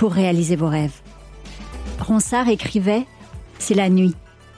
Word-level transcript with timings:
pour 0.00 0.14
réaliser 0.14 0.56
vos 0.56 0.68
rêves. 0.68 1.02
Ronsard 2.00 2.48
écrivait 2.48 3.04
C'est 3.58 3.74
la 3.74 3.90
nuit 3.90 4.14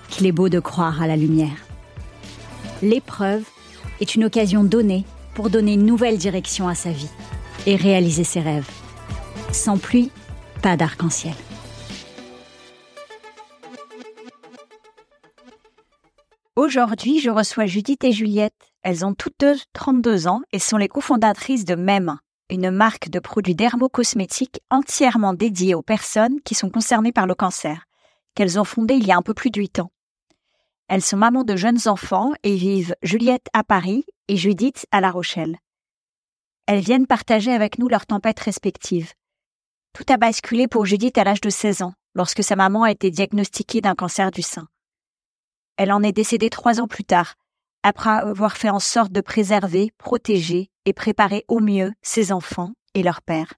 qu'il 0.08 0.24
est 0.26 0.30
beau 0.30 0.48
de 0.48 0.60
croire 0.60 1.02
à 1.02 1.08
la 1.08 1.16
lumière. 1.16 1.66
L'épreuve 2.80 3.42
est 4.00 4.14
une 4.14 4.22
occasion 4.22 4.62
donnée 4.62 5.04
pour 5.34 5.50
donner 5.50 5.72
une 5.72 5.84
nouvelle 5.84 6.16
direction 6.16 6.68
à 6.68 6.76
sa 6.76 6.92
vie 6.92 7.10
et 7.66 7.74
réaliser 7.74 8.22
ses 8.22 8.38
rêves. 8.38 8.70
Sans 9.50 9.78
pluie, 9.78 10.12
pas 10.62 10.76
d'arc-en-ciel. 10.76 11.34
Aujourd'hui, 16.54 17.18
je 17.18 17.30
reçois 17.30 17.66
Judith 17.66 18.04
et 18.04 18.12
Juliette. 18.12 18.54
Elles 18.84 19.04
ont 19.04 19.12
toutes 19.12 19.40
deux 19.40 19.56
32 19.72 20.28
ans 20.28 20.42
et 20.52 20.60
sont 20.60 20.76
les 20.76 20.86
cofondatrices 20.86 21.64
de 21.64 21.74
MEM, 21.74 22.16
une 22.52 22.70
marque 22.70 23.08
de 23.08 23.18
produits 23.18 23.54
dermocosmétiques 23.54 24.60
entièrement 24.68 25.32
dédiée 25.32 25.74
aux 25.74 25.82
personnes 25.82 26.40
qui 26.42 26.54
sont 26.54 26.68
concernées 26.68 27.10
par 27.10 27.26
le 27.26 27.34
cancer, 27.34 27.86
qu'elles 28.34 28.60
ont 28.60 28.64
fondée 28.64 28.94
il 28.94 29.06
y 29.06 29.10
a 29.10 29.16
un 29.16 29.22
peu 29.22 29.32
plus 29.32 29.50
de 29.50 29.58
8 29.58 29.80
ans. 29.80 29.90
Elles 30.88 31.02
sont 31.02 31.16
mamans 31.16 31.44
de 31.44 31.56
jeunes 31.56 31.88
enfants 31.88 32.32
et 32.42 32.54
vivent 32.54 32.94
Juliette 33.02 33.46
à 33.54 33.64
Paris 33.64 34.04
et 34.28 34.36
Judith 34.36 34.86
à 34.90 35.00
La 35.00 35.10
Rochelle. 35.10 35.56
Elles 36.66 36.80
viennent 36.80 37.06
partager 37.06 37.52
avec 37.52 37.78
nous 37.78 37.88
leurs 37.88 38.04
tempêtes 38.04 38.40
respectives. 38.40 39.14
Tout 39.94 40.04
a 40.10 40.18
basculé 40.18 40.68
pour 40.68 40.84
Judith 40.84 41.16
à 41.16 41.24
l'âge 41.24 41.40
de 41.40 41.50
16 41.50 41.80
ans, 41.82 41.94
lorsque 42.14 42.44
sa 42.44 42.54
maman 42.54 42.82
a 42.82 42.90
été 42.90 43.10
diagnostiquée 43.10 43.80
d'un 43.80 43.94
cancer 43.94 44.30
du 44.30 44.42
sein. 44.42 44.68
Elle 45.78 45.90
en 45.90 46.02
est 46.02 46.12
décédée 46.12 46.50
trois 46.50 46.80
ans 46.80 46.88
plus 46.88 47.04
tard, 47.04 47.34
après 47.82 48.10
avoir 48.10 48.56
fait 48.56 48.70
en 48.70 48.78
sorte 48.78 49.12
de 49.12 49.20
préserver, 49.20 49.90
protéger 49.98 50.70
et 50.84 50.92
préparer 50.92 51.44
au 51.48 51.60
mieux 51.60 51.92
ses 52.02 52.32
enfants 52.32 52.72
et 52.94 53.02
leur 53.02 53.22
père. 53.22 53.54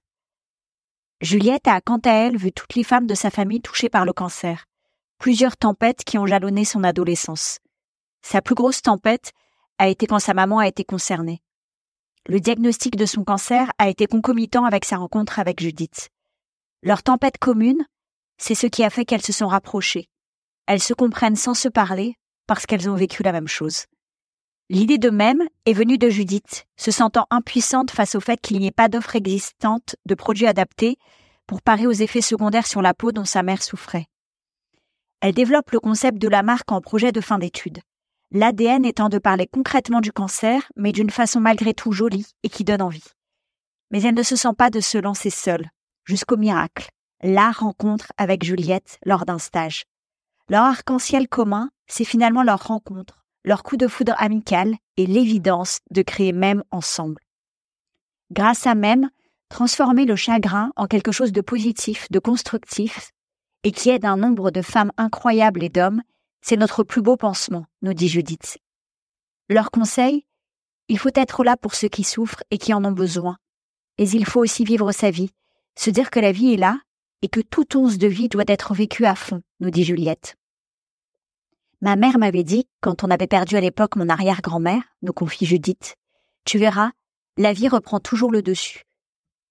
Juliette 1.21 1.67
a 1.67 1.81
quant 1.81 1.99
à 2.05 2.11
elle 2.11 2.37
vu 2.37 2.51
toutes 2.51 2.75
les 2.75 2.83
femmes 2.83 3.07
de 3.07 3.15
sa 3.15 3.29
famille 3.29 3.61
touchées 3.61 3.89
par 3.89 4.05
le 4.05 4.13
cancer, 4.13 4.65
plusieurs 5.17 5.57
tempêtes 5.57 6.03
qui 6.03 6.17
ont 6.17 6.25
jalonné 6.25 6.65
son 6.65 6.83
adolescence. 6.83 7.59
Sa 8.21 8.41
plus 8.41 8.55
grosse 8.55 8.81
tempête 8.81 9.31
a 9.77 9.87
été 9.87 10.07
quand 10.07 10.19
sa 10.19 10.33
maman 10.33 10.59
a 10.59 10.67
été 10.67 10.83
concernée. 10.83 11.41
Le 12.27 12.39
diagnostic 12.39 12.95
de 12.95 13.05
son 13.05 13.23
cancer 13.23 13.71
a 13.77 13.87
été 13.87 14.07
concomitant 14.07 14.65
avec 14.65 14.83
sa 14.83 14.97
rencontre 14.97 15.39
avec 15.39 15.61
Judith. 15.61 16.09
Leur 16.81 17.03
tempête 17.03 17.37
commune, 17.37 17.85
c'est 18.37 18.55
ce 18.55 18.67
qui 18.67 18.83
a 18.83 18.89
fait 18.89 19.05
qu'elles 19.05 19.21
se 19.21 19.33
sont 19.33 19.47
rapprochées. 19.47 20.09
Elles 20.67 20.81
se 20.81 20.93
comprennent 20.93 21.35
sans 21.35 21.53
se 21.53 21.69
parler 21.69 22.15
parce 22.47 22.65
qu'elles 22.65 22.89
ont 22.89 22.95
vécu 22.95 23.23
la 23.23 23.31
même 23.31 23.47
chose. 23.47 23.85
L'idée 24.69 24.97
de 24.97 25.11
même 25.11 25.43
est 25.67 25.73
venue 25.73 25.99
de 25.99 26.09
Judith, 26.09 26.65
se 26.75 26.89
sentant 26.89 27.27
impuissante 27.29 27.91
face 27.91 28.15
au 28.15 28.19
fait 28.19 28.41
qu'il 28.41 28.59
n'y 28.59 28.65
ait 28.65 28.71
pas 28.71 28.87
d'offre 28.87 29.15
existante 29.15 29.95
de 30.07 30.15
produits 30.15 30.47
adaptés 30.47 30.97
pour 31.45 31.61
parer 31.61 31.85
aux 31.85 31.91
effets 31.91 32.21
secondaires 32.21 32.65
sur 32.65 32.81
la 32.81 32.95
peau 32.95 33.11
dont 33.11 33.25
sa 33.25 33.43
mère 33.43 33.61
souffrait. 33.61 34.07
Elle 35.21 35.35
développe 35.35 35.69
le 35.69 35.79
concept 35.79 36.17
de 36.17 36.27
la 36.27 36.41
marque 36.41 36.71
en 36.71 36.81
projet 36.81 37.11
de 37.11 37.21
fin 37.21 37.37
d'études. 37.37 37.81
L'ADN 38.31 38.85
étant 38.85 39.09
de 39.09 39.19
parler 39.19 39.45
concrètement 39.45 40.01
du 40.01 40.11
cancer, 40.11 40.71
mais 40.75 40.91
d'une 40.91 41.11
façon 41.11 41.39
malgré 41.39 41.75
tout 41.75 41.91
jolie 41.91 42.25
et 42.41 42.49
qui 42.49 42.63
donne 42.63 42.81
envie. 42.81 43.05
Mais 43.91 44.01
elle 44.01 44.15
ne 44.15 44.23
se 44.23 44.35
sent 44.35 44.53
pas 44.57 44.71
de 44.71 44.79
se 44.79 44.97
lancer 44.97 45.29
seule, 45.29 45.69
jusqu'au 46.05 46.37
miracle, 46.37 46.89
la 47.21 47.51
rencontre 47.51 48.11
avec 48.17 48.43
Juliette 48.43 48.97
lors 49.05 49.25
d'un 49.25 49.39
stage. 49.39 49.83
Leur 50.49 50.63
arc-en-ciel 50.63 51.27
commun, 51.27 51.69
c'est 51.87 52.03
finalement 52.03 52.43
leur 52.43 52.67
rencontre, 52.67 53.24
leur 53.45 53.63
coup 53.63 53.77
de 53.77 53.87
foudre 53.87 54.15
amical 54.17 54.75
et 54.97 55.05
l'évidence 55.05 55.79
de 55.91 56.01
créer 56.01 56.33
même 56.33 56.63
ensemble. 56.71 57.21
Grâce 58.31 58.65
à 58.65 58.73
même, 58.75 59.09
transformer 59.49 60.05
le 60.05 60.15
chagrin 60.15 60.71
en 60.75 60.87
quelque 60.87 61.11
chose 61.11 61.31
de 61.31 61.41
positif, 61.41 62.07
de 62.09 62.19
constructif, 62.19 63.11
et 63.63 63.71
qui 63.71 63.89
aide 63.89 64.05
un 64.05 64.17
nombre 64.17 64.51
de 64.51 64.61
femmes 64.61 64.91
incroyables 64.97 65.63
et 65.63 65.69
d'hommes, 65.69 66.01
c'est 66.41 66.57
notre 66.57 66.83
plus 66.83 67.01
beau 67.01 67.17
pansement, 67.17 67.65
nous 67.81 67.93
dit 67.93 68.07
Judith. 68.07 68.57
Leur 69.47 69.71
conseil 69.71 70.25
Il 70.89 70.97
faut 70.97 71.09
être 71.15 71.43
là 71.43 71.55
pour 71.55 71.75
ceux 71.75 71.87
qui 71.87 72.03
souffrent 72.03 72.43
et 72.51 72.57
qui 72.57 72.73
en 72.73 72.83
ont 72.83 72.91
besoin. 72.91 73.37
Et 73.97 74.03
il 74.03 74.25
faut 74.25 74.41
aussi 74.41 74.65
vivre 74.65 74.91
sa 74.91 75.11
vie, 75.11 75.31
se 75.77 75.89
dire 75.89 76.09
que 76.09 76.19
la 76.19 76.31
vie 76.31 76.53
est 76.53 76.57
là 76.57 76.79
et 77.21 77.27
que 77.27 77.41
toute 77.41 77.75
once 77.75 77.97
de 77.97 78.07
vie 78.07 78.29
doit 78.29 78.43
être 78.47 78.73
vécue 78.73 79.05
à 79.05 79.15
fond, 79.15 79.41
nous 79.59 79.69
dit 79.69 79.83
Juliette. 79.83 80.35
Ma 81.81 81.95
mère 81.95 82.17
m'avait 82.17 82.43
dit, 82.43 82.67
quand 82.81 83.03
on 83.03 83.11
avait 83.11 83.27
perdu 83.27 83.57
à 83.57 83.61
l'époque 83.61 83.95
mon 83.95 84.09
arrière-grand-mère, 84.09 84.81
nous 85.01 85.13
confie 85.13 85.45
Judith, 85.45 85.95
tu 86.45 86.57
verras, 86.57 86.91
la 87.37 87.53
vie 87.53 87.67
reprend 87.67 87.99
toujours 87.99 88.31
le 88.31 88.41
dessus. 88.41 88.83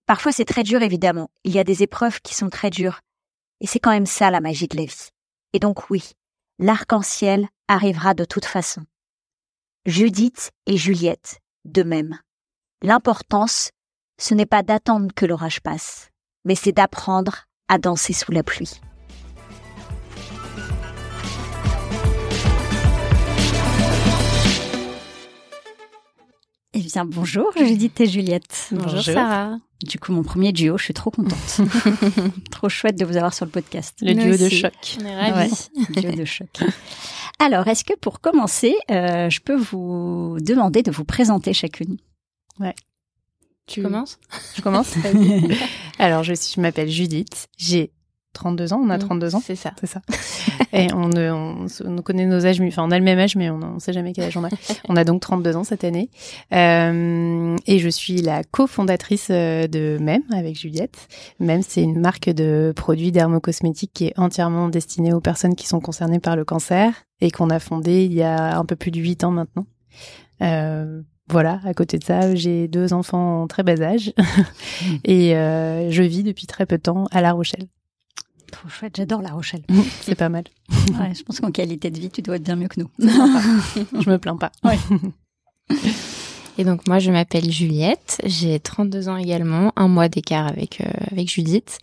Parfois 0.07 0.33
c'est 0.33 0.45
très 0.45 0.63
dur 0.63 0.83
évidemment, 0.83 1.31
il 1.45 1.53
y 1.53 1.59
a 1.59 1.65
des 1.65 1.83
épreuves 1.83 2.21
qui 2.21 2.35
sont 2.35 2.51
très 2.51 2.71
dures. 2.71 3.01
Et 3.61 3.67
c'est 3.67 3.79
quand 3.79 3.91
même 3.91 4.07
ça 4.07 4.31
la 4.31 4.41
magie 4.41 4.69
de 4.69 4.77
la 4.77 4.85
vie. 4.85 5.11
Et 5.53 5.59
donc 5.59 5.91
oui, 5.91 6.13
l'arc-en-ciel 6.59 7.49
arrivera 7.69 8.15
de 8.15 8.25
toute 8.25 8.45
façon. 8.45 8.85
Judith 9.87 10.51
et 10.67 10.77
Juliette, 10.77 11.41
de 11.65 11.83
même. 11.83 12.19
L'importance, 12.83 13.71
ce 14.19 14.35
n'est 14.35 14.47
pas 14.47 14.63
d'attendre 14.63 15.13
que 15.15 15.27
l'orage 15.27 15.61
passe, 15.61 16.11
mais 16.45 16.55
c'est 16.55 16.73
d'apprendre 16.73 17.45
à 17.69 17.79
danser 17.79 18.13
sous 18.13 18.33
la 18.33 18.43
pluie. 18.43 18.81
Eh 26.77 26.81
bien, 26.81 27.05
bonjour 27.05 27.53
Judith 27.57 28.01
et 28.01 28.07
Juliette. 28.07 28.71
Bonjour, 28.73 29.01
Sarah. 29.01 29.59
Du 29.85 30.01
coup, 30.01 30.13
mon 30.13 30.25
premier 30.25 30.51
duo, 30.51 30.77
je 30.77 30.85
suis 30.85 30.95
trop 30.95 31.13
contente. 31.13 31.61
trop 32.51 32.69
chouette 32.69 32.99
de 32.99 33.05
vous 33.05 33.17
avoir 33.17 33.33
sur 33.33 33.45
le 33.45 33.53
podcast. 33.53 33.97
Le 34.03 34.13
duo 34.13 34.37
de 34.37 34.49
choc. 34.49 34.75
On 35.01 35.05
est 35.05 35.31
ravis. 35.31 35.69
Ouais, 35.77 36.03
duo 36.03 36.13
de 36.17 36.25
choc. 36.25 36.49
Alors, 37.39 37.69
est-ce 37.69 37.85
que 37.85 37.95
pour 37.95 38.21
commencer, 38.21 38.75
euh, 38.91 39.31
je 39.31 39.41
peux 39.41 39.55
vous 39.55 40.39
demander 40.41 40.83
de 40.83 40.91
vous 40.91 41.05
présenter 41.05 41.53
chacune? 41.53 41.97
Ouais. 42.59 42.75
Tu 43.67 43.81
commences? 43.81 44.19
Je 44.57 44.61
commence 44.61 44.95
Alors, 46.01 46.25
je, 46.25 46.35
suis, 46.35 46.55
je 46.57 46.61
m'appelle 46.61 46.91
Judith. 46.91 47.47
J'ai 47.57 47.93
32 48.35 48.73
ans, 48.73 48.83
on 48.85 48.91
a 48.91 48.99
32 48.99 49.35
ans. 49.35 49.43
C'est 49.43 49.57
ça. 49.57 49.73
C'est 49.81 49.87
ça. 49.87 50.03
Et 50.73 50.89
on, 50.93 51.11
on, 51.17 51.67
on, 51.85 52.03
connaît 52.03 52.27
nos 52.27 52.45
âges, 52.45 52.61
enfin 52.61 52.85
on 52.85 52.91
a 52.91 52.99
le 52.99 53.05
même 53.05 53.19
âge, 53.19 53.37
mais 53.37 53.49
on 53.49 53.75
ne 53.75 53.79
sait 53.79 53.93
jamais 53.93 54.13
quel 54.13 54.25
âge 54.25 54.37
on 54.37 54.45
a. 54.45 54.49
On 54.89 54.97
a 54.97 55.05
donc 55.05 55.21
32 55.23 55.57
ans 55.57 55.65
cette 55.65 55.85
année. 55.85 56.11
Euh, 56.53 57.57
et 57.67 57.79
je 57.79 57.89
suis 57.89 58.21
la 58.21 58.45
cofondatrice 58.45 59.29
euh, 59.31 59.67
de 59.67 59.99
MEM 60.01 60.23
avec 60.33 60.59
Juliette. 60.59 61.09
MEM, 61.41 61.63
c'est 61.63 61.83
une 61.83 61.99
marque 61.99 62.29
de 62.29 62.73
produits 62.77 63.13
dermocosmétiques 63.13 63.93
qui 63.95 64.07
est 64.07 64.19
entièrement 64.19 64.69
destinée 64.69 65.13
aux 65.13 65.21
personnes 65.21 65.55
qui 65.55 65.67
sont 65.67 65.81
concernées 65.81 66.19
par 66.19 66.37
le 66.37 66.45
cancer 66.45 66.93
et 67.21 67.31
qu'on 67.31 67.51
a 67.51 67.59
fondé 67.59 68.05
il 68.05 68.13
y 68.13 68.23
a 68.23 68.59
un 68.59 68.65
peu 68.65 68.77
plus 68.77 68.91
de 68.91 69.01
8 69.01 69.25
ans 69.25 69.31
maintenant. 69.31 69.67
Euh, 70.43 71.03
voilà, 71.31 71.61
à 71.65 71.73
côté 71.73 71.99
de 71.99 72.05
ça, 72.05 72.35
j'ai 72.35 72.69
deux 72.69 72.93
enfants 72.93 73.43
en 73.43 73.47
très 73.47 73.63
bas 73.63 73.81
âge 73.81 74.13
et 75.05 75.35
euh, 75.37 75.91
je 75.91 76.03
vis 76.03 76.23
depuis 76.23 76.47
très 76.47 76.67
peu 76.67 76.77
de 76.77 76.83
temps 76.83 77.07
à 77.13 77.23
La 77.23 77.33
Rochelle. 77.33 77.67
Trop 78.55 78.69
chouette, 78.69 78.95
j'adore 78.97 79.21
La 79.21 79.31
Rochelle. 79.31 79.63
C'est 80.01 80.15
pas 80.15 80.29
mal. 80.29 80.45
Ouais, 81.01 81.15
je 81.15 81.23
pense 81.23 81.41
qu'en 81.41 81.51
qualité 81.51 81.91
de 81.91 81.99
vie, 81.99 82.11
tu 82.11 82.23
dois 82.23 82.37
être 82.37 82.45
bien 82.45 82.57
mieux 82.57 82.69
que 82.69 82.79
nous. 82.79 82.91
je 82.99 84.11
me 84.11 84.17
plains 84.19 84.37
pas. 84.37 84.53
Ouais. 84.63 84.79
Et 86.57 86.63
donc 86.63 86.87
moi 86.87 87.01
je 87.01 87.11
m'appelle 87.11 87.51
Juliette, 87.51 88.21
j'ai 88.25 88.61
32 88.61 89.09
ans 89.09 89.17
également, 89.17 89.73
un 89.75 89.89
mois 89.89 90.09
d'écart 90.09 90.47
avec 90.47 90.81
euh, 90.81 90.85
avec 91.11 91.29
Judith 91.29 91.79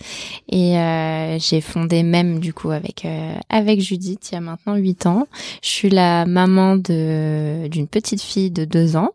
et 0.48 0.78
euh, 0.78 1.38
j'ai 1.40 1.60
fondé 1.60 2.04
même 2.04 2.40
du 2.40 2.54
coup 2.54 2.72
avec 2.72 3.04
euh, 3.04 3.36
avec 3.50 3.82
Judith 3.82 4.30
il 4.32 4.36
y 4.36 4.38
a 4.38 4.42
maintenant 4.42 4.76
8 4.76 5.08
ans. 5.08 5.28
Je 5.62 5.68
suis 5.68 5.90
la 5.90 6.26
maman 6.26 6.78
de 6.78 7.68
d'une 7.68 7.88
petite 7.88 8.22
fille 8.22 8.50
de 8.50 8.64
2 8.64 8.96
ans. 8.96 9.10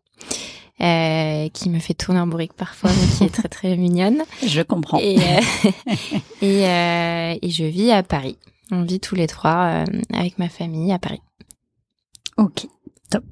Euh, 0.83 1.49
qui 1.55 1.71
me 1.71 1.79
fait 1.79 1.95
tourner 1.95 2.21
en 2.21 2.27
bourrique 2.27 2.53
parfois, 2.53 2.91
mais 2.91 3.17
qui 3.17 3.25
est 3.25 3.35
très 3.35 3.49
très 3.49 3.77
mignonne. 3.77 4.23
Je 4.47 4.61
comprends. 4.61 4.99
Et, 5.01 5.15
et, 6.43 6.63
et, 6.63 7.51
je 7.51 7.65
vis 7.65 7.93
à 7.93 8.03
Paris. 8.03 8.37
On 8.71 8.83
vit 8.83 9.01
tous 9.01 9.15
les 9.15 9.27
trois 9.27 9.85
avec 10.13 10.39
ma 10.39 10.51
famille 10.51 10.93
à 10.93 10.99
Paris. 10.99 11.23
Ok, 12.37 12.67
top. 13.11 13.25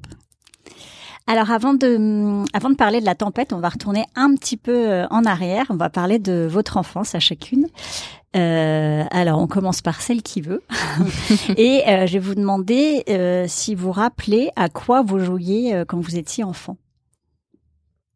Alors 1.27 1.49
avant 1.49 1.73
de, 1.73 2.43
avant 2.53 2.69
de 2.69 2.75
parler 2.75 2.99
de 2.99 3.05
la 3.05 3.15
tempête, 3.15 3.51
on 3.51 3.59
va 3.59 3.69
retourner 3.69 4.05
un 4.15 4.35
petit 4.35 4.57
peu 4.57 4.91
euh, 4.91 5.07
en 5.09 5.23
arrière. 5.25 5.65
On 5.69 5.75
va 5.75 5.89
parler 5.89 6.19
de 6.19 6.47
votre 6.49 6.77
enfance 6.77 7.15
à 7.15 7.19
chacune. 7.19 7.67
Euh, 8.35 9.03
alors 9.09 9.39
on 9.39 9.47
commence 9.47 9.81
par 9.81 10.01
celle 10.01 10.21
qui 10.21 10.41
veut. 10.41 10.61
Et 11.57 11.81
euh, 11.87 12.05
je 12.05 12.13
vais 12.13 12.19
vous 12.19 12.35
demander 12.35 13.03
euh, 13.09 13.45
si 13.47 13.73
vous 13.73 13.91
rappelez 13.91 14.51
à 14.55 14.69
quoi 14.69 15.01
vous 15.01 15.19
jouiez 15.19 15.73
euh, 15.73 15.85
quand 15.85 15.99
vous 15.99 16.15
étiez 16.15 16.43
enfant. 16.43 16.77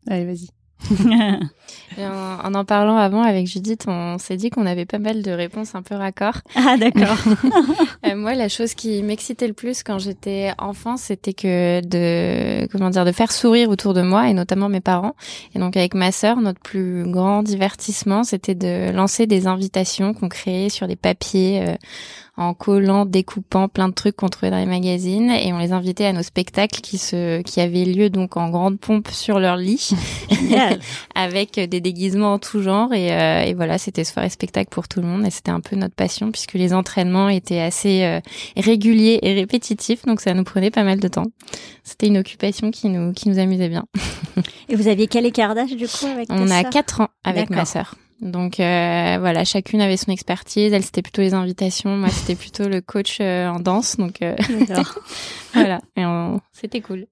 Allez, 0.09 0.25
vas-y. 0.25 0.49
en, 1.99 2.53
en, 2.55 2.65
parlant 2.65 2.95
avant 2.95 3.21
avec 3.21 3.47
Judith, 3.47 3.83
on 3.87 4.17
s'est 4.17 4.37
dit 4.37 4.49
qu'on 4.49 4.65
avait 4.65 4.85
pas 4.85 4.97
mal 4.97 5.21
de 5.21 5.31
réponses 5.31 5.75
un 5.75 5.81
peu 5.81 5.95
raccord. 5.95 6.35
Ah 6.55 6.77
d'accord. 6.77 7.17
euh, 8.05 8.15
moi, 8.15 8.33
la 8.33 8.49
chose 8.49 8.73
qui 8.73 9.01
m'excitait 9.01 9.47
le 9.47 9.53
plus 9.53 9.83
quand 9.83 9.97
j'étais 9.97 10.51
enfant, 10.57 10.97
c'était 10.97 11.33
que 11.33 11.81
de 11.81 12.67
comment 12.67 12.89
dire 12.89 13.05
de 13.05 13.11
faire 13.11 13.31
sourire 13.31 13.69
autour 13.69 13.93
de 13.93 14.01
moi 14.01 14.29
et 14.29 14.33
notamment 14.33 14.69
mes 14.69 14.81
parents. 14.81 15.15
Et 15.55 15.59
donc 15.59 15.77
avec 15.77 15.93
ma 15.93 16.11
sœur, 16.11 16.37
notre 16.41 16.59
plus 16.59 17.09
grand 17.09 17.43
divertissement, 17.43 18.23
c'était 18.23 18.55
de 18.55 18.91
lancer 18.91 19.25
des 19.25 19.47
invitations 19.47 20.13
qu'on 20.13 20.29
créait 20.29 20.69
sur 20.69 20.87
des 20.87 20.95
papiers. 20.95 21.61
Euh, 21.67 21.75
en 22.39 22.53
collant, 22.53 23.05
découpant 23.05 23.67
plein 23.67 23.89
de 23.89 23.93
trucs 23.93 24.15
qu'on 24.15 24.29
trouvait 24.29 24.49
dans 24.49 24.57
les 24.57 24.65
magazines 24.65 25.29
et 25.29 25.51
on 25.51 25.57
les 25.57 25.73
invitait 25.73 26.05
à 26.05 26.13
nos 26.13 26.23
spectacles 26.23 26.79
qui 26.79 26.97
se 26.97 27.41
qui 27.41 27.59
avaient 27.59 27.83
lieu 27.83 28.09
donc 28.09 28.37
en 28.37 28.49
grande 28.49 28.79
pompe 28.79 29.09
sur 29.09 29.39
leur 29.39 29.57
lit 29.57 29.89
avec 31.15 31.59
des 31.59 31.81
déguisements 31.81 32.33
en 32.33 32.39
tout 32.39 32.61
genre 32.61 32.93
et, 32.93 33.11
euh, 33.11 33.41
et 33.41 33.53
voilà 33.53 33.77
c'était 33.77 34.05
soirée 34.05 34.29
spectacle 34.29 34.69
pour 34.71 34.87
tout 34.87 35.01
le 35.01 35.07
monde 35.07 35.25
et 35.25 35.31
c'était 35.31 35.51
un 35.51 35.59
peu 35.59 35.75
notre 35.75 35.95
passion 35.95 36.31
puisque 36.31 36.53
les 36.53 36.73
entraînements 36.73 37.27
étaient 37.27 37.59
assez 37.59 38.03
euh, 38.03 38.21
réguliers 38.55 39.19
et 39.21 39.33
répétitifs 39.33 40.05
donc 40.05 40.21
ça 40.21 40.33
nous 40.33 40.45
prenait 40.45 40.71
pas 40.71 40.83
mal 40.83 41.01
de 41.01 41.07
temps. 41.09 41.27
C'était 41.83 42.07
une 42.07 42.19
occupation 42.19 42.71
qui 42.71 42.87
nous 42.87 43.11
qui 43.11 43.27
nous 43.27 43.39
amusait 43.39 43.67
bien. 43.67 43.83
et 44.69 44.77
vous 44.77 44.87
aviez 44.87 45.07
quel 45.07 45.25
écart 45.25 45.55
d'âge 45.55 45.75
du 45.75 45.87
coup 45.87 46.05
avec 46.05 46.29
On 46.31 46.49
a 46.49 46.63
quatre 46.63 47.01
ans 47.01 47.09
avec 47.25 47.49
ma 47.49 47.65
sœur. 47.65 47.95
Donc 48.21 48.59
euh, 48.59 49.17
voilà, 49.19 49.45
chacune 49.45 49.81
avait 49.81 49.97
son 49.97 50.11
expertise. 50.11 50.73
Elle 50.73 50.83
c'était 50.83 51.01
plutôt 51.01 51.21
les 51.21 51.33
invitations, 51.33 51.95
moi 51.95 52.09
c'était 52.09 52.35
plutôt 52.35 52.67
le 52.67 52.81
coach 52.81 53.17
euh, 53.21 53.47
en 53.47 53.59
danse. 53.59 53.97
Donc 53.97 54.21
euh, 54.21 54.35
voilà, 55.53 55.79
et 55.95 56.03
c'était 56.51 56.81
cool. 56.81 57.07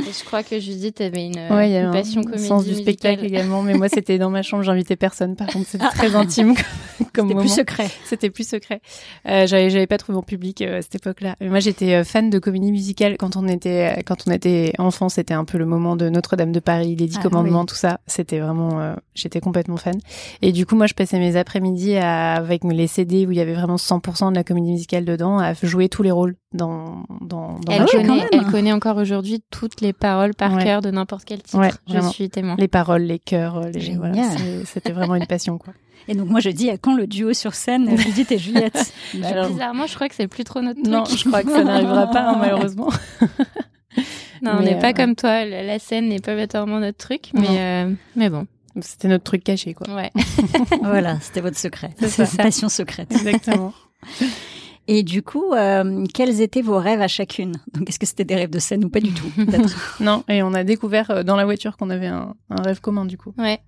Et 0.00 0.10
je 0.10 0.24
crois 0.24 0.42
que 0.42 0.58
Judith 0.58 1.02
avait 1.02 1.26
une, 1.26 1.38
ouais, 1.54 1.70
y 1.70 1.76
une 1.76 1.90
passion 1.90 2.22
comédie 2.22 2.46
sens 2.46 2.64
du 2.64 2.74
spectacle 2.74 3.26
également, 3.26 3.60
mais 3.60 3.74
moi 3.74 3.90
c'était 3.90 4.16
dans 4.16 4.30
ma 4.30 4.40
chambre, 4.40 4.62
j'invitais 4.62 4.96
personne. 4.96 5.36
Par 5.36 5.48
contre, 5.48 5.66
c'était 5.68 5.86
très 5.88 6.16
intime 6.16 6.54
comme 7.12 7.28
C'était 7.28 7.40
plus 7.40 7.54
secret. 7.54 7.90
C'était 8.06 8.30
plus 8.30 8.48
secret. 8.48 8.80
Euh, 9.28 9.46
j'avais 9.46 9.68
j'avais 9.68 9.86
pas 9.86 9.98
trouvé 9.98 10.16
mon 10.16 10.22
public 10.22 10.62
euh, 10.62 10.78
à 10.78 10.82
cette 10.82 10.94
époque-là. 10.94 11.36
Mais 11.42 11.50
moi 11.50 11.60
j'étais 11.60 11.92
euh, 11.92 12.04
fan 12.04 12.30
de 12.30 12.38
comédie 12.38 12.72
musicale 12.72 13.18
quand 13.18 13.36
on 13.36 13.46
était 13.46 14.02
quand 14.06 14.26
on 14.26 14.30
était 14.30 14.72
enfant. 14.78 15.10
C'était 15.10 15.34
un 15.34 15.44
peu 15.44 15.58
le 15.58 15.66
moment 15.66 15.94
de 15.94 16.08
Notre-Dame 16.08 16.52
de 16.52 16.60
Paris, 16.60 16.96
les 16.96 17.06
Dix 17.06 17.18
ah, 17.18 17.22
Commandements, 17.22 17.60
oui. 17.60 17.66
tout 17.66 17.74
ça. 17.74 18.00
C'était 18.06 18.38
vraiment, 18.38 18.80
euh, 18.80 18.94
j'étais 19.14 19.40
complètement 19.40 19.76
fan. 19.76 20.00
Et 20.40 20.52
du 20.52 20.64
coup, 20.64 20.74
moi 20.74 20.86
je 20.86 20.94
passais 20.94 21.18
mes 21.18 21.36
après-midi 21.36 21.96
avec 21.96 22.64
les 22.64 22.86
CD 22.86 23.26
où 23.26 23.32
il 23.32 23.36
y 23.36 23.42
avait 23.42 23.52
vraiment 23.52 23.76
100% 23.76 24.30
de 24.30 24.36
la 24.36 24.42
comédie 24.42 24.70
musicale 24.70 25.04
dedans, 25.04 25.38
à 25.38 25.52
jouer 25.52 25.90
tous 25.90 26.02
les 26.02 26.10
rôles 26.10 26.36
dans 26.54 27.04
dans. 27.20 27.58
dans 27.60 27.72
elle, 27.72 27.86
connaît, 27.86 28.26
elle 28.32 28.44
connaît 28.46 28.72
encore 28.72 28.96
aujourd'hui 28.96 29.42
toutes 29.50 29.80
les 29.80 29.92
paroles 29.92 30.34
par 30.34 30.54
ouais. 30.54 30.64
cœur 30.64 30.80
de 30.82 30.90
n'importe 30.90 31.24
quel 31.24 31.42
titre. 31.42 31.58
Ouais, 31.58 31.70
je 31.88 32.00
suis 32.08 32.30
témoin. 32.30 32.56
Les 32.58 32.68
paroles, 32.68 33.02
les 33.02 33.18
chœurs, 33.18 33.60
les 33.70 33.96
voilà, 33.96 34.30
c'était 34.64 34.92
vraiment 34.92 35.14
une 35.14 35.26
passion 35.26 35.58
quoi. 35.58 35.72
Et 36.08 36.14
donc 36.14 36.28
moi 36.28 36.40
je 36.40 36.50
dis 36.50 36.68
à 36.70 36.78
quand 36.78 36.94
le 36.94 37.06
duo 37.06 37.32
sur 37.32 37.54
scène 37.54 37.96
Judith 37.98 38.32
et 38.32 38.38
Juliette 38.38 38.92
bah, 39.14 39.28
Alors... 39.28 39.48
Bizarrement, 39.48 39.86
je 39.86 39.94
crois 39.94 40.08
que 40.08 40.14
c'est 40.14 40.28
plus 40.28 40.44
trop 40.44 40.60
notre 40.60 40.82
truc. 40.82 40.92
Non, 40.92 41.04
je 41.04 41.24
crois 41.28 41.42
que 41.42 41.50
ça 41.50 41.62
n'arrivera 41.62 42.08
pas 42.08 42.30
hein, 42.30 42.36
malheureusement. 42.38 42.88
non, 43.20 44.02
mais 44.42 44.50
on 44.50 44.62
n'est 44.62 44.76
euh... 44.76 44.80
pas 44.80 44.92
comme 44.92 45.14
toi. 45.14 45.44
La 45.44 45.78
scène 45.78 46.08
n'est 46.08 46.18
pas 46.18 46.32
obligatoirement 46.32 46.80
notre 46.80 46.98
truc, 46.98 47.30
mais 47.34 47.46
euh, 47.50 47.92
mais 48.16 48.30
bon. 48.30 48.46
C'était 48.80 49.08
notre 49.08 49.24
truc 49.24 49.44
caché 49.44 49.74
quoi. 49.74 49.86
Ouais. 49.94 50.10
voilà, 50.82 51.20
c'était 51.20 51.42
votre 51.42 51.58
secret. 51.58 51.90
C'est 51.98 52.24
ça. 52.24 52.42
Passion 52.42 52.70
secrète. 52.70 53.12
Exactement. 53.12 53.74
Et 54.88 55.02
du 55.02 55.22
coup, 55.22 55.52
euh, 55.52 56.04
quels 56.12 56.40
étaient 56.40 56.62
vos 56.62 56.78
rêves 56.78 57.00
à 57.00 57.08
chacune? 57.08 57.52
Donc, 57.72 57.88
est-ce 57.88 57.98
que 57.98 58.06
c'était 58.06 58.24
des 58.24 58.34
rêves 58.34 58.50
de 58.50 58.58
scène 58.58 58.84
ou 58.84 58.88
pas 58.88 59.00
du 59.00 59.12
tout 59.12 59.30
Non, 60.00 60.24
et 60.28 60.42
on 60.42 60.54
a 60.54 60.64
découvert 60.64 61.24
dans 61.24 61.36
la 61.36 61.44
voiture 61.44 61.76
qu'on 61.76 61.90
avait 61.90 62.08
un, 62.08 62.34
un, 62.50 62.62
rêve 62.62 62.80
commun 62.80 63.04
du 63.04 63.16
coup. 63.16 63.32
Ouais. 63.38 63.60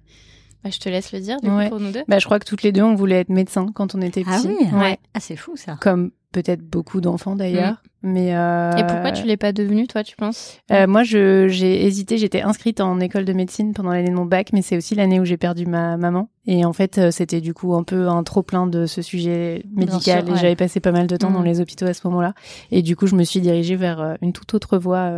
Bah, 0.64 0.70
je 0.70 0.78
te 0.78 0.88
laisse 0.88 1.12
le 1.12 1.20
dire 1.20 1.40
du 1.40 1.50
ouais. 1.50 1.64
coup 1.64 1.70
pour 1.70 1.80
nous 1.80 1.92
deux. 1.92 2.02
Bah, 2.08 2.18
je 2.18 2.24
crois 2.24 2.38
que 2.38 2.46
toutes 2.46 2.62
les 2.62 2.72
deux, 2.72 2.82
on 2.82 2.94
voulait 2.94 3.20
être 3.20 3.28
médecins 3.28 3.70
quand 3.74 3.94
on 3.94 4.00
était 4.00 4.24
petits. 4.24 4.32
Ah 4.32 4.40
oui, 4.46 4.66
ouais. 4.72 4.98
Ah, 5.12 5.20
c'est 5.20 5.36
fou 5.36 5.56
ça. 5.56 5.76
Comme 5.80 6.10
peut-être 6.34 6.60
beaucoup 6.60 7.00
d'enfants 7.00 7.36
d'ailleurs. 7.36 7.82
Mmh. 8.02 8.12
Mais 8.12 8.36
euh... 8.36 8.72
Et 8.76 8.84
pourquoi 8.86 9.12
tu 9.12 9.24
l'es 9.24 9.38
pas 9.38 9.52
devenue, 9.52 9.86
toi, 9.86 10.02
tu 10.02 10.16
penses? 10.16 10.58
Euh, 10.70 10.86
Moi, 10.86 11.04
j'ai 11.04 11.86
hésité. 11.86 12.18
J'étais 12.18 12.42
inscrite 12.42 12.80
en 12.80 13.00
école 13.00 13.24
de 13.24 13.32
médecine 13.32 13.72
pendant 13.72 13.92
l'année 13.92 14.10
de 14.10 14.14
mon 14.14 14.26
bac, 14.26 14.50
mais 14.52 14.60
c'est 14.60 14.76
aussi 14.76 14.94
l'année 14.94 15.20
où 15.20 15.24
j'ai 15.24 15.38
perdu 15.38 15.64
ma 15.64 15.96
maman. 15.96 16.28
Et 16.46 16.66
en 16.66 16.74
fait, 16.74 16.98
euh, 16.98 17.10
c'était 17.10 17.40
du 17.40 17.54
coup 17.54 17.74
un 17.74 17.84
peu 17.84 18.08
un 18.08 18.22
trop 18.24 18.42
plein 18.42 18.66
de 18.66 18.84
ce 18.84 19.00
sujet 19.00 19.64
médical. 19.74 20.26
sûr, 20.26 20.34
et 20.34 20.38
j'avais 20.38 20.56
passé 20.56 20.80
pas 20.80 20.92
mal 20.92 21.06
de 21.06 21.16
temps 21.16 21.30
mmh. 21.30 21.34
dans 21.34 21.42
les 21.42 21.60
hôpitaux 21.60 21.86
à 21.86 21.94
ce 21.94 22.06
moment-là. 22.08 22.34
Et 22.70 22.82
du 22.82 22.96
coup, 22.96 23.06
je 23.06 23.14
me 23.14 23.24
suis 23.24 23.40
dirigée 23.40 23.76
vers 23.76 24.16
une 24.20 24.32
toute 24.32 24.52
autre 24.52 24.76
voie. 24.76 25.10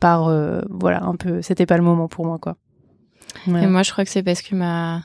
par 0.00 0.24
voilà, 0.70 1.04
un 1.04 1.14
peu. 1.14 1.42
C'était 1.42 1.66
pas 1.66 1.76
le 1.76 1.84
moment 1.84 2.08
pour 2.08 2.26
moi, 2.26 2.38
quoi. 2.38 2.56
Ouais. 3.46 3.64
Et 3.64 3.66
moi, 3.66 3.82
je 3.82 3.92
crois 3.92 4.04
que 4.04 4.10
c'est 4.10 4.22
parce 4.22 4.42
que 4.42 4.56
ma 4.56 5.02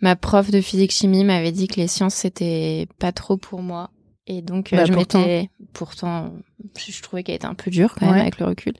ma 0.00 0.16
prof 0.16 0.50
de 0.50 0.60
physique 0.60 0.92
chimie 0.92 1.24
m'avait 1.24 1.52
dit 1.52 1.68
que 1.68 1.76
les 1.76 1.88
sciences 1.88 2.14
c'était 2.14 2.88
pas 2.98 3.12
trop 3.12 3.36
pour 3.36 3.62
moi 3.62 3.90
et 4.28 4.42
donc 4.42 4.68
bah, 4.72 4.84
je 4.84 4.92
pourtant. 4.92 5.18
m'étais 5.20 5.50
pourtant 5.72 6.32
je 6.76 7.02
trouvais 7.02 7.22
qu'elle 7.22 7.34
était 7.36 7.46
un 7.46 7.54
peu 7.54 7.70
dure 7.70 7.94
quand 7.98 8.06
même 8.06 8.14
ouais. 8.14 8.20
avec 8.20 8.38
le 8.38 8.46
recul 8.46 8.74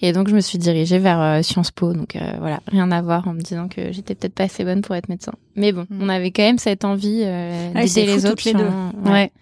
et 0.00 0.12
donc 0.12 0.28
je 0.28 0.34
me 0.34 0.40
suis 0.40 0.58
dirigée 0.58 0.98
vers 0.98 1.20
euh, 1.20 1.42
Sciences 1.42 1.70
Po 1.70 1.92
donc 1.92 2.16
euh, 2.16 2.20
voilà 2.40 2.60
rien 2.68 2.90
à 2.90 3.02
voir 3.02 3.28
en 3.28 3.32
me 3.34 3.40
disant 3.40 3.68
que 3.68 3.92
j'étais 3.92 4.14
peut-être 4.14 4.34
pas 4.34 4.44
assez 4.44 4.64
bonne 4.64 4.80
pour 4.82 4.94
être 4.96 5.08
médecin 5.08 5.32
mais 5.56 5.72
bon 5.72 5.86
Mm. 5.90 6.02
on 6.02 6.08
avait 6.08 6.30
quand 6.30 6.42
même 6.42 6.58
cette 6.58 6.84
envie 6.84 7.22
euh, 7.24 7.70
c'est 7.86 8.00
d'aider 8.00 8.06
fou 8.12 8.16
les 8.16 8.26
autres 8.26 8.42
les 8.46 8.54
deux. 8.54 8.68
Ouais. 9.04 9.10
ouais. 9.12 9.32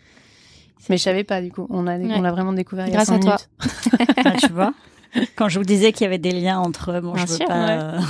Mais 0.89 0.97
je 0.97 1.03
savais 1.05 1.23
pas 1.23 1.41
du 1.41 1.53
coup. 1.53 1.69
On 1.71 1.87
a 1.87 1.97
Ouais. 1.97 2.11
on 2.17 2.23
l'a 2.23 2.33
vraiment 2.33 2.53
découvert 2.53 2.87
il 2.89 2.93
y 2.93 2.97
a 2.97 3.05
Grâce 3.05 3.11
à 3.11 3.19
toi. 3.21 3.37
Ah, 4.25 4.33
tu 4.41 4.51
vois 4.53 4.75
Quand 5.37 5.49
je 5.49 5.61
vous 5.61 5.65
disais 5.65 5.93
qu'il 5.93 6.03
y 6.03 6.07
avait 6.07 6.19
des 6.19 6.33
liens 6.33 6.59
entre, 6.59 6.99
bon, 7.01 7.13
Bien 7.13 7.25
je 7.27 7.31
veux 7.31 7.37
sûr, 7.37 7.47
pas 7.47 7.69
euh, 7.71 8.01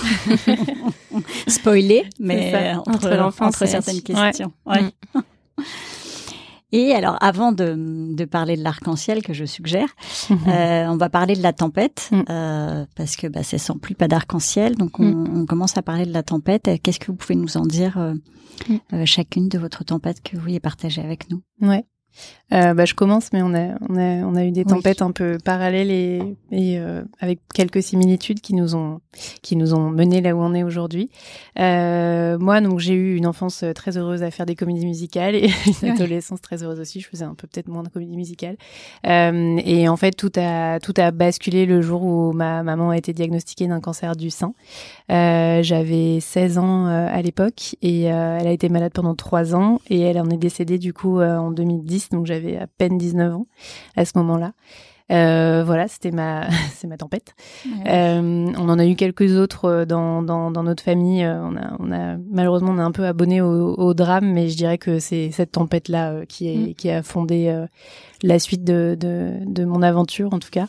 spoiler, 1.49 2.05
mais 2.19 2.73
entre, 2.77 2.89
entre 2.95 3.11
l'enfance 3.11 3.49
entre 3.57 3.63
et- 3.65 3.67
certaines 3.67 3.97
Ouais. 3.97 4.01
questions. 4.03 4.53
Ouais. 4.65 4.85
Et 6.73 6.93
alors, 6.95 7.17
avant 7.21 7.53
de, 7.53 7.77
de 8.15 8.25
parler 8.25 8.57
de 8.57 8.63
l'arc-en-ciel 8.65 9.23
que 9.23 9.33
je 9.35 9.45
suggère, 9.45 9.89
euh, 10.31 10.87
on 10.89 10.97
va 10.97 11.11
parler 11.11 11.35
de 11.37 11.43
la 11.43 11.53
tempête 11.53 12.09
Mm. 12.11 12.23
euh, 12.31 12.87
parce 12.97 13.17
que 13.17 13.27
bah, 13.27 13.43
c'est 13.43 13.59
sans 13.59 13.77
pluie, 13.79 13.95
pas 13.95 14.09
d'arc-en-ciel. 14.09 14.77
Donc, 14.77 14.99
on, 14.99 15.05
Mm. 15.05 15.37
on 15.43 15.47
commence 15.47 15.77
à 15.77 15.83
parler 15.83 16.07
de 16.07 16.13
la 16.13 16.23
tempête. 16.23 16.71
Qu'est-ce 16.83 16.99
que 16.99 17.07
vous 17.09 17.17
pouvez 17.17 17.35
nous 17.37 17.57
en 17.57 17.67
dire 17.67 17.99
euh, 17.99 18.15
Mm. 18.69 18.75
euh, 18.95 19.07
chacune 19.07 19.49
de 19.49 19.59
votre 19.59 19.85
tempête 19.85 20.23
que 20.23 20.37
vous 20.37 20.43
vouliez 20.43 20.61
partager 20.61 21.03
avec 21.03 21.31
nous? 21.31 21.43
Ouais. 21.61 21.85
Euh, 22.53 22.75
bah, 22.75 22.85
je 22.85 22.95
commence, 22.95 23.33
mais 23.33 23.41
on 23.43 23.55
a, 23.55 23.69
on 23.89 23.97
a, 23.97 24.27
on 24.27 24.35
a 24.37 24.45
eu 24.45 24.51
des 24.51 24.61
Oui. 24.61 24.67
tempêtes 24.67 25.01
un 25.01 25.11
peu 25.11 25.39
parallèles 25.43 25.91
et, 25.91 26.21
et 26.51 26.79
euh, 26.79 27.03
avec 27.21 27.41
quelques 27.55 27.83
similitudes 27.83 28.41
qui 28.41 28.55
nous 28.55 28.75
ont, 28.75 29.01
qui 29.41 29.57
nous 29.57 29.73
ont 29.73 29.89
mené 29.89 30.21
là 30.21 30.37
où 30.37 30.41
on 30.41 30.53
est 30.53 30.63
aujourd'hui. 30.63 31.11
Euh, 31.59 32.39
moi, 32.39 32.61
donc, 32.61 32.79
j'ai 32.79 32.93
eu 32.95 33.17
une 33.17 33.27
enfance 33.27 33.65
très 33.75 33.97
heureuse 33.97 34.23
à 34.23 34.31
faire 34.31 34.45
des 34.45 34.55
comédies 34.55 34.85
musicales 34.85 35.35
et 35.35 35.51
une 35.83 35.91
adolescence 35.91 36.43
très 36.43 36.63
heureuse 36.63 36.79
aussi. 36.79 37.01
Je 37.01 37.09
faisais 37.09 37.25
un 37.25 37.35
peu 37.35 37.47
peut-être 37.47 37.69
moins 37.69 37.83
de 37.85 37.89
comédies 37.89 38.17
musicales. 38.17 38.57
Et 39.05 39.89
en 39.89 39.97
fait, 39.97 40.13
tout 40.13 40.33
a, 40.37 40.79
tout 40.81 40.95
a 40.99 41.11
basculé 41.11 41.65
le 41.65 41.81
jour 41.81 42.03
où 42.05 42.33
ma 42.33 42.63
maman 42.63 42.91
a 42.91 42.99
été 42.99 43.13
diagnostiquée 43.13 43.67
d'un 43.67 43.81
cancer 43.81 44.15
du 44.15 44.29
sein. 44.31 44.53
J'avais 45.09 46.19
16 46.21 46.59
ans 46.59 46.87
à 46.87 47.23
l'époque 47.23 47.77
et 47.83 48.03
elle 48.03 48.47
a 48.47 48.53
été 48.53 48.69
malade 48.69 48.93
pendant 48.95 49.15
trois 49.15 49.55
ans 49.55 49.81
et 49.89 50.01
elle 50.01 50.21
en 50.21 50.29
est 50.31 50.37
décédée 50.37 50.79
du 50.79 50.93
coup 50.93 51.21
en 51.21 51.51
2010, 51.51 52.11
donc 52.11 52.27
j'avais 52.27 52.42
à 52.59 52.67
peine 52.67 52.99
19 52.99 53.35
ans 53.35 53.47
à 53.97 54.05
ce 54.05 54.13
moment-là. 54.17 54.53
Euh, 55.11 55.63
voilà, 55.67 55.89
c'était 55.89 56.11
ma, 56.11 56.49
c'est 56.75 56.87
ma 56.87 56.97
tempête. 56.97 57.35
Euh, 57.87 58.47
on 58.57 58.69
en 58.69 58.79
a 58.79 58.87
eu 58.87 58.95
quelques 58.95 59.37
autres 59.37 59.67
euh, 59.67 59.85
dans, 59.85 60.23
dans, 60.23 60.51
dans 60.51 60.63
notre 60.63 60.83
famille. 60.83 61.27
On 61.27 61.57
a, 61.57 61.77
on 61.81 61.93
a 61.93 62.17
malheureusement 62.31 62.71
on 62.73 62.79
est 62.79 62.83
un 62.83 62.93
peu 62.93 63.05
abonné 63.05 63.41
au, 63.43 63.75
au 63.75 63.95
drame, 63.95 64.33
mais 64.33 64.49
je 64.49 64.57
dirais 64.57 64.79
que 64.79 65.01
c'est 65.01 65.31
cette 65.31 65.53
tempête-là 65.53 66.25
qui, 66.27 66.49
est, 66.49 66.57
Mm. 66.57 66.75
qui 66.75 66.91
a 66.91 67.03
fondé 67.03 67.65
la 68.23 68.39
suite 68.39 68.63
de, 68.65 68.97
de, 68.99 69.33
de 69.47 69.65
mon 69.65 69.83
aventure 69.83 70.33
en 70.33 70.39
tout 70.39 70.51
cas. 70.51 70.67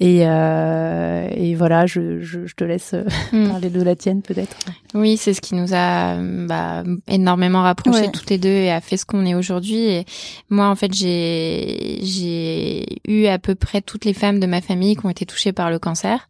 Et, 0.00 0.26
euh, 0.26 1.28
et 1.36 1.54
voilà, 1.54 1.86
je, 1.86 2.20
je, 2.20 2.46
je 2.46 2.54
te 2.54 2.64
laisse 2.64 2.94
euh, 2.94 3.04
Mm. 3.32 3.48
parler 3.48 3.70
de 3.70 3.82
la 3.82 3.94
tienne 3.96 4.22
peut-être. 4.22 4.56
Oui, 4.94 5.16
c'est 5.16 5.32
ce 5.34 5.40
qui 5.40 5.54
nous 5.54 5.74
a 5.74 6.16
bah, 6.20 6.82
énormément 7.08 7.62
rapprochés 7.62 8.02
Ouais. 8.02 8.10
toutes 8.12 8.28
les 8.30 8.38
deux 8.38 8.48
et 8.48 8.70
a 8.70 8.80
fait 8.80 8.96
ce 8.96 9.04
qu'on 9.06 9.24
est 9.26 9.34
aujourd'hui. 9.34 9.78
Et 9.84 10.04
moi, 10.50 10.68
en 10.68 10.74
fait, 10.76 10.92
j'ai 10.92 11.98
j'ai 12.02 12.86
eu 13.08 13.26
à 13.26 13.38
peu 13.38 13.54
près 13.54 13.80
toutes 13.80 14.04
les 14.04 14.14
femmes 14.14 14.40
de 14.40 14.46
ma 14.46 14.60
famille 14.60 14.96
qui 14.96 15.06
ont 15.06 15.10
été 15.10 15.24
touchées 15.26 15.52
par 15.52 15.70
le 15.70 15.78
cancer. 15.78 16.28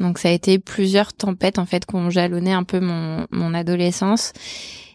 Donc 0.00 0.18
ça 0.18 0.28
a 0.28 0.32
été 0.32 0.58
plusieurs 0.58 1.12
tempêtes 1.12 1.58
en 1.58 1.66
fait 1.66 1.86
qui 1.86 1.94
ont 1.94 2.10
jalonné 2.10 2.52
un 2.52 2.64
peu 2.64 2.80
mon 2.80 3.26
mon 3.30 3.54
adolescence. 3.54 4.32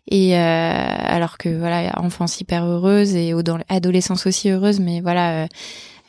Et 0.09 0.35
euh, 0.35 0.39
alors 0.39 1.37
que 1.37 1.49
voilà, 1.49 1.91
enfance 1.97 2.41
hyper 2.41 2.65
heureuse 2.65 3.15
et 3.15 3.33
adolescence 3.69 4.25
aussi 4.25 4.49
heureuse, 4.49 4.79
mais 4.79 5.01
voilà. 5.01 5.43
euh, 5.43 5.47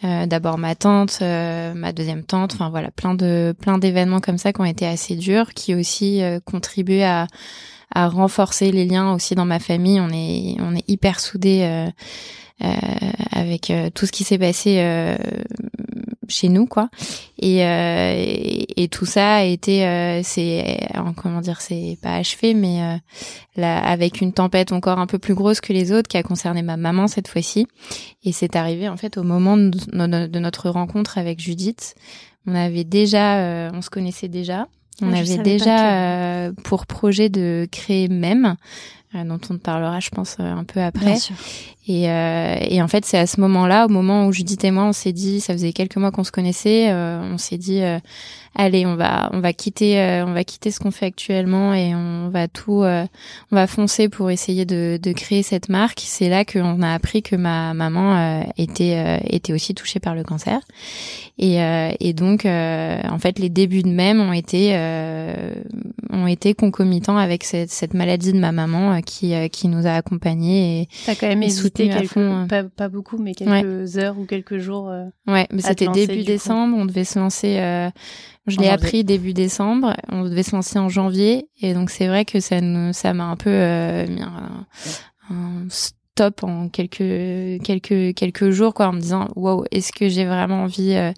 euh, 0.03 0.25
d'abord 0.25 0.57
ma 0.57 0.75
tante, 0.75 1.19
euh, 1.21 1.75
ma 1.75 1.93
deuxième 1.93 2.25
tante, 2.25 2.55
enfin 2.55 2.71
voilà, 2.71 2.91
plein 2.91 3.13
de 3.15 3.55
plein 3.61 3.77
d'événements 3.77 4.21
comme 4.21 4.39
ça 4.39 4.51
qui 4.51 4.61
ont 4.63 4.65
été 4.65 4.87
assez 4.87 5.15
durs, 5.15 5.53
qui 5.53 5.75
aussi 5.75 6.23
euh, 6.23 6.41
contribué 6.43 7.05
à 7.05 7.27
à 7.95 8.09
renforcer 8.09 8.73
les 8.73 8.87
liens 8.87 9.13
aussi 9.13 9.35
dans 9.35 9.45
ma 9.45 9.59
famille. 9.59 10.01
On 10.01 10.09
est 10.09 10.57
on 10.61 10.75
est 10.75 10.89
hyper 10.89 11.21
soudés 11.21 11.91
avec 13.33 13.73
tout 13.95 14.07
ce 14.07 14.13
qui 14.13 14.25
s'est 14.25 14.39
passé 14.39 14.79
chez 16.31 16.49
nous 16.49 16.67
quoi. 16.67 16.89
Et, 17.39 17.65
euh, 17.65 18.15
et 18.17 18.83
et 18.83 18.89
tout 18.89 19.05
ça 19.07 19.37
a 19.37 19.43
été 19.43 19.87
euh, 19.87 20.21
c'est 20.23 20.79
euh, 20.97 21.01
comment 21.17 21.41
dire 21.41 21.61
c'est 21.61 21.99
pas 22.03 22.15
achevé 22.15 22.55
mais 22.55 22.83
euh, 22.83 22.97
là, 23.57 23.79
avec 23.79 24.21
une 24.21 24.33
tempête 24.33 24.73
encore 24.73 24.99
un 24.99 25.07
peu 25.07 25.19
plus 25.19 25.35
grosse 25.35 25.61
que 25.61 25.73
les 25.73 25.93
autres 25.93 26.09
qui 26.09 26.17
a 26.17 26.23
concerné 26.23 26.63
ma 26.63 26.77
maman 26.77 27.09
cette 27.09 27.29
fois-ci. 27.29 27.67
Et 28.25 28.33
c'est 28.33 28.57
arrivé 28.57 28.89
en 28.89 28.97
fait 28.97 29.19
au 29.19 29.23
moment 29.23 29.57
de, 29.57 30.39
notre 30.39 30.71
rencontre 30.71 31.19
avec 31.19 31.41
Judith. 31.41 31.95
On 32.47 32.55
avait 32.55 32.85
déjà, 32.85 33.71
on 33.75 33.83
se 33.83 33.91
connaissait 33.91 34.29
déjà. 34.29 34.67
On 35.03 35.13
Ah, 35.13 35.19
avait 35.19 35.39
déjà 35.39 36.51
que- 36.51 36.63
pour 36.63 36.87
projet 36.87 37.29
de 37.29 37.67
créer 37.71 38.09
Même, 38.09 38.57
dont 39.15 39.41
on 39.51 39.55
te 39.57 39.63
parlera, 39.63 39.99
je 40.01 40.11
pense, 40.11 40.37
un 40.39 40.65
peu 40.65 40.81
après. 40.81 41.07
Bien 41.07 41.17
sûr. 41.17 41.35
Et, 41.91 42.09
euh, 42.09 42.55
et 42.61 42.81
en 42.81 42.87
fait, 42.87 43.05
c'est 43.05 43.19
à 43.19 43.27
ce 43.27 43.41
moment-là, 43.41 43.87
au 43.87 43.89
moment 43.89 44.27
où 44.27 44.33
Judith 44.33 44.63
et 44.63 44.71
moi, 44.71 44.85
on 44.85 44.93
s'est 44.93 45.13
dit, 45.13 45.41
ça 45.41 45.53
faisait 45.55 45.73
quelques 45.73 45.97
mois 45.97 46.13
qu'on 46.13 46.23
se 46.23 46.31
connaissait, 46.31 46.89
euh, 46.89 47.21
on 47.21 47.37
s'est 47.37 47.59
dit, 47.59 47.83
euh, 47.83 47.99
allez, 48.55 48.87
on 48.87 48.95
va, 48.95 49.29
on 49.33 49.41
va 49.41 49.53
quitter, 49.53 50.01
euh, 50.01 50.25
on 50.25 50.33
va 50.33 50.45
quitter 50.45 50.71
ce 50.71 50.79
qu'on 50.79 50.93
fait 50.93 51.07
actuellement 51.07 51.75
et 51.75 51.95
on 51.97 52.29
va 52.29 52.47
tout, 52.47 52.83
euh, 52.83 53.05
on 53.51 53.57
va 53.57 53.67
foncer 53.67 54.09
pour 54.09 54.31
essayer 54.31 54.65
de, 54.65 55.01
de 55.03 55.13
créer 55.13 55.43
cette 55.43 55.69
marque. 55.69 56.01
C'est 56.05 56.29
là 56.29 56.45
qu'on 56.45 56.81
a 56.83 56.93
appris 56.93 57.23
que 57.23 57.35
ma 57.35 57.75
maman 57.75 58.17
euh, 58.17 58.43
était, 58.57 58.95
euh, 58.97 59.19
était 59.29 59.53
aussi 59.53 59.75
touchée 59.75 59.99
par 59.99 60.15
le 60.15 60.23
cancer. 60.23 60.61
Et, 61.39 61.63
euh, 61.63 61.91
et 62.01 62.13
donc, 62.13 62.45
euh, 62.45 63.01
en 63.11 63.19
fait, 63.19 63.39
les 63.39 63.49
débuts 63.49 63.83
de 63.83 63.89
même 63.89 64.21
ont 64.21 64.33
été, 64.35 64.73
euh, 64.75 65.55
ont 66.13 66.27
été 66.27 66.53
concomitants 66.53 67.17
avec 67.17 67.45
cette, 67.45 67.71
cette 67.71 67.95
maladie 67.95 68.33
de 68.33 68.39
ma 68.39 68.53
maman 68.53 68.93
euh, 68.93 69.01
qui, 69.01 69.35
euh, 69.35 69.49
qui 69.49 69.69
nous 69.69 69.87
a 69.87 69.93
accompagnés. 69.93 70.83
Et, 70.83 70.89
T'as 71.07 71.15
quand 71.15 71.29
même 71.29 71.43
Et 71.43 71.47
hésité 71.47 71.80
quelques, 71.89 72.11
fond, 72.13 72.33
hein. 72.35 72.47
pas, 72.49 72.65
pas 72.65 72.89
beaucoup, 72.89 73.19
mais 73.19 73.35
quelques 73.35 73.97
heures 73.99 74.19
ou 74.19 74.25
quelques 74.27 74.59
jours. 74.59 74.89
euh, 74.91 75.05
Ouais, 75.27 75.47
mais 75.53 75.63
c'était 75.63 75.89
début 75.89 76.23
décembre. 76.23 76.77
On 76.79 76.85
devait 76.85 77.05
se 77.05 77.19
lancer. 77.19 77.59
euh, 77.59 77.89
je 78.47 78.59
l'ai 78.59 78.69
appris 78.69 79.05
début 79.05 79.33
décembre. 79.33 79.95
On 80.11 80.25
devait 80.25 80.43
se 80.43 80.55
lancer 80.57 80.79
en 80.79 80.89
janvier, 80.89 81.49
et 81.61 81.73
donc 81.75 81.91
c'est 81.91 82.09
vrai 82.09 82.25
que 82.25 82.41
ça 82.41 82.61
nous, 82.61 82.93
ça 82.93 83.15
m'a 83.15 83.25
un 83.25 83.37
peu 83.37 83.51
euh, 83.51 84.07
mis 84.07 84.23
un, 84.23 84.67
un 85.31 85.67
stop 85.69 86.43
en 86.43 86.69
quelques 86.69 87.63
quelques 87.63 88.15
quelques 88.15 88.51
jours, 88.51 88.75
quoi, 88.75 88.89
en 88.89 88.93
me 88.93 89.01
disant 89.01 89.29
waouh, 89.37 89.65
est-ce 89.71 89.93
que 89.93 90.09
j'ai 90.09 90.25
vraiment 90.25 90.65
envie 90.65 90.95
euh, 90.95 91.13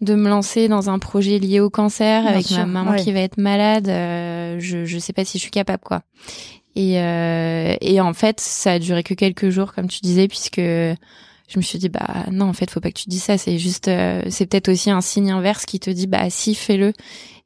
de 0.00 0.14
me 0.14 0.28
lancer 0.28 0.68
dans 0.68 0.90
un 0.90 0.98
projet 0.98 1.38
lié 1.38 1.60
au 1.60 1.70
cancer 1.70 2.22
Bien 2.22 2.32
avec 2.32 2.46
sûr, 2.46 2.58
ma 2.58 2.66
maman 2.66 2.90
ouais. 2.92 3.02
qui 3.02 3.12
va 3.12 3.20
être 3.20 3.38
malade 3.38 3.88
euh, 3.88 4.58
Je 4.60 4.84
je 4.84 4.98
sais 4.98 5.12
pas 5.12 5.24
si 5.24 5.38
je 5.38 5.42
suis 5.42 5.50
capable, 5.50 5.82
quoi. 5.82 6.02
Et, 6.76 7.00
euh, 7.00 7.74
et 7.80 8.00
en 8.00 8.12
fait, 8.14 8.40
ça 8.40 8.72
a 8.72 8.78
duré 8.78 9.02
que 9.02 9.14
quelques 9.14 9.50
jours, 9.50 9.72
comme 9.74 9.86
tu 9.88 10.00
disais, 10.00 10.26
puisque 10.28 10.60
je 10.60 11.58
me 11.58 11.62
suis 11.62 11.78
dit 11.78 11.88
bah 11.88 12.24
non, 12.32 12.46
en 12.46 12.52
fait, 12.52 12.70
faut 12.70 12.80
pas 12.80 12.90
que 12.90 12.98
tu 12.98 13.08
dis 13.08 13.18
ça. 13.20 13.38
C'est 13.38 13.58
juste, 13.58 13.88
euh, 13.88 14.22
c'est 14.30 14.46
peut-être 14.46 14.68
aussi 14.70 14.90
un 14.90 15.00
signe 15.00 15.30
inverse 15.30 15.66
qui 15.66 15.78
te 15.78 15.90
dit 15.90 16.06
bah 16.06 16.30
si, 16.30 16.54
fais-le. 16.54 16.92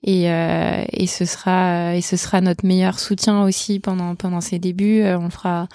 Et, 0.04 0.30
euh, 0.30 0.84
et 0.92 1.08
ce 1.08 1.24
sera 1.24 1.96
et 1.96 2.02
ce 2.02 2.16
sera 2.16 2.40
notre 2.40 2.64
meilleur 2.64 3.00
soutien 3.00 3.42
aussi 3.42 3.80
pendant 3.80 4.14
pendant 4.14 4.40
ses 4.40 4.60
débuts. 4.60 5.00
Euh, 5.02 5.18
on 5.18 5.24
le 5.24 5.30
fera 5.30 5.66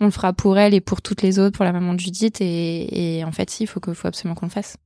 on 0.00 0.06
le 0.06 0.10
fera 0.10 0.32
pour 0.32 0.56
elle 0.58 0.72
et 0.72 0.80
pour 0.80 1.02
toutes 1.02 1.20
les 1.20 1.38
autres, 1.38 1.54
pour 1.56 1.66
la 1.66 1.72
maman 1.72 1.92
de 1.92 2.00
Judith. 2.00 2.40
Et, 2.40 3.18
et 3.18 3.24
en 3.24 3.32
fait, 3.32 3.50
si, 3.50 3.64
il 3.64 3.66
faut 3.66 3.78
que 3.80 3.92
faut 3.92 4.08
absolument 4.08 4.34
qu'on 4.34 4.46
le 4.46 4.50
fasse. 4.50 4.78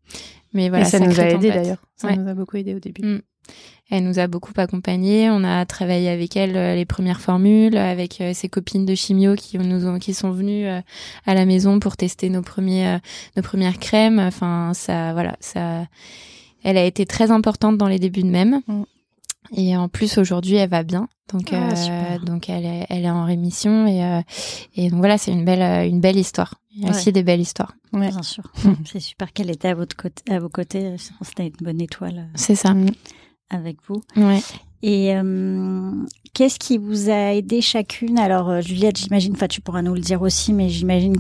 Mais 0.53 0.69
voilà, 0.71 0.85
et 0.85 0.89
ça 0.91 0.99
nous 0.99 1.21
a 1.21 1.25
aidé 1.29 1.51
d'ailleurs. 1.53 1.79
Ça 1.97 2.09
Ouais. 2.09 2.17
nous 2.17 2.29
a 2.29 2.35
beaucoup 2.35 2.57
aidé 2.57 2.75
au 2.75 2.81
début. 2.81 3.03
Mm. 3.07 3.21
Elle 3.91 4.05
nous 4.05 4.21
a 4.21 4.29
beaucoup 4.29 4.53
accompagnés. 4.57 5.31
On 5.31 5.43
a 5.43 5.67
travaillé 5.67 6.09
avec 6.11 6.37
elle 6.37 6.57
euh, 6.57 6.75
les 6.77 6.85
premières 6.85 7.21
formules, 7.21 7.77
avec 7.77 8.21
euh, 8.21 8.33
ses 8.35 8.49
copines 8.49 8.87
de 8.87 8.95
chimio 8.95 9.35
qui 9.35 9.59
nous 9.59 9.87
ont, 9.87 9.99
qui 9.99 10.15
sont 10.15 10.31
venues 10.31 10.67
euh, 10.67 10.81
à 11.27 11.35
la 11.35 11.45
maison 11.45 11.81
pour 11.81 11.97
tester 11.97 12.31
nos 12.31 12.43
premiers, 12.43 12.87
euh, 12.87 12.99
nos 13.37 13.43
premières 13.43 13.79
crèmes. 13.81 14.21
Enfin, 14.21 14.73
ça, 14.75 15.13
voilà, 15.13 15.37
ça. 15.41 15.87
Elle 16.63 16.77
a 16.77 16.85
été 16.85 17.05
très 17.05 17.31
importante 17.33 17.79
dans 17.79 17.89
les 17.89 17.99
débuts 17.99 18.23
de 18.23 18.29
même. 18.31 18.61
Mm. 18.69 18.83
Et 19.57 19.77
en 19.77 19.89
plus 19.89 20.19
aujourd'hui, 20.19 20.55
elle 20.55 20.69
va 20.71 20.85
bien. 20.85 21.09
Donc, 21.33 21.53
Ah, 21.53 21.71
euh, 21.73 22.19
donc 22.19 22.49
elle 22.49 22.65
est, 22.67 22.87
elle 22.91 23.05
est 23.05 23.11
en 23.11 23.25
rémission 23.25 23.87
et 23.87 24.05
euh, 24.05 24.21
et 24.77 24.91
donc 24.91 24.99
voilà, 24.99 25.17
c'est 25.19 25.33
une 25.33 25.45
belle, 25.45 25.63
une 25.89 26.01
belle 26.01 26.17
histoire. 26.19 26.55
Il 26.77 26.83
y 26.83 26.85
a 26.85 26.91
Ouais. 26.91 26.97
aussi 26.97 27.11
des 27.13 27.25
belles 27.25 27.41
histoires. 27.41 27.75
Ouais. 27.93 28.09
Bien 28.11 28.23
sûr. 28.23 28.45
C'est 28.85 29.01
super 29.01 29.33
qu'elle 29.33 29.51
était 29.51 29.69
à, 29.69 29.75
votre 29.75 29.97
côté, 29.97 30.23
à 30.33 30.39
vos 30.39 30.49
côtés. 30.49 30.95
C'était 31.23 31.47
une 31.49 31.65
bonne 31.65 31.81
étoile 31.81 32.29
C'est 32.37 32.55
ça. 32.55 32.75
Mm. 32.75 32.91
Avec 33.51 33.77
vous. 33.89 34.03
Ouais. 34.17 34.41
Et 34.83 35.15
euh, 35.15 35.91
qu'est-ce 36.33 36.59
qui 36.59 36.79
vous 36.79 37.11
a 37.11 37.35
aidé 37.35 37.61
chacune? 37.61 38.19
Alors, 38.19 38.49
euh, 38.49 38.61
Juliette, 38.63 38.97
j'imagine, 38.99 39.35
enfin, 39.35 39.47
tu 39.47 39.61
pourras 39.61 39.83
nous 39.83 39.93
le 39.93 40.01
dire 40.01 40.23
aussi, 40.23 40.55
mais 40.55 40.71
j'imagine 40.71 41.17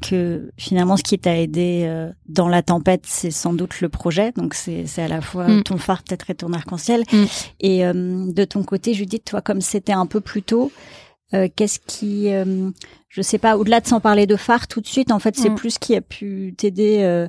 que 0.00 0.50
finalement, 0.56 0.96
ce 0.96 1.02
qui 1.02 1.18
t'a 1.18 1.36
aidé 1.36 1.82
euh, 1.86 2.08
dans 2.28 2.46
la 2.46 2.62
tempête, 2.62 3.02
c'est 3.06 3.32
sans 3.32 3.52
doute 3.52 3.80
le 3.80 3.88
projet. 3.88 4.30
Donc, 4.36 4.54
c'est 4.54 4.86
à 4.98 5.08
la 5.08 5.20
fois 5.20 5.48
Mm. 5.48 5.62
ton 5.64 5.76
phare 5.76 6.04
peut-être 6.04 6.30
et 6.30 6.36
ton 6.36 6.52
arc-en-ciel. 6.52 7.02
Mm. 7.12 7.24
Et 7.58 7.84
euh, 7.84 8.30
de 8.32 8.44
ton 8.44 8.62
côté, 8.62 8.94
Judith, 8.94 9.24
toi, 9.24 9.40
comme 9.40 9.60
c'était 9.60 9.92
un 9.92 10.06
peu 10.06 10.20
plus 10.20 10.42
tôt, 10.42 10.70
qu'est-ce 11.32 11.78
qui, 11.86 12.28
je 13.08 13.22
sais 13.22 13.38
pas, 13.38 13.56
au-delà 13.56 13.80
de 13.80 13.86
s'en 13.86 14.00
parler 14.00 14.26
de 14.26 14.34
phare 14.36 14.66
tout 14.68 14.80
de 14.80 14.86
suite, 14.86 15.10
en 15.12 15.18
fait, 15.20 15.36
c'est 15.36 15.50
Mm. 15.50 15.54
plus 15.56 15.78
qui 15.78 15.94
a 15.96 16.00
pu 16.00 16.54
t'aider. 16.56 17.26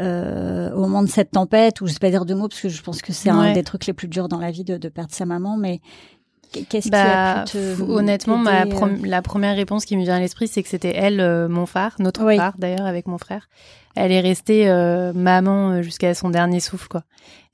Euh, 0.00 0.70
au 0.72 0.80
moment 0.80 1.02
de 1.02 1.08
cette 1.08 1.32
tempête, 1.32 1.82
ou 1.82 1.86
je 1.86 1.92
sais 1.92 1.98
pas 1.98 2.08
dire 2.08 2.24
deux 2.24 2.34
mots 2.34 2.48
parce 2.48 2.60
que 2.62 2.70
je 2.70 2.82
pense 2.82 3.02
que 3.02 3.12
c'est 3.12 3.28
un 3.28 3.52
des 3.52 3.62
trucs 3.62 3.86
les 3.86 3.92
plus 3.92 4.08
durs 4.08 4.26
dans 4.28 4.38
la 4.38 4.50
vie 4.50 4.64
de, 4.64 4.78
de 4.78 4.88
perdre 4.88 5.12
sa 5.12 5.26
maman, 5.26 5.58
mais 5.58 5.80
qu'est-ce 6.70 6.88
Bah, 6.88 7.44
qui 7.44 7.52
a 7.58 7.74
pu 7.74 7.76
te 7.78 7.82
honnêtement, 7.82 8.38
ma 8.38 8.62
euh, 8.62 8.96
la 9.04 9.20
première 9.20 9.54
réponse 9.54 9.84
qui 9.84 9.96
me 9.98 10.02
vient 10.02 10.16
à 10.16 10.20
l'esprit, 10.20 10.48
c'est 10.48 10.62
que 10.62 10.68
c'était 10.70 10.96
elle, 10.96 11.20
euh, 11.20 11.46
mon 11.46 11.66
phare, 11.66 11.94
notre 11.98 12.24
Oui. 12.24 12.38
phare 12.38 12.54
d'ailleurs 12.56 12.86
avec 12.86 13.06
mon 13.06 13.18
frère. 13.18 13.50
Elle 13.94 14.12
est 14.12 14.20
restée 14.20 14.70
euh, 14.70 15.12
maman 15.12 15.82
jusqu'à 15.82 16.14
son 16.14 16.30
dernier 16.30 16.60
souffle, 16.60 16.88
quoi. 16.88 17.04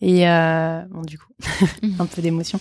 Et 0.00 0.25
bon, 0.25 1.02
du 1.02 1.18
coup, 1.18 1.33
un 1.99 2.07
peu 2.07 2.23
d'émotion, 2.23 2.61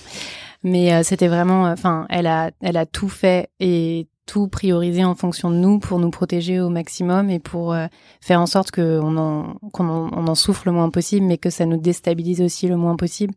mais 0.63 1.03
c'était 1.03 1.27
vraiment, 1.27 1.65
enfin, 1.65 2.07
elle 2.09 2.25
a, 2.25 2.49
elle 2.61 2.77
a 2.77 2.87
tout 2.87 3.09
fait 3.09 3.51
et 3.59 4.07
tout 4.27 4.47
priorisé 4.47 5.03
en 5.03 5.15
fonction 5.15 5.49
de 5.49 5.55
nous 5.55 5.79
pour 5.79 5.97
nous 5.97 6.11
protéger 6.11 6.59
au 6.59 6.69
maximum 6.69 7.31
et 7.31 7.39
pour 7.39 7.73
euh, 7.73 7.87
faire 8.21 8.39
en 8.39 8.45
sorte 8.45 8.77
en 8.77 9.55
qu'on 9.73 9.89
en, 9.89 10.11
on 10.13 10.27
en 10.27 10.35
souffre 10.35 10.63
le 10.65 10.73
moins 10.73 10.91
possible, 10.91 11.25
mais 11.25 11.37
que 11.37 11.49
ça 11.49 11.65
nous 11.65 11.77
déstabilise 11.77 12.41
aussi 12.41 12.67
le 12.67 12.77
moins 12.77 12.95
possible. 12.95 13.33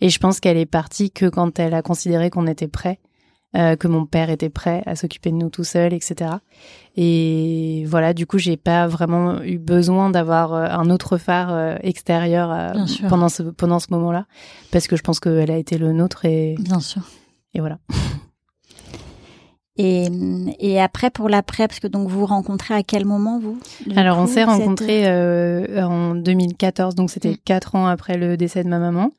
Et 0.00 0.10
je 0.10 0.18
pense 0.20 0.38
qu'elle 0.38 0.58
est 0.58 0.66
partie 0.66 1.10
que 1.10 1.26
quand 1.28 1.58
elle 1.58 1.74
a 1.74 1.82
considéré 1.82 2.30
qu'on 2.30 2.46
était 2.46 2.68
prêt, 2.68 3.00
euh, 3.56 3.74
que 3.76 3.88
mon 3.88 4.04
père 4.04 4.30
était 4.30 4.50
prêt 4.50 4.82
à 4.84 4.96
s'occuper 4.96 5.30
de 5.30 5.36
nous 5.36 5.48
tout 5.48 5.64
seul, 5.64 5.94
etc. 5.94 6.32
Et 6.96 7.84
voilà, 7.86 8.12
du 8.12 8.26
coup, 8.26 8.36
j'ai 8.38 8.56
pas 8.56 8.86
vraiment 8.86 9.40
eu 9.42 9.58
besoin 9.58 10.10
d'avoir 10.10 10.52
euh, 10.52 10.66
un 10.68 10.90
autre 10.90 11.16
phare 11.16 11.78
extérieur 11.82 12.74
pendant 13.08 13.28
ce 13.30 13.42
pendant 13.42 13.78
ce 13.78 13.86
moment-là, 13.90 14.26
parce 14.70 14.88
que 14.88 14.96
je 14.96 15.02
pense 15.02 15.20
qu'elle 15.20 15.50
a 15.50 15.56
été 15.56 15.78
le 15.78 15.92
nôtre 15.92 16.26
et, 16.26 16.56
Bien 16.58 16.80
sûr. 16.80 17.02
et 17.54 17.60
voilà. 17.60 17.78
Et, 19.76 20.06
et 20.60 20.80
après 20.80 21.10
pour 21.10 21.28
l'après, 21.28 21.66
parce 21.66 21.80
que 21.80 21.88
donc 21.88 22.08
vous 22.08 22.20
vous 22.20 22.26
rencontrez 22.26 22.74
à 22.74 22.82
quel 22.84 23.04
moment 23.04 23.40
vous 23.40 23.58
Alors, 23.96 24.18
on 24.18 24.26
s'est 24.26 24.44
vous 24.44 24.52
êtes- 24.52 24.58
rencontrés 24.60 25.06
euh, 25.08 25.82
en 25.84 26.14
2014, 26.14 26.94
donc 26.94 27.10
c'était 27.10 27.32
Mm. 27.32 27.36
quatre 27.44 27.74
ans 27.74 27.86
après 27.86 28.16
le 28.16 28.36
décès 28.36 28.62
de 28.62 28.68
ma 28.68 28.78
maman. 28.78 29.10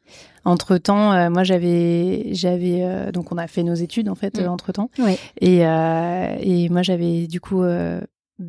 Entre 0.45 0.77
temps, 0.77 1.29
moi 1.29 1.43
j'avais, 1.43 2.29
j'avais, 2.33 2.83
euh, 2.83 3.11
donc 3.11 3.31
on 3.33 3.37
a 3.37 3.47
fait 3.47 3.63
nos 3.63 3.73
études 3.73 4.07
en 4.09 4.15
fait 4.15 4.39
Mm. 4.41 4.47
entre 4.47 4.71
temps, 4.71 4.89
Oui. 4.99 5.17
et 5.41 5.65
euh, 5.65 6.35
et 6.39 6.69
moi 6.69 6.83
j'avais 6.83 7.27
du 7.27 7.41
coup 7.41 7.61
euh, 7.63 7.99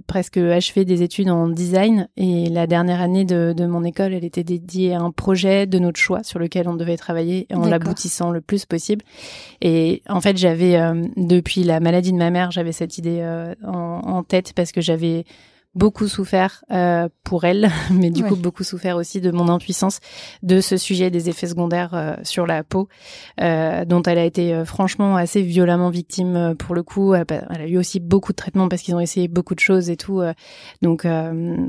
presque 0.07 0.39
achevé 0.39 0.85
des 0.85 1.03
études 1.03 1.31
en 1.31 1.49
design 1.49 2.09
et 2.17 2.49
la 2.49 2.67
dernière 2.67 3.01
année 3.01 3.25
de, 3.25 3.55
de 3.57 3.67
mon 3.67 3.85
école, 3.85 4.15
elle 4.15 4.25
était 4.25 4.43
dédiée 4.43 4.95
à 4.95 5.01
un 5.01 5.13
projet 5.13 5.67
de 5.67 5.79
notre 5.79 6.01
choix 6.01 6.23
sur 6.23 6.39
lequel 6.39 6.69
on 6.69 6.75
devait 6.75 6.97
travailler 6.97 7.47
en 7.55 7.67
l'aboutissant 7.67 8.31
le 8.31 8.41
plus 8.41 8.67
possible. 8.67 9.05
Et 9.61 10.03
en 10.09 10.21
fait, 10.21 10.37
j'avais 10.37 10.77
euh, 10.77 11.05
depuis 11.17 11.63
la 11.63 11.79
maladie 11.79 12.13
de 12.13 12.19
ma 12.19 12.31
mère, 12.31 12.51
j'avais 12.51 12.73
cette 12.73 12.99
idée 12.99 13.21
euh, 13.21 13.55
en, 13.65 14.01
en 14.05 14.23
tête 14.25 14.53
parce 14.55 14.73
que 14.73 14.81
j'avais 14.81 15.25
beaucoup 15.77 16.09
souffert 16.09 16.65
euh, 16.73 17.09
pour 17.23 17.45
elle, 17.45 17.71
mais 17.93 18.11
du 18.11 18.25
coup 18.25 18.35
beaucoup 18.35 18.65
souffert 18.65 18.97
aussi 18.97 19.21
de 19.21 19.31
mon 19.31 19.49
impuissance 19.49 20.01
de 20.43 20.61
ce 20.61 20.77
sujet 20.77 21.11
des 21.11 21.29
effets 21.29 21.47
secondaires 21.47 21.95
euh, 21.95 22.15
sur 22.23 22.47
la 22.47 22.65
peau, 22.65 22.89
euh, 23.41 23.85
dont 23.85 24.03
elle 24.03 24.19
a 24.19 24.25
été 24.25 24.55
euh, 24.55 24.65
franchement 24.65 25.17
assez 25.17 25.43
violemment 25.43 25.91
victime 25.91 26.37
euh, 26.37 26.55
pour 26.55 26.75
le 26.75 26.83
coup. 26.83 27.15
Elle, 27.15 27.27
elle 27.29 27.61
a 27.61 27.67
eu 27.67 27.77
aussi 27.77 28.01
beaucoup 28.01 28.33
de 28.33 28.37
traitements 28.37 28.69
parce 28.69 28.83
qu'ils 28.83 28.95
ont 28.95 29.01
essayé 29.01 29.29
beaucoup 29.29 29.55
de 29.55 29.61
choses 29.61 29.91
et 29.91 29.97
tout, 29.97 30.23
donc 30.81 31.07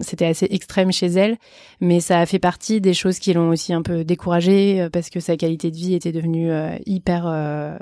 c'était 0.01 0.25
assez 0.25 0.47
extrême 0.49 0.91
chez 0.91 1.07
elle. 1.07 1.37
Mais 1.81 1.99
ça 1.99 2.19
a 2.19 2.25
fait 2.25 2.39
partie 2.39 2.79
des 2.79 2.93
choses 2.93 3.19
qui 3.19 3.33
l'ont 3.33 3.49
aussi 3.49 3.73
un 3.73 3.81
peu 3.81 4.05
découragée 4.05 4.87
parce 4.91 5.09
que 5.09 5.19
sa 5.19 5.35
qualité 5.35 5.69
de 5.71 5.75
vie 5.75 5.93
était 5.93 6.11
devenue 6.11 6.51
hyper 6.85 7.77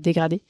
dégradée. 0.00 0.42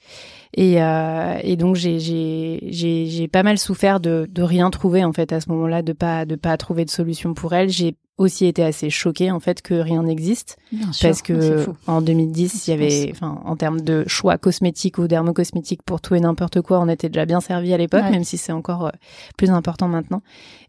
Et, 0.55 0.83
euh, 0.83 1.39
et 1.43 1.57
donc 1.57 1.77
j'ai 1.77 3.29
pas 3.31 3.43
mal 3.43 3.59
souffert 3.59 4.01
de, 4.01 4.27
de 4.31 4.43
rien 4.43 4.71
trouver 4.71 5.05
en 5.05 5.13
fait 5.13 5.33
à 5.33 5.41
ce 5.41 5.49
moment-là, 5.51 5.83
de 5.83 5.93
pas 5.93 6.25
de 6.25 6.37
pas 6.37 6.57
trouver 6.57 6.85
de 6.85 6.91
solution 6.91 7.35
pour 7.35 7.53
elle. 7.53 7.69
Aussi 8.19 8.47
été 8.47 8.65
assez 8.65 8.91
choquée 8.91 9.31
en 9.31 9.39
fait 9.39 9.63
que 9.63 9.75
rien 9.75 10.03
n'existe. 10.03 10.59
Parce 11.01 11.23
que 11.23 11.67
en 11.87 12.03
2010 12.03 12.67
il 12.67 12.71
y 12.71 12.75
avait 12.75 13.09
enfin 13.13 13.41
en 13.45 13.57
termes 13.57 13.81
de 13.81 14.05
choix 14.07 14.37
cosmétiques 14.39 14.99
ou 14.99 15.07
dermocosmétiques 15.07 15.83
pour 15.83 16.01
tout 16.01 16.17
et 16.17 16.21
n'importe 16.21 16.61
quoi 16.61 16.81
on 16.81 16.89
était 16.89 17.09
déjà 17.09 17.25
bien 17.25 17.41
servi 17.41 17.73
à 17.73 17.79
l'époque 17.79 18.05
même 18.11 18.25
si 18.25 18.37
c'est 18.37 18.53
encore 18.53 18.87
euh, 18.87 18.91
plus 19.37 19.51
important 19.51 19.89
maintenant. 19.89 20.23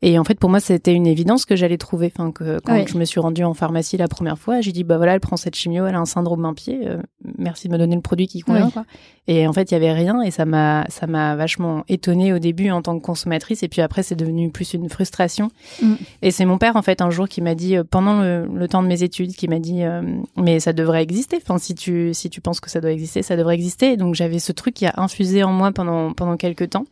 Et 0.03 0.19
en 0.19 0.23
fait 0.23 0.39
pour 0.39 0.49
moi 0.49 0.59
c'était 0.59 0.93
une 0.93 1.07
évidence 1.07 1.45
que 1.45 1.55
j'allais 1.55 1.77
trouver. 1.77 2.11
Enfin 2.15 2.31
que 2.31 2.59
quand 2.63 2.87
je 2.87 2.97
me 2.97 3.05
suis 3.05 3.19
rendue 3.19 3.43
en 3.43 3.55
pharmacie 3.55 3.97
la 3.97 4.07
première 4.07 4.37
fois 4.37 4.61
j'ai 4.61 4.71
dit 4.71 4.83
bah 4.83 4.97
voilà 4.97 5.15
elle 5.15 5.19
prend 5.19 5.35
cette 5.35 5.55
chimio 5.55 5.87
elle 5.87 5.95
a 5.95 5.99
un 5.99 6.05
syndrome 6.05 6.45
un 6.45 6.53
pied 6.53 6.87
euh, 6.87 7.01
merci 7.37 7.67
de 7.67 7.73
me 7.73 7.79
donner 7.79 7.95
le 7.95 8.01
produit 8.01 8.27
qui 8.27 8.41
convient 8.41 8.69
quoi. 8.69 8.85
et 9.27 9.47
en 9.47 9.53
fait 9.53 9.71
il 9.71 9.73
y 9.73 9.77
avait 9.77 9.91
rien 9.91 10.21
et 10.21 10.29
ça 10.29 10.45
m'a 10.45 10.85
ça 10.89 11.07
m'a 11.07 11.35
vachement 11.35 11.83
étonnée 11.89 12.31
au 12.31 12.39
début 12.39 12.69
en 12.69 12.83
tant 12.83 12.97
que 12.97 13.03
consommatrice. 13.03 13.63
Et 13.63 13.67
puis 13.67 13.81
après 13.81 14.03
c'est 14.03 14.15
devenu 14.15 14.51
plus 14.51 14.73
une 14.73 14.87
frustration. 14.87 15.49
Mm. 15.81 15.93
et 16.21 16.31
c'est 16.31 16.45
mon 16.45 16.59
père 16.59 16.75
en 16.75 16.83
fait 16.83 17.01
un 17.01 17.09
jour 17.09 17.27
qui 17.27 17.38
m'a 17.41 17.55
dit 17.55 17.77
euh, 17.77 17.83
pendant 17.83 18.21
le, 18.21 18.67
temps 18.67 18.83
de 18.83 18.87
mes 18.87 19.03
études, 19.03 19.35
qui 19.35 19.47
m'a 19.47 19.59
dit 19.59 19.83
euh, 19.83 20.01
mais 20.35 20.59
ça 20.59 20.73
devrait 20.73 21.03
exister. 21.03 21.37
Enfin, 21.37 21.57
si 21.57 21.75
tu 21.75 22.13
si 22.13 22.29
tu 22.29 22.41
penses 22.41 22.59
que 22.59 22.69
ça 22.69 22.81
doit 22.81 22.91
exister, 22.91 23.21
ça 23.23 23.35
devrait 23.35 23.55
exister. 23.55 23.97
donc 23.97 24.15
j'avais 24.15 24.39
ce 24.39 24.51
truc 24.51 24.73
qui 24.73 24.85
a 24.85 24.93
infusé 24.97 25.43
en 25.43 25.51
moi 25.51 25.71
pendant 25.71 26.13
pendant 26.13 26.37
quelques 26.37 26.69
temps. 26.71 26.85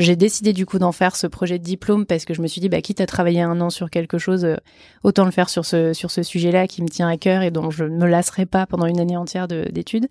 J'ai 0.00 0.16
décidé 0.16 0.54
du 0.54 0.64
coup 0.64 0.78
d'en 0.78 0.92
faire 0.92 1.14
ce 1.14 1.26
projet 1.26 1.58
de 1.58 1.62
diplôme 1.62 2.06
parce 2.06 2.24
que 2.24 2.32
je 2.32 2.40
me 2.40 2.46
suis 2.46 2.62
dit 2.62 2.70
bah 2.70 2.80
quitte 2.80 3.02
à 3.02 3.06
travailler 3.06 3.42
un 3.42 3.60
an 3.60 3.68
sur 3.68 3.90
quelque 3.90 4.16
chose, 4.16 4.46
euh, 4.46 4.56
autant 5.04 5.26
le 5.26 5.30
faire 5.30 5.50
sur 5.50 5.66
ce 5.66 5.92
sur 5.92 6.10
ce 6.10 6.22
sujet-là 6.22 6.66
qui 6.66 6.82
me 6.82 6.88
tient 6.88 7.06
à 7.06 7.18
cœur 7.18 7.42
et 7.42 7.50
dont 7.50 7.70
je 7.70 7.84
ne 7.84 7.98
me 7.98 8.06
lasserai 8.06 8.46
pas 8.46 8.64
pendant 8.64 8.86
une 8.86 8.98
année 8.98 9.18
entière 9.18 9.46
d'études. 9.46 10.08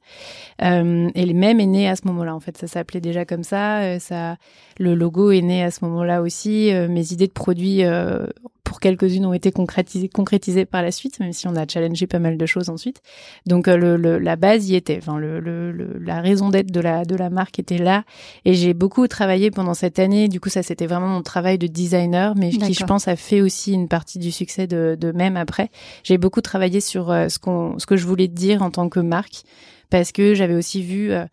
Euh, 0.62 1.10
et 1.16 1.26
le 1.26 1.34
même 1.34 1.60
est 1.60 1.66
né 1.66 1.90
à 1.90 1.96
ce 1.96 2.04
moment-là. 2.06 2.36
En 2.36 2.40
fait, 2.40 2.56
ça 2.56 2.68
s'appelait 2.68 3.02
déjà 3.02 3.26
comme 3.26 3.44
ça. 3.44 4.00
ça, 4.00 4.38
le 4.78 4.94
logo 4.94 5.32
est 5.32 5.42
né 5.42 5.64
à 5.64 5.72
ce 5.72 5.84
moment-là 5.86 6.22
aussi. 6.22 6.72
mes 6.88 7.12
idées 7.12 7.28
de 7.28 7.34
produits 7.34 7.84
pour 8.70 8.80
quelques-unes 8.80 9.26
ont 9.26 9.34
été 9.34 9.52
concrétisées, 9.52 10.10
concrétisées 10.10 10.66
par 10.66 10.84
la 10.84 10.92
suite, 10.92 11.20
même 11.20 11.34
si 11.34 11.48
on 11.48 11.56
a 11.56 11.68
challengé 11.68 12.06
pas 12.06 12.20
mal 12.20 12.38
de 12.38 12.46
choses 12.46 12.70
ensuite. 12.70 13.02
Donc 13.48 13.68
euh, 13.68 14.20
la 14.20 14.36
base 14.36 14.70
y 14.70 14.76
était, 14.76 15.00
enfin 15.02 15.20
la 15.20 16.22
raison 16.22 16.50
d'être 16.50 16.72
de 16.72 16.80
la 16.80 17.04
de 17.04 17.16
la 17.16 17.32
marque 17.32 17.58
était 17.58 17.80
là. 17.80 18.04
Et 18.46 18.54
j'ai 18.54 18.76
beaucoup 18.76 19.08
travaillé 19.08 19.50
pendant 19.50 19.74
cette 19.80 20.00
année. 20.00 20.28
Du 20.28 20.40
coup, 20.40 20.50
ça 20.50 20.62
c'était 20.62 20.88
vraiment 20.88 21.08
mon 21.08 21.24
travail 21.24 21.58
de 21.58 21.68
designer, 21.68 22.36
mais 22.36 22.50
qui 22.50 22.74
je 22.74 22.84
pense 22.84 23.08
a 23.08 23.16
fait 23.16 23.42
aussi 23.42 23.74
une 23.74 23.88
partie 23.88 24.20
du 24.20 24.32
succès 24.32 24.68
de, 24.68 24.98
de 25.00 25.12
même 25.12 25.38
après. 25.38 25.70
J'ai 26.04 26.18
beaucoup 26.18 26.42
travaillé 26.42 26.82
sur 26.82 27.10
euh, 27.10 27.30
ce 27.30 27.40
qu'on 27.40 27.80
ce 27.80 27.86
que 27.86 27.96
je 27.96 28.06
voulais 28.06 28.28
dire 28.28 28.62
en 28.62 28.72
tant 28.72 28.90
que 28.90 29.00
marque, 29.00 29.44
parce 29.90 30.12
que 30.12 30.34
j'avais 30.34 30.56
aussi 30.56 30.82
vu 30.82 31.12
euh, 31.12 31.26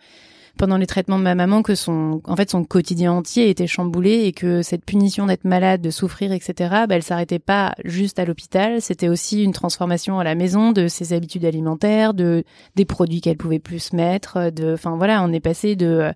pendant 0.56 0.76
les 0.76 0.86
traitements 0.86 1.18
de 1.18 1.24
ma 1.24 1.34
maman 1.34 1.62
que 1.62 1.74
son, 1.74 2.20
en 2.24 2.36
fait, 2.36 2.50
son 2.50 2.64
quotidien 2.64 3.12
entier 3.12 3.48
était 3.48 3.66
chamboulé 3.66 4.24
et 4.24 4.32
que 4.32 4.62
cette 4.62 4.84
punition 4.84 5.26
d'être 5.26 5.44
malade, 5.44 5.80
de 5.80 5.90
souffrir, 5.90 6.32
etc., 6.32 6.54
bah, 6.88 6.96
elle 6.96 7.02
s'arrêtait 7.02 7.38
pas 7.38 7.74
juste 7.84 8.18
à 8.18 8.24
l'hôpital. 8.24 8.80
C'était 8.80 9.08
aussi 9.08 9.44
une 9.44 9.52
transformation 9.52 10.18
à 10.18 10.24
la 10.24 10.34
maison 10.34 10.72
de 10.72 10.88
ses 10.88 11.12
habitudes 11.12 11.44
alimentaires, 11.44 12.14
de 12.14 12.44
des 12.74 12.84
produits 12.84 13.20
qu'elle 13.20 13.36
pouvait 13.36 13.58
plus 13.58 13.92
mettre. 13.92 14.50
De, 14.50 14.74
enfin 14.74 14.96
voilà, 14.96 15.22
on 15.22 15.32
est 15.32 15.40
passé 15.40 15.76
de 15.76 16.12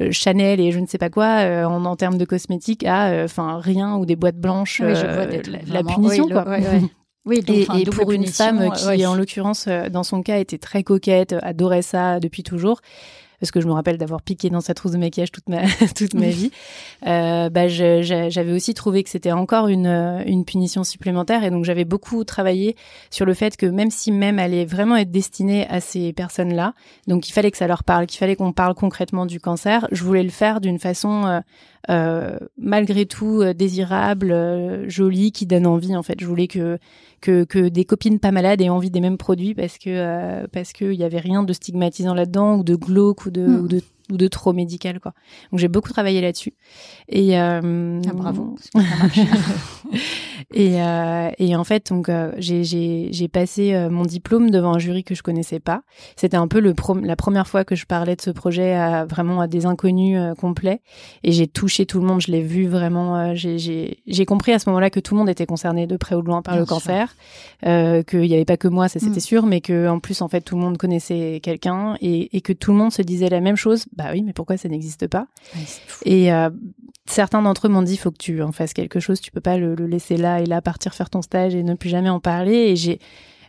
euh, 0.00 0.10
Chanel 0.10 0.60
et 0.60 0.72
je 0.72 0.78
ne 0.78 0.86
sais 0.86 0.98
pas 0.98 1.10
quoi 1.10 1.40
euh, 1.40 1.64
en, 1.64 1.84
en 1.84 1.96
termes 1.96 2.16
de 2.16 2.24
cosmétiques 2.24 2.84
à, 2.84 3.10
euh, 3.10 3.24
enfin 3.24 3.58
rien 3.60 3.96
ou 3.96 4.06
des 4.06 4.16
boîtes 4.16 4.38
blanches. 4.38 4.80
la 4.80 5.82
punition 5.82 6.28
quoi. 6.28 6.44
Oui, 7.24 7.40
et, 7.46 7.68
et 7.78 7.84
pour 7.84 8.10
une 8.10 8.26
femme 8.26 8.72
qui, 8.72 9.06
en 9.06 9.14
l'occurrence, 9.14 9.68
dans 9.68 10.02
son 10.02 10.24
cas, 10.24 10.40
était 10.40 10.58
très 10.58 10.82
coquette, 10.82 11.36
adorait 11.40 11.82
ça 11.82 12.18
depuis 12.18 12.42
toujours, 12.42 12.80
parce 13.42 13.50
que 13.50 13.60
je 13.60 13.66
me 13.66 13.72
rappelle 13.72 13.98
d'avoir 13.98 14.22
piqué 14.22 14.50
dans 14.50 14.60
sa 14.60 14.72
trousse 14.72 14.92
de 14.92 14.98
maquillage 14.98 15.32
toute 15.32 15.48
ma 15.48 15.62
toute 15.96 16.14
ma 16.14 16.28
vie. 16.28 16.52
Euh, 17.08 17.50
bah, 17.50 17.66
j'avais 17.66 18.52
aussi 18.52 18.72
trouvé 18.72 19.02
que 19.02 19.10
c'était 19.10 19.32
encore 19.32 19.66
une 19.66 20.22
une 20.26 20.44
punition 20.44 20.84
supplémentaire 20.84 21.42
et 21.42 21.50
donc 21.50 21.64
j'avais 21.64 21.84
beaucoup 21.84 22.22
travaillé 22.22 22.76
sur 23.10 23.26
le 23.26 23.34
fait 23.34 23.56
que 23.56 23.66
même 23.66 23.90
si 23.90 24.12
même 24.12 24.38
allait 24.38 24.64
vraiment 24.64 24.94
être 24.94 25.10
destinée 25.10 25.66
à 25.68 25.80
ces 25.80 26.12
personnes-là, 26.12 26.74
donc 27.08 27.28
il 27.28 27.32
fallait 27.32 27.50
que 27.50 27.56
ça 27.56 27.66
leur 27.66 27.82
parle, 27.82 28.06
qu'il 28.06 28.20
fallait 28.20 28.36
qu'on 28.36 28.52
parle 28.52 28.74
concrètement 28.76 29.26
du 29.26 29.40
cancer, 29.40 29.88
je 29.90 30.04
voulais 30.04 30.22
le 30.22 30.30
faire 30.30 30.60
d'une 30.60 30.78
façon 30.78 31.26
euh, 31.26 31.40
euh, 31.40 31.40
malgré 31.88 33.06
tout 33.06 33.40
euh, 33.42 33.52
désirable, 33.52 34.30
euh, 34.30 34.88
jolie, 34.88 35.32
qui 35.32 35.46
donne 35.46 35.66
envie. 35.66 35.96
En 35.96 36.02
fait, 36.02 36.20
je 36.20 36.26
voulais 36.26 36.48
que 36.48 36.78
que, 37.20 37.44
que 37.44 37.68
des 37.68 37.84
copines 37.84 38.18
pas 38.18 38.32
malades 38.32 38.60
aient 38.60 38.68
envie 38.68 38.90
des 38.90 39.00
mêmes 39.00 39.18
produits 39.18 39.54
parce 39.54 39.78
que 39.78 40.46
parce 40.48 40.72
qu'il 40.72 40.94
y 40.94 41.04
avait 41.04 41.20
rien 41.20 41.44
de 41.44 41.52
stigmatisant 41.52 42.14
là-dedans 42.14 42.56
ou 42.56 42.64
de 42.64 42.74
glauque 42.74 43.26
ou 43.26 43.30
de, 43.30 43.46
hmm. 43.46 43.60
ou 43.60 43.68
de 43.68 43.80
ou 44.12 44.16
de 44.16 44.28
trop 44.28 44.52
médical 44.52 45.00
quoi. 45.00 45.12
Donc 45.50 45.58
j'ai 45.58 45.68
beaucoup 45.68 45.92
travaillé 45.92 46.20
là-dessus 46.20 46.54
et 47.08 47.38
euh, 47.38 48.00
ah, 48.08 48.12
bravo. 48.12 48.56
et 50.54 50.80
euh, 50.82 51.30
et 51.38 51.56
en 51.56 51.64
fait 51.64 51.90
donc 51.90 52.08
euh, 52.08 52.32
j'ai 52.38 53.28
passé 53.28 53.74
euh, 53.74 53.90
mon 53.90 54.02
diplôme 54.02 54.50
devant 54.50 54.74
un 54.74 54.78
jury 54.78 55.04
que 55.04 55.14
je 55.14 55.22
connaissais 55.22 55.60
pas. 55.60 55.82
C'était 56.16 56.36
un 56.36 56.48
peu 56.48 56.60
le 56.60 56.74
la 57.02 57.16
première 57.16 57.46
fois 57.46 57.64
que 57.64 57.74
je 57.74 57.86
parlais 57.86 58.16
de 58.16 58.20
ce 58.20 58.30
projet 58.30 58.74
à 58.74 59.04
vraiment 59.04 59.40
à 59.40 59.46
des 59.46 59.66
inconnus 59.66 60.18
euh, 60.18 60.34
complets 60.34 60.80
et 61.22 61.32
j'ai 61.32 61.46
touché 61.46 61.86
tout 61.86 62.00
le 62.00 62.06
monde. 62.06 62.20
Je 62.20 62.30
l'ai 62.30 62.42
vu 62.42 62.66
vraiment. 62.66 63.34
j'ai 63.34 64.26
compris 64.26 64.52
à 64.52 64.58
ce 64.58 64.68
moment-là 64.68 64.90
que 64.90 65.00
tout 65.00 65.14
le 65.14 65.18
monde 65.18 65.28
était 65.28 65.46
concerné 65.46 65.86
de 65.86 65.96
près 65.96 66.14
ou 66.14 66.22
de 66.22 66.26
loin 66.26 66.42
par 66.42 66.56
le 66.56 66.64
cancer, 66.66 67.14
qu'il 67.62 68.26
y 68.26 68.34
avait 68.34 68.44
pas 68.44 68.56
que 68.56 68.68
moi, 68.68 68.88
ça 68.88 69.00
c'était 69.00 69.16
mm. 69.16 69.20
sûr, 69.20 69.46
mais 69.46 69.60
que 69.60 69.88
en 69.88 69.98
plus 69.98 70.22
en 70.22 70.28
fait 70.28 70.42
tout 70.42 70.56
le 70.56 70.62
monde 70.62 70.78
connaissait 70.78 71.40
quelqu'un 71.42 71.96
et 72.00 72.36
et 72.36 72.40
que 72.40 72.52
tout 72.52 72.72
le 72.72 72.78
monde 72.78 72.92
se 72.92 73.02
disait 73.02 73.28
la 73.28 73.40
même 73.40 73.56
chose 73.56 73.86
bah 73.96 74.01
oui, 74.12 74.22
mais 74.22 74.32
pourquoi 74.32 74.56
ça 74.56 74.68
n'existe 74.68 75.06
pas 75.06 75.26
Et 76.04 76.32
euh, 76.32 76.50
certains 77.06 77.42
d'entre 77.42 77.66
eux 77.66 77.70
m'ont 77.70 77.82
dit, 77.82 77.94
il 77.94 77.98
faut 77.98 78.10
que 78.10 78.18
tu 78.18 78.42
en 78.42 78.52
fasses 78.52 78.72
quelque 78.72 79.00
chose, 79.00 79.20
tu 79.20 79.30
peux 79.30 79.40
pas 79.40 79.58
le, 79.58 79.74
le, 79.74 79.86
laisser 79.86 80.16
là 80.16 80.40
et 80.40 80.46
là, 80.46 80.60
partir 80.62 80.94
faire 80.94 81.10
ton 81.10 81.22
stage 81.22 81.54
et 81.54 81.62
ne 81.62 81.74
plus 81.74 81.90
jamais 81.90 82.10
en 82.10 82.20
parler. 82.20 82.54
Et 82.54 82.76
j'ai 82.76 82.98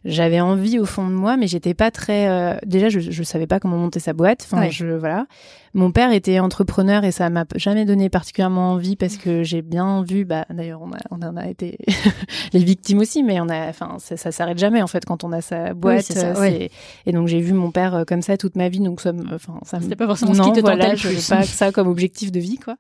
j'avais 0.06 0.42
envie 0.42 0.80
au 0.80 0.86
fond 0.86 1.08
de 1.08 1.14
moi, 1.14 1.38
mais 1.38 1.48
j'étais 1.48 1.74
pas 1.74 1.92
très. 1.92 2.28
Euh, 2.28 2.58
déjà, 2.66 2.90
je, 2.90 3.00
je 3.00 3.24
savais 3.24 3.48
pas 3.48 3.60
comment 3.60 3.78
monter 3.78 4.00
sa 4.00 4.14
boîte. 4.14 4.48
Enfin, 4.50 4.70
je 4.70 4.88
voilà. 4.88 5.28
Mon 5.76 5.92
père 5.92 6.12
était 6.12 6.38
entrepreneur 6.38 7.04
et 7.04 7.12
ça 7.12 7.32
m'a 7.32 7.46
jamais 7.56 7.84
donné 7.86 8.08
particulièrement 8.08 8.74
envie 8.74 8.96
parce 8.96 9.18
que 9.18 9.42
j'ai 9.42 9.64
bien 9.64 10.04
vu. 10.04 10.24
Bah, 10.24 10.46
d'ailleurs, 10.52 10.82
on, 10.84 10.92
a, 10.92 10.98
on 11.10 11.20
en 11.26 11.36
a 11.36 11.48
été 11.48 11.80
les 12.54 12.64
victimes 12.64 13.00
aussi, 13.00 13.24
mais 13.24 13.42
on 13.42 13.50
a. 13.50 13.70
Enfin, 13.70 13.96
ça, 13.98 14.16
ça 14.16 14.32
s'arrête 14.32 14.60
jamais 14.60 14.84
en 14.84 14.88
fait 14.88 15.04
quand 15.04 15.24
on 15.24 15.32
a 15.32 15.42
sa 15.42 15.74
boîte. 15.74 16.12
Oui, 16.40 16.70
Et 17.08 17.12
donc 17.12 17.28
j'ai 17.28 17.40
vu 17.40 17.54
mon 17.54 17.72
père 17.72 17.96
euh, 17.96 18.04
comme 18.04 18.22
ça 18.22 18.38
toute 18.38 18.56
ma 18.56 18.70
vie, 18.70 18.82
donc 18.82 19.02
ça. 19.02 19.14
Enfin, 19.34 19.60
ça. 19.64 19.80
C'était 19.82 19.96
pas 19.96 20.06
forcément 20.06 20.34
non, 20.34 20.44
ce 20.44 20.50
qui 20.50 20.56
te 20.58 20.60
voilà, 20.60 20.94
je 20.94 21.08
veux 21.08 21.36
pas 21.36 21.44
ça 21.44 21.72
comme 21.72 21.88
objectif 21.88 22.32
de 22.32 22.40
vie, 22.40 22.58
quoi. 22.58 22.76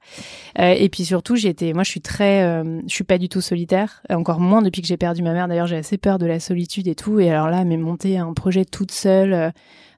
Euh, 0.59 0.75
et 0.77 0.87
puis 0.89 1.03
surtout, 1.03 1.35
j'étais. 1.35 1.73
Moi, 1.73 1.83
je 1.83 1.89
suis 1.89 2.01
très. 2.01 2.43
Euh, 2.43 2.79
je 2.87 2.93
suis 2.93 3.03
pas 3.03 3.17
du 3.17 3.27
tout 3.27 3.41
solitaire. 3.41 4.03
Encore 4.11 4.39
moins 4.39 4.61
depuis 4.61 4.83
que 4.83 4.87
j'ai 4.87 4.97
perdu 4.97 5.23
ma 5.23 5.33
mère. 5.33 5.47
D'ailleurs, 5.47 5.67
j'ai 5.67 5.77
assez 5.77 5.97
peur 5.97 6.19
de 6.19 6.27
la 6.27 6.39
solitude 6.39 6.87
et 6.87 6.95
tout. 6.95 7.12
Et 7.19 7.29
alors 7.29 7.49
là, 7.49 7.63
mais 7.63 7.77
monter 7.77 8.17
un 8.17 8.33
projet 8.33 8.65
toute 8.65 8.91
seule, 8.91 9.53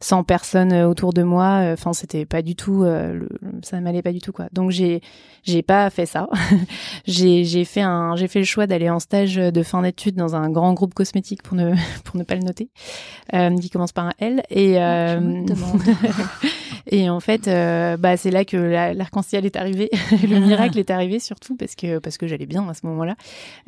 euh, 0.06 0.16
sans 0.16 0.24
personne 0.24 0.74
euh, 0.74 0.88
autour 0.88 1.14
de 1.14 1.24
moi, 1.24 1.62
euh, 1.62 1.74
enfin 1.74 1.94
c'était 1.94 2.26
pas 2.26 2.42
du 2.42 2.56
tout, 2.56 2.86
ça 3.64 3.80
m'allait 3.82 4.02
pas 4.02 4.12
du 4.12 4.20
tout 4.22 4.32
quoi. 4.32 4.48
Donc 4.54 4.72
j'ai 4.72 5.02
j'ai 5.44 5.62
pas 5.62 5.90
fait 5.90 6.06
ça. 6.06 6.30
j'ai 7.06 7.44
j'ai 7.44 7.66
fait 7.66 7.82
un 7.82 8.16
j'ai 8.16 8.28
fait 8.28 8.40
le 8.40 8.46
choix 8.46 8.68
d'aller 8.68 8.90
en 8.90 9.00
stage 9.00 9.36
de 9.36 9.64
fin 9.64 9.82
d'études 9.82 10.16
dans 10.16 10.36
un 10.36 10.50
grand 10.50 10.74
groupe 10.74 10.94
cosmétique 10.94 11.44
pour 11.44 11.56
ne 11.56 11.74
pour 12.04 12.18
ne 12.18 12.24
pas 12.24 12.36
le 12.36 12.42
noter, 12.42 12.70
qui 13.62 13.70
commence 13.70 13.92
par 13.92 14.06
un 14.06 14.14
L 14.20 14.44
et 14.50 14.78
Et 16.88 17.10
en 17.10 17.20
fait, 17.20 17.48
euh, 17.48 17.98
bah, 17.98 18.16
c'est 18.16 18.30
là 18.30 18.46
que 18.46 18.58
l'arc-en-ciel 18.58 19.46
est 19.46 19.56
arrivé, 19.56 19.90
le 20.12 20.40
miracle 20.40 20.78
est 20.78 20.92
arrivé 20.92 21.20
surtout 21.20 21.56
parce 21.56 21.76
que 21.76 21.98
parce 21.98 22.18
que 22.18 22.28
j'allais 22.28 22.46
bien 22.46 22.68
à 22.70 22.74
ce 22.74 22.86
moment-là. 22.86 23.16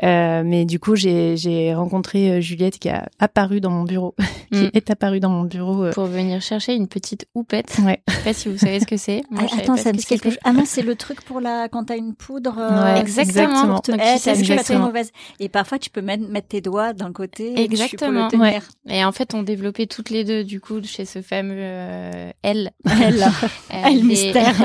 Euh, 0.04 0.44
mais 0.46 0.66
du 0.66 0.80
coup, 0.80 0.96
j'ai 0.96 1.74
rencontré 1.74 2.32
euh, 2.32 2.42
Juliette 2.42 2.78
qui 2.78 2.90
a 2.90 3.10
apparu 3.20 3.60
dans 3.60 3.72
mon 3.72 3.84
bureau, 3.84 4.16
qui 4.52 4.66
mm. 4.66 4.72
est 4.74 4.92
apparue 4.92 5.20
dans 5.20 5.30
mon 5.30 5.44
bureau 5.44 5.90
pour 5.92 6.06
venir 6.06 6.27
chercher 6.40 6.74
une 6.74 6.88
petite 6.88 7.28
houppette. 7.36 7.78
Ouais. 7.84 8.02
Je 8.08 8.14
sais 8.14 8.24
pas 8.24 8.34
si 8.34 8.50
vous 8.50 8.58
savez 8.58 8.80
ce 8.80 8.86
que 8.86 8.98
c'est. 8.98 9.24
Ah, 9.40 9.44
attends, 9.60 9.78
ça 9.78 9.94
me 9.94 10.02
quelque 10.02 10.30
chose. 10.30 10.40
Ah 10.44 10.52
non, 10.52 10.64
c'est 10.66 10.82
le 10.82 10.96
truc 10.96 11.22
pour 11.22 11.40
la 11.40 11.68
quand 11.70 11.86
t'as 11.86 11.98
une 11.98 12.16
poudre. 12.16 12.56
Ouais, 12.58 13.00
exactement. 13.00 13.76
Donc, 13.76 13.86
pas 13.86 14.64
très 14.64 14.78
mauvaise. 14.78 15.12
Et 15.40 15.48
parfois, 15.48 15.78
tu 15.78 15.90
peux 15.90 16.02
mettre, 16.02 16.28
mettre 16.28 16.48
tes 16.48 16.62
doigts 16.62 16.94
d'un 16.94 17.12
côté. 17.12 17.60
Exactement. 17.60 18.30
Et, 18.32 18.38
ouais. 18.38 18.60
et 18.90 19.06
en 19.06 19.12
fait, 19.12 19.34
on 19.36 19.44
développait 19.44 19.86
toutes 19.86 20.10
les 20.10 20.24
deux 20.24 20.44
du 20.44 20.60
coup 20.60 20.82
chez 20.84 21.06
ce 21.06 21.22
fameux 21.22 21.60
L. 21.60 22.34
L 23.02 23.18
là 23.18 23.32
ah, 23.70 23.90
le 23.90 24.02
mystère. 24.02 24.56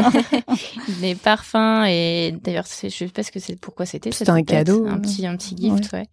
des 1.01 1.15
parfums 1.15 1.85
et 1.87 2.35
d'ailleurs, 2.43 2.67
je 2.83 2.89
sais 2.89 3.09
pas 3.09 3.23
ce 3.23 3.31
que 3.31 3.41
c'est, 3.41 3.57
pourquoi 3.57 3.87
c'était. 3.87 4.13
C'était 4.13 4.31
un 4.31 4.43
cadeau, 4.43 4.87
un 4.87 4.99
petit, 4.99 5.27
un 5.27 5.37
petit 5.37 5.57
gift, 5.57 5.93
ouais. 5.93 6.07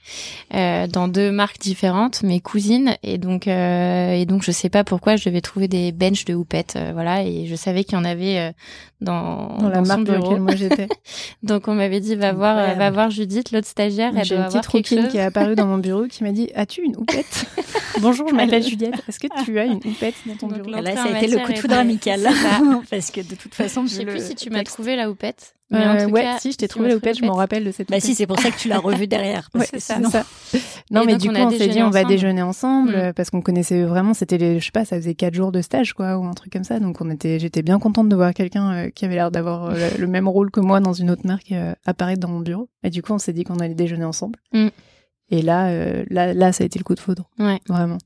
Euh, 0.53 0.87
dans 0.87 1.07
deux 1.07 1.31
marques 1.31 1.59
différentes, 1.59 2.23
mes 2.23 2.39
cousines 2.39 2.95
et 3.03 3.17
donc 3.17 3.47
euh, 3.47 4.13
et 4.13 4.25
donc 4.25 4.43
je 4.43 4.51
sais 4.51 4.69
pas 4.69 4.83
pourquoi 4.83 5.15
je 5.15 5.28
devais 5.29 5.41
trouver 5.41 5.67
des 5.67 5.91
benches 5.91 6.25
de 6.25 6.33
houppette, 6.33 6.75
euh, 6.75 6.91
voilà, 6.93 7.23
et 7.23 7.45
je 7.45 7.55
savais 7.55 7.83
qu'il 7.83 7.93
y 7.93 8.01
en 8.01 8.05
avait 8.05 8.37
euh, 8.37 8.51
dans, 9.01 9.57
dans, 9.57 9.69
la 9.69 9.81
marque 9.81 10.03
dans 10.03 10.13
laquelle 10.13 10.39
moi 10.41 10.55
j'étais. 10.55 10.87
donc 11.43 11.67
on 11.67 11.73
m'avait 11.73 11.99
dit 11.99 12.15
va 12.15 12.33
voir, 12.33 12.75
va 12.75 12.91
voir 12.91 13.09
Judith, 13.09 13.51
l'autre 13.51 13.67
stagiaire, 13.67 14.11
elle 14.15 14.25
J'ai 14.25 14.35
une 14.35 14.45
petite 14.45 14.65
rouquine 14.65 15.07
qui 15.07 15.17
est 15.17 15.21
apparue 15.21 15.55
dans 15.55 15.65
mon 15.67 15.77
bureau 15.77 16.07
qui 16.07 16.23
m'a 16.23 16.31
dit 16.31 16.49
as-tu 16.55 16.81
une 16.81 16.97
houppette 16.97 17.45
Bonjour, 18.01 18.29
je 18.29 18.33
m'appelle 18.33 18.63
Juliette. 18.63 18.95
Est-ce 19.07 19.19
que 19.19 19.27
tu 19.43 19.59
as 19.59 19.65
une 19.65 19.79
houppette 19.83 20.15
dans 20.25 20.35
ton 20.35 20.47
bureau? 20.47 20.69
Là, 20.69 20.95
ça 20.95 21.03
a 21.03 21.17
été 21.17 21.27
le 21.27 21.45
coup 21.45 21.51
de 21.51 21.57
foudre 21.57 21.75
amical. 21.75 22.27
Parce 22.89 23.11
que 23.11 23.21
de 23.21 23.35
toute 23.35 23.53
façon, 23.53 23.85
je 23.85 23.93
sais 23.93 24.05
plus 24.05 24.23
si 24.25 24.35
tu 24.35 24.49
m'as 24.49 24.63
trouvé 24.63 24.95
la 24.95 25.09
houppette. 25.09 25.55
Mais 25.71 25.85
en 25.85 25.97
tout 26.05 26.11
ouais, 26.11 26.23
cas, 26.23 26.39
si 26.39 26.51
je 26.51 26.57
t'ai 26.57 26.67
trouvé 26.67 26.89
la 26.89 26.95
houppette, 26.95 27.17
je 27.17 27.25
m'en 27.25 27.33
rappelle 27.33 27.63
de 27.63 27.71
cette. 27.71 27.89
Bah 27.89 27.99
si, 27.99 28.15
c'est 28.15 28.25
pour 28.25 28.39
ça 28.39 28.49
que 28.49 28.57
tu 28.57 28.67
l'as 28.67 28.79
revue 28.79 29.07
derrière. 29.07 29.49
ouais, 29.55 29.67
c'est 29.69 29.79
ça. 29.79 29.99
Non, 30.89 31.05
mais 31.05 31.17
du 31.17 31.29
coup, 31.29 31.35
on 31.37 31.51
s'est 31.51 31.67
dit, 31.67 31.83
on 31.83 31.91
va 31.91 32.03
déjeuner 32.03 32.41
ensemble 32.41 33.09
mm. 33.09 33.13
parce 33.13 33.29
qu'on 33.29 33.41
connaissait 33.41 33.83
vraiment. 33.83 34.13
C'était 34.13 34.37
les, 34.37 34.59
je 34.59 34.65
sais 34.65 34.71
pas, 34.71 34.85
ça 34.85 34.95
faisait 34.95 35.13
quatre 35.13 35.35
jours 35.35 35.51
de 35.51 35.61
stage, 35.61 35.93
quoi, 35.93 36.17
ou 36.17 36.25
un 36.25 36.33
truc 36.33 36.51
comme 36.51 36.63
ça. 36.63 36.79
Donc, 36.79 37.01
on 37.01 37.09
était, 37.11 37.39
j'étais 37.39 37.61
bien 37.61 37.77
contente 37.77 38.09
de 38.09 38.15
voir 38.15 38.33
quelqu'un 38.33 38.71
euh, 38.71 38.89
qui 38.89 39.05
avait 39.05 39.15
l'air 39.15 39.29
d'avoir 39.29 39.65
euh, 39.65 39.89
le 39.97 40.07
même 40.07 40.27
rôle 40.27 40.49
que 40.49 40.59
moi 40.59 40.79
dans 40.79 40.93
une 40.93 41.11
autre 41.11 41.25
marque 41.25 41.51
euh, 41.51 41.73
apparaître 41.85 42.19
dans 42.19 42.29
mon 42.29 42.39
bureau. 42.39 42.69
Et 42.83 42.89
du 42.89 43.03
coup, 43.03 43.13
on 43.13 43.19
s'est 43.19 43.33
dit 43.33 43.43
qu'on 43.43 43.59
allait 43.59 43.75
déjeuner 43.75 44.05
ensemble. 44.05 44.39
Mm. 44.53 44.67
Et 45.31 45.43
là, 45.43 45.71
là, 46.09 46.33
là, 46.33 46.51
ça 46.51 46.63
a 46.63 46.65
été 46.65 46.79
le 46.79 46.83
coup 46.83 46.95
de 46.95 46.99
foudre. 46.99 47.29
Ouais. 47.37 47.59
Vraiment. 47.67 47.99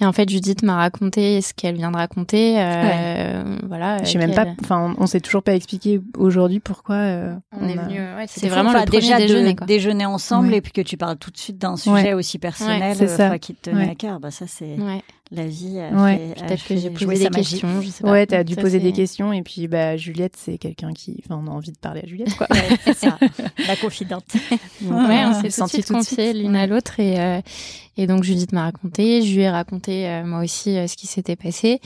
Et 0.00 0.06
en 0.06 0.12
fait, 0.12 0.28
Judith 0.28 0.62
m'a 0.62 0.76
raconté 0.76 1.40
ce 1.42 1.52
qu'elle 1.52 1.76
vient 1.76 1.90
de 1.90 1.96
raconter. 1.96 2.54
Euh, 2.58 3.58
Voilà. 3.68 3.98
Je 4.02 4.10
sais 4.10 4.18
même 4.18 4.34
pas. 4.34 4.46
Enfin, 4.62 4.94
on, 4.98 5.06
s'est 5.06 5.20
toujours 5.20 5.42
pas 5.42 5.54
expliqué 5.54 6.00
aujourd'hui 6.16 6.60
pourquoi 6.60 6.96
euh, 6.96 7.34
on, 7.52 7.68
est 7.68 7.76
venu. 7.76 7.98
Ouais, 7.98 8.26
c'était 8.26 8.48
vraiment 8.48 8.72
le 8.72 8.84
premier 8.84 9.00
déjà 9.00 9.18
déjeuner. 9.18 9.54
De, 9.54 9.64
déjeuner 9.66 10.06
ensemble 10.06 10.54
et 10.54 10.60
puis 10.60 10.72
que 10.72 10.80
tu 10.80 10.96
parles 10.96 11.16
tout 11.16 11.30
de 11.30 11.36
suite 11.36 11.58
d'un 11.58 11.76
sujet 11.76 12.14
aussi 12.14 12.38
personnel, 12.38 12.96
euh, 13.00 13.38
qui 13.38 13.54
te 13.54 13.70
tenait 13.70 13.90
à 13.90 13.94
cœur. 13.94 14.20
Bah 14.20 14.30
ça, 14.30 14.46
c'est 14.46 14.76
la 15.30 15.46
vie. 15.46 15.78
Peut-être 16.36 16.64
que 16.66 16.76
j'ai 16.76 16.90
posé 16.90 17.28
des 17.28 17.30
questions. 17.30 17.80
Je 17.80 17.88
sais 17.88 18.02
pas. 18.02 18.12
Ouais, 18.12 18.26
t'as 18.26 18.44
dû 18.44 18.56
poser 18.56 18.80
des 18.80 18.92
questions 18.92 19.32
et 19.32 19.42
puis 19.42 19.68
bah 19.68 19.96
Juliette, 19.96 20.36
c'est 20.36 20.58
quelqu'un 20.58 20.92
qui. 20.92 21.22
Enfin, 21.24 21.40
on 21.42 21.46
a 21.48 21.54
envie 21.54 21.72
de 21.72 21.78
parler 21.78 22.02
à 22.04 22.06
Juliette, 22.06 22.36
quoi. 22.36 22.46
c'est 22.84 22.96
ça. 22.96 23.18
La 23.66 23.76
confidente. 23.76 24.24
ouais, 24.82 25.24
on 25.26 25.40
s'est 25.40 25.50
senti 25.50 25.82
confiés 25.82 26.32
l'une 26.32 26.56
à 26.56 26.66
l'autre 26.66 27.00
et 27.00 27.20
euh, 27.20 27.40
et 27.96 28.06
donc 28.06 28.22
Judith 28.22 28.52
m'a 28.52 28.62
raconté, 28.62 29.22
je 29.22 29.34
lui 29.34 29.42
ai 29.42 29.50
raconté 29.50 30.08
euh, 30.08 30.24
moi 30.24 30.42
aussi 30.42 30.76
euh, 30.76 30.86
ce 30.86 30.96
qui 30.96 31.06
s'était 31.06 31.36
passé. 31.36 31.80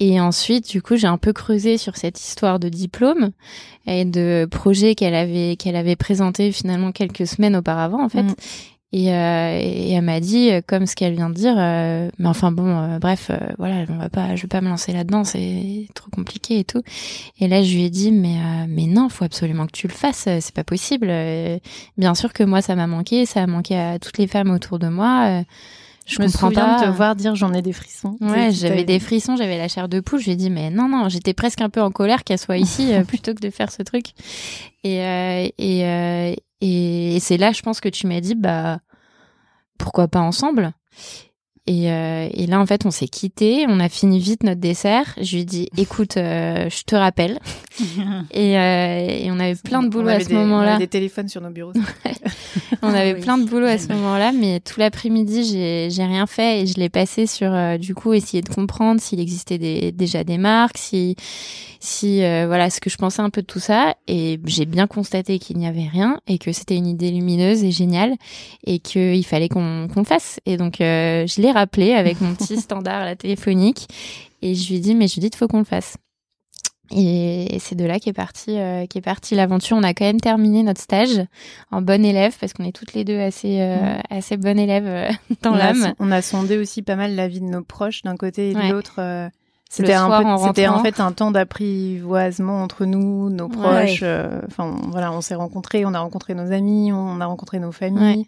Et 0.00 0.20
ensuite, 0.20 0.70
du 0.70 0.80
coup, 0.80 0.96
j'ai 0.96 1.08
un 1.08 1.18
peu 1.18 1.32
creusé 1.32 1.76
sur 1.76 1.96
cette 1.96 2.20
histoire 2.20 2.60
de 2.60 2.68
diplôme 2.68 3.32
et 3.86 4.04
de 4.04 4.46
projet 4.48 4.94
qu'elle 4.94 5.14
avait 5.14 5.56
qu'elle 5.56 5.74
avait 5.74 5.96
présenté 5.96 6.52
finalement 6.52 6.92
quelques 6.92 7.26
semaines 7.26 7.56
auparavant 7.56 8.04
en 8.04 8.08
fait. 8.08 8.22
Mm. 8.22 8.34
Et, 8.90 9.12
euh, 9.12 9.58
et, 9.60 9.92
elle 9.92 10.04
m'a 10.04 10.18
dit, 10.18 10.50
euh, 10.50 10.62
comme 10.66 10.86
ce 10.86 10.96
qu'elle 10.96 11.14
vient 11.14 11.28
de 11.28 11.34
dire, 11.34 11.54
euh, 11.58 12.10
mais 12.18 12.28
enfin 12.28 12.50
bon, 12.50 12.98
bref, 12.98 13.30
voilà, 13.58 13.84
on 13.90 13.98
va 13.98 14.08
pas, 14.08 14.34
je 14.34 14.42
vais 14.42 14.48
pas 14.48 14.62
me 14.62 14.68
lancer 14.70 14.92
là-dedans, 14.92 15.24
c'est 15.24 15.86
trop 15.94 16.10
compliqué 16.10 16.58
et 16.60 16.64
tout. 16.64 16.82
Et 17.38 17.48
là, 17.48 17.62
je 17.62 17.74
lui 17.74 17.84
ai 17.84 17.90
dit, 17.90 18.12
mais 18.12 18.38
mais 18.66 18.86
non, 18.86 19.10
faut 19.10 19.24
absolument 19.24 19.66
que 19.66 19.72
tu 19.72 19.88
le 19.88 19.92
fasses, 19.92 20.26
c'est 20.40 20.54
pas 20.54 20.64
possible. 20.64 21.08
bien 21.98 22.14
sûr 22.14 22.32
que 22.32 22.42
moi, 22.42 22.62
ça 22.62 22.76
m'a 22.76 22.86
manqué, 22.86 23.26
ça 23.26 23.42
a 23.42 23.46
manqué 23.46 23.78
à 23.78 23.98
toutes 23.98 24.16
les 24.16 24.26
femmes 24.26 24.50
autour 24.50 24.78
de 24.78 24.88
moi. 24.88 25.42
Je, 26.06 26.14
je 26.16 26.22
me 26.22 26.28
souviens 26.28 26.80
de 26.80 26.84
te 26.86 26.88
voir 26.88 27.14
dire 27.14 27.34
j'en 27.34 27.52
ai 27.52 27.60
des 27.60 27.74
frissons. 27.74 28.16
Ouais, 28.22 28.50
j'avais 28.52 28.84
des 28.84 28.98
frissons, 28.98 29.36
j'avais 29.36 29.58
la 29.58 29.68
chair 29.68 29.90
de 29.90 30.00
poule. 30.00 30.20
Je 30.20 30.24
lui 30.24 30.32
ai 30.32 30.36
dit 30.36 30.48
mais 30.48 30.70
non 30.70 30.88
non, 30.88 31.10
j'étais 31.10 31.34
presque 31.34 31.60
un 31.60 31.68
peu 31.68 31.82
en 31.82 31.90
colère 31.90 32.24
qu'elle 32.24 32.38
soit 32.38 32.56
ici 32.56 32.92
plutôt 33.06 33.34
que 33.34 33.40
de 33.40 33.50
faire 33.50 33.70
ce 33.70 33.82
truc. 33.82 34.06
Et 34.82 35.02
et 35.58 36.38
et, 36.60 37.18
c'est 37.20 37.36
là, 37.36 37.52
je 37.52 37.62
pense 37.62 37.80
que 37.80 37.88
tu 37.88 38.06
m'as 38.06 38.20
dit, 38.20 38.34
bah, 38.34 38.80
pourquoi 39.78 40.08
pas 40.08 40.20
ensemble? 40.20 40.72
Et, 41.68 41.92
euh, 41.92 42.28
et, 42.32 42.46
là, 42.46 42.60
en 42.60 42.64
fait, 42.64 42.86
on 42.86 42.90
s'est 42.90 43.08
quitté, 43.08 43.66
on 43.68 43.78
a 43.78 43.90
fini 43.90 44.18
vite 44.18 44.42
notre 44.42 44.58
dessert. 44.58 45.14
Je 45.20 45.34
lui 45.34 45.42
ai 45.42 45.44
dit, 45.44 45.68
écoute, 45.76 46.16
euh, 46.16 46.70
je 46.70 46.82
te 46.84 46.96
rappelle. 46.96 47.38
et, 48.30 48.58
euh, 48.58 49.06
et, 49.06 49.30
on 49.30 49.38
avait 49.38 49.54
plein 49.54 49.82
de 49.82 49.88
boulot 49.88 50.08
à 50.08 50.20
ce 50.20 50.32
moment-là. 50.32 50.70
On 50.70 50.74
avait 50.76 50.84
des 50.84 50.88
téléphones 50.88 51.28
sur 51.28 51.42
nos 51.42 51.50
bureaux. 51.50 51.74
on 52.82 52.88
avait 52.88 53.16
plein 53.16 53.36
de 53.36 53.44
boulot 53.44 53.66
à 53.66 53.76
ce 53.76 53.88
moment-là, 53.88 54.32
mais 54.32 54.60
tout 54.60 54.80
l'après-midi, 54.80 55.44
j'ai, 55.44 55.90
j'ai 55.90 56.04
rien 56.04 56.26
fait 56.26 56.62
et 56.62 56.66
je 56.66 56.76
l'ai 56.76 56.88
passé 56.88 57.26
sur, 57.26 57.52
euh, 57.52 57.76
du 57.76 57.94
coup, 57.94 58.14
essayer 58.14 58.42
de 58.42 58.48
comprendre 58.48 58.98
s'il 59.02 59.20
existait 59.20 59.58
des, 59.58 59.92
déjà 59.92 60.24
des 60.24 60.38
marques, 60.38 60.78
si, 60.78 61.16
si, 61.80 62.22
euh, 62.22 62.46
voilà, 62.46 62.70
ce 62.70 62.80
que 62.80 62.90
je 62.90 62.96
pensais 62.96 63.22
un 63.22 63.30
peu 63.30 63.42
de 63.42 63.46
tout 63.46 63.60
ça. 63.60 63.94
Et 64.06 64.40
j'ai 64.44 64.64
bien 64.64 64.86
constaté 64.86 65.38
qu'il 65.38 65.58
n'y 65.58 65.66
avait 65.66 65.86
rien 65.86 66.20
et 66.26 66.38
que 66.38 66.52
c'était 66.52 66.76
une 66.76 66.86
idée 66.86 67.10
lumineuse 67.10 67.64
et 67.64 67.70
géniale 67.70 68.14
et 68.64 68.78
qu'il 68.78 69.24
fallait 69.24 69.48
qu'on, 69.48 69.88
qu'on 69.92 70.00
le 70.00 70.06
fasse. 70.06 70.40
Et 70.46 70.56
donc, 70.56 70.76
je 70.78 71.40
l'ai 71.40 71.52
rappelé 71.52 71.92
avec 71.92 72.20
mon 72.20 72.34
petit 72.34 72.56
standard 72.60 73.04
la 73.04 73.16
téléphonique 73.16 73.88
et 74.42 74.54
je 74.54 74.68
lui 74.68 74.76
ai 74.76 74.80
dit 74.80 74.94
mais 74.94 75.08
Judith 75.08 75.34
faut 75.34 75.48
qu'on 75.48 75.58
le 75.58 75.64
fasse. 75.64 75.96
Et 76.90 77.58
c'est 77.60 77.74
de 77.74 77.84
là 77.84 77.98
qu'est 77.98 78.14
partie 78.14 78.58
euh, 78.58 78.86
qu'est 78.86 79.02
partie 79.02 79.34
l'aventure. 79.34 79.76
On 79.76 79.82
a 79.82 79.92
quand 79.92 80.06
même 80.06 80.20
terminé 80.20 80.62
notre 80.62 80.80
stage 80.80 81.20
en 81.70 81.82
bonne 81.82 82.04
élève 82.04 82.34
parce 82.40 82.54
qu'on 82.54 82.64
est 82.64 82.72
toutes 82.74 82.94
les 82.94 83.04
deux 83.04 83.18
assez 83.18 83.60
euh, 83.60 83.76
mm. 83.76 84.02
assez 84.10 84.36
bonnes 84.38 84.58
élèves 84.58 84.86
euh, 84.86 85.10
dans 85.42 85.54
l'âme. 85.54 85.92
On 85.98 86.10
a 86.10 86.22
sondé 86.22 86.56
aussi 86.56 86.82
pas 86.82 86.96
mal 86.96 87.14
la 87.14 87.28
vie 87.28 87.40
de 87.40 87.46
nos 87.46 87.62
proches 87.62 88.02
d'un 88.02 88.16
côté 88.16 88.50
et 88.50 88.54
de 88.54 88.72
l'autre. 88.72 89.30
C'était 89.68 89.94
un 89.94 90.38
c'était 90.46 90.66
en 90.66 90.82
fait 90.82 90.98
un 90.98 91.12
temps 91.12 91.30
d'apprivoisement 91.30 92.62
entre 92.62 92.86
nous, 92.86 93.28
nos 93.30 93.48
proches. 93.48 94.02
Enfin 94.46 94.76
voilà, 94.88 95.12
on 95.12 95.20
s'est 95.20 95.34
rencontrés, 95.34 95.84
on 95.84 95.94
a 95.94 96.00
rencontré 96.00 96.34
nos 96.34 96.52
amis, 96.52 96.92
on 96.92 97.20
a 97.20 97.26
rencontré 97.26 97.58
nos 97.58 97.72
familles. 97.72 98.26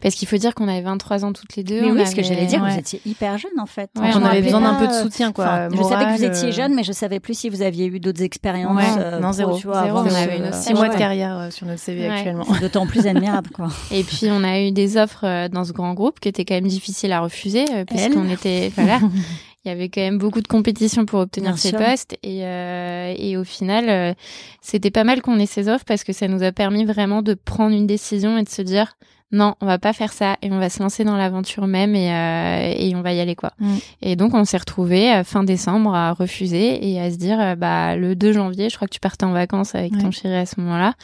Parce 0.00 0.14
qu'il 0.14 0.28
faut 0.28 0.36
dire 0.36 0.54
qu'on 0.54 0.68
avait 0.68 0.82
23 0.82 1.24
ans 1.24 1.32
toutes 1.32 1.56
les 1.56 1.62
deux. 1.62 1.80
Mais 1.80 1.92
oui, 1.92 2.06
ce 2.06 2.14
que 2.14 2.22
j'allais 2.22 2.46
dire, 2.46 2.64
vous 2.64 2.78
étiez 2.78 3.00
hyper 3.06 3.38
jeune 3.38 3.58
en 3.58 3.66
fait. 3.66 3.90
Ouais, 3.98 4.10
on 4.14 4.24
avait 4.24 4.42
besoin 4.42 4.60
d'un 4.60 4.74
peu 4.74 4.86
de 4.86 4.92
soutien 4.92 5.32
quoi. 5.32 5.68
je 5.70 5.82
savais 5.82 6.04
que 6.06 6.16
vous 6.16 6.24
étiez 6.24 6.48
euh, 6.48 6.52
jeune, 6.52 6.74
mais 6.74 6.84
je 6.84 6.92
savais 6.92 7.20
plus 7.20 7.34
si 7.38 7.48
vous 7.48 7.62
aviez 7.62 7.86
eu 7.86 8.00
d'autres 8.00 8.22
expériences. 8.22 8.82
Euh, 8.98 9.20
non, 9.20 9.32
zéro. 9.32 9.56
Tu 9.56 9.66
vois, 9.66 9.84
zéro. 9.84 9.98
On 10.00 10.14
avait 10.14 10.38
une 10.38 10.52
six 10.52 10.74
mois 10.74 10.88
de 10.88 10.96
carrière 10.96 11.38
euh, 11.38 11.50
sur 11.50 11.66
notre 11.66 11.80
CV 11.80 12.08
actuellement. 12.08 12.46
D'autant 12.60 12.86
plus 12.86 13.06
admirable 13.06 13.50
quoi. 13.50 13.68
Et 13.90 14.02
puis 14.02 14.28
on 14.30 14.44
a 14.44 14.60
eu 14.60 14.72
des 14.72 14.96
offres 14.96 15.48
dans 15.48 15.64
ce 15.64 15.72
grand 15.72 15.94
groupe 15.94 16.20
qui 16.20 16.28
étaient 16.28 16.44
quand 16.44 16.54
même 16.54 16.66
difficiles 16.66 17.12
à 17.12 17.20
refuser 17.20 17.64
puisqu'on 17.86 18.28
était 18.28 18.72
voilà. 18.74 19.00
il 19.64 19.68
y 19.68 19.70
avait 19.70 19.88
quand 19.88 20.00
même 20.00 20.18
beaucoup 20.18 20.40
de 20.40 20.48
compétition 20.48 21.04
pour 21.04 21.20
obtenir 21.20 21.58
ces 21.58 21.72
postes 21.72 22.16
et, 22.22 22.44
euh, 22.44 23.14
et 23.16 23.36
au 23.36 23.44
final 23.44 23.88
euh, 23.88 24.14
c'était 24.62 24.90
pas 24.90 25.04
mal 25.04 25.20
qu'on 25.20 25.38
ait 25.38 25.46
ces 25.46 25.68
offres 25.68 25.84
parce 25.84 26.04
que 26.04 26.12
ça 26.12 26.28
nous 26.28 26.42
a 26.42 26.52
permis 26.52 26.84
vraiment 26.84 27.22
de 27.22 27.34
prendre 27.34 27.74
une 27.74 27.86
décision 27.86 28.38
et 28.38 28.44
de 28.44 28.48
se 28.48 28.62
dire 28.62 28.94
non, 29.30 29.56
on 29.60 29.66
va 29.66 29.78
pas 29.78 29.92
faire 29.92 30.12
ça 30.12 30.36
et 30.40 30.50
on 30.50 30.58
va 30.58 30.70
se 30.70 30.82
lancer 30.82 31.04
dans 31.04 31.16
l'aventure 31.16 31.66
même 31.66 31.94
et, 31.94 32.12
euh, 32.12 32.74
et 32.76 32.96
on 32.96 33.02
va 33.02 33.12
y 33.12 33.20
aller 33.20 33.34
quoi. 33.34 33.52
Mm. 33.58 33.76
Et 34.00 34.16
donc 34.16 34.32
on 34.32 34.44
s'est 34.44 34.56
retrouvé 34.56 35.12
euh, 35.12 35.24
fin 35.24 35.44
décembre 35.44 35.94
à 35.94 36.12
refuser 36.12 36.90
et 36.90 37.00
à 37.00 37.10
se 37.10 37.16
dire 37.16 37.38
euh, 37.38 37.54
bah 37.54 37.96
le 37.96 38.16
2 38.16 38.32
janvier, 38.32 38.70
je 38.70 38.76
crois 38.76 38.88
que 38.88 38.94
tu 38.94 39.00
partais 39.00 39.26
en 39.26 39.32
vacances 39.32 39.74
avec 39.74 39.92
ton 39.98 40.10
chéri 40.10 40.34
à 40.34 40.46
ce 40.46 40.60
moment-là. 40.60 40.94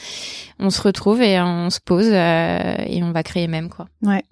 On 0.58 0.70
se 0.70 0.80
retrouve 0.80 1.20
et 1.20 1.40
on 1.40 1.68
se 1.68 1.80
pose 1.80 2.06
et 2.06 3.02
on 3.02 3.12
va 3.12 3.22
créer 3.22 3.46
même 3.46 3.68
quoi. 3.68 3.88
Ouais. 4.02 4.22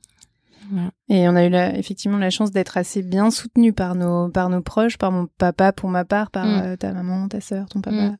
Et 1.08 1.28
on 1.28 1.36
a 1.36 1.44
eu 1.44 1.50
la, 1.50 1.76
effectivement 1.76 2.18
la 2.18 2.30
chance 2.30 2.50
d'être 2.50 2.76
assez 2.76 3.02
bien 3.02 3.30
soutenu 3.30 3.72
par 3.72 3.94
nos 3.94 4.28
par 4.28 4.48
nos 4.48 4.62
proches, 4.62 4.98
par 4.98 5.12
mon 5.12 5.26
papa 5.38 5.72
pour 5.72 5.90
ma 5.90 6.04
part, 6.04 6.30
par 6.30 6.46
mm. 6.46 6.76
ta 6.78 6.92
maman, 6.92 7.28
ta 7.28 7.40
sœur, 7.40 7.68
ton 7.68 7.80
papa. 7.80 8.10
Mm. 8.10 8.16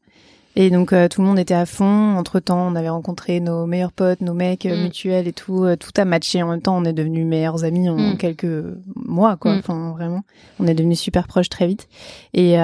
Et 0.55 0.69
donc 0.69 0.93
euh, 0.93 1.09
tout 1.09 1.23
le 1.23 1.27
monde 1.27 1.39
était 1.39 1.55
à 1.55 1.67
fond. 1.67 2.17
Entre 2.17 2.39
temps, 2.41 2.67
on 2.67 2.75
avait 2.75 2.91
rencontré 2.91 3.41
nos 3.41 3.67
meilleurs 3.67 3.93
potes, 3.93 4.21
nos 4.21 4.35
mecs 4.35 4.67
euh, 4.67 4.77
mm. 4.77 4.83
mutuels 4.83 5.29
et 5.29 5.33
tout. 5.33 5.65
Euh, 5.65 5.77
tout 5.77 5.93
a 5.97 6.05
matché 6.05 6.43
en 6.43 6.51
même 6.51 6.61
temps. 6.61 6.77
On 6.77 6.85
est 6.85 6.93
devenus 6.93 7.27
meilleurs 7.27 7.65
amis 7.65 7.89
en 7.89 8.17
quelques 8.17 8.47
mois, 8.95 9.37
quoi. 9.37 9.55
Enfin, 9.55 9.93
vraiment, 9.93 10.23
on 10.61 10.67
est 10.67 10.75
devenus 10.75 11.01
super 11.01 11.27
proches 11.27 11.49
très 11.49 11.67
vite. 11.67 11.89
Et, 12.35 12.55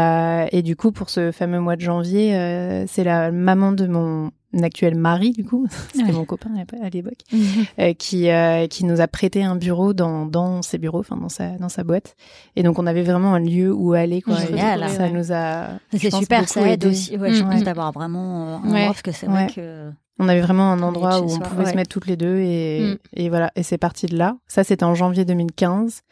et 0.52 0.62
du 0.62 0.76
coup, 0.76 0.92
pour 0.92 1.10
ce 1.10 1.32
fameux 1.32 1.60
mois 1.60 1.76
de 1.76 1.80
janvier, 1.80 2.84
c'est 2.86 3.04
la 3.04 3.30
maman 3.32 3.72
de 3.72 3.86
mon 3.86 4.30
actuel 4.62 4.94
mari 4.94 5.32
du 5.32 5.44
coup 5.44 5.66
c'était 5.94 6.12
mon 6.12 6.24
copain 6.24 6.50
à 6.82 6.88
l'époque 6.88 7.18
mhm. 7.32 7.40
euh, 7.78 7.92
qui 7.92 8.30
euh, 8.30 8.66
qui 8.66 8.84
nous 8.84 9.00
a 9.00 9.06
prêté 9.06 9.44
un 9.44 9.56
bureau 9.56 9.92
dans 9.92 10.26
dans 10.26 10.62
ses 10.62 10.78
bureaux 10.78 11.00
enfin 11.00 11.16
dans 11.16 11.28
sa 11.28 11.50
dans 11.58 11.68
sa 11.68 11.84
boîte. 11.84 12.16
Et 12.56 12.62
donc 12.62 12.78
on 12.78 12.86
avait 12.86 13.02
vraiment 13.02 13.34
un 13.34 13.40
lieu 13.40 13.72
où 13.72 13.92
aller 13.92 14.22
quoi. 14.22 14.36
Génial, 14.36 14.88
ça 14.88 15.10
nous 15.10 15.32
a 15.32 15.68
c'est 15.92 16.12
super 16.12 16.48
ça 16.48 16.68
aide 16.68 16.86
aussi. 16.86 17.16
Ouais, 17.16 17.32
je 17.32 17.42
pense 17.42 17.62
d'avoir 17.62 17.92
vraiment 17.92 18.62
un 18.64 18.90
offre 18.90 19.02
que 19.02 19.12
c'est 19.12 19.26
vrai 19.26 19.48
que 19.54 19.90
on 20.18 20.28
avait 20.28 20.40
vraiment 20.40 20.72
un 20.72 20.82
endroit 20.82 21.20
où 21.20 21.30
on 21.32 21.38
pouvait 21.38 21.66
se 21.66 21.76
mettre 21.76 21.90
toutes 21.90 22.06
les 22.06 22.16
deux 22.16 22.38
et, 22.38 22.80
mm. 22.80 22.96
et 23.14 23.28
voilà. 23.28 23.52
Et 23.54 23.62
c'est 23.62 23.78
parti 23.78 24.06
de 24.06 24.16
là. 24.16 24.36
Ça 24.46 24.64
c'était 24.64 24.84
en 24.84 24.94
janvier 24.94 25.24
2015 25.24 26.02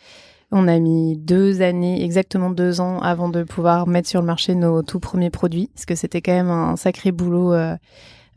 on 0.52 0.68
a 0.68 0.78
mis 0.78 1.16
deux 1.16 1.60
années, 1.62 2.04
exactement 2.04 2.50
deux 2.50 2.80
ans, 2.80 3.00
avant 3.00 3.28
de 3.28 3.42
pouvoir 3.42 3.86
mettre 3.86 4.08
sur 4.08 4.20
le 4.20 4.26
marché 4.26 4.54
nos 4.54 4.82
tout 4.82 5.00
premiers 5.00 5.30
produits, 5.30 5.70
parce 5.74 5.86
que 5.86 5.94
c'était 5.94 6.22
quand 6.22 6.32
même 6.32 6.50
un 6.50 6.76
sacré 6.76 7.10
boulot 7.10 7.52
euh, 7.52 7.76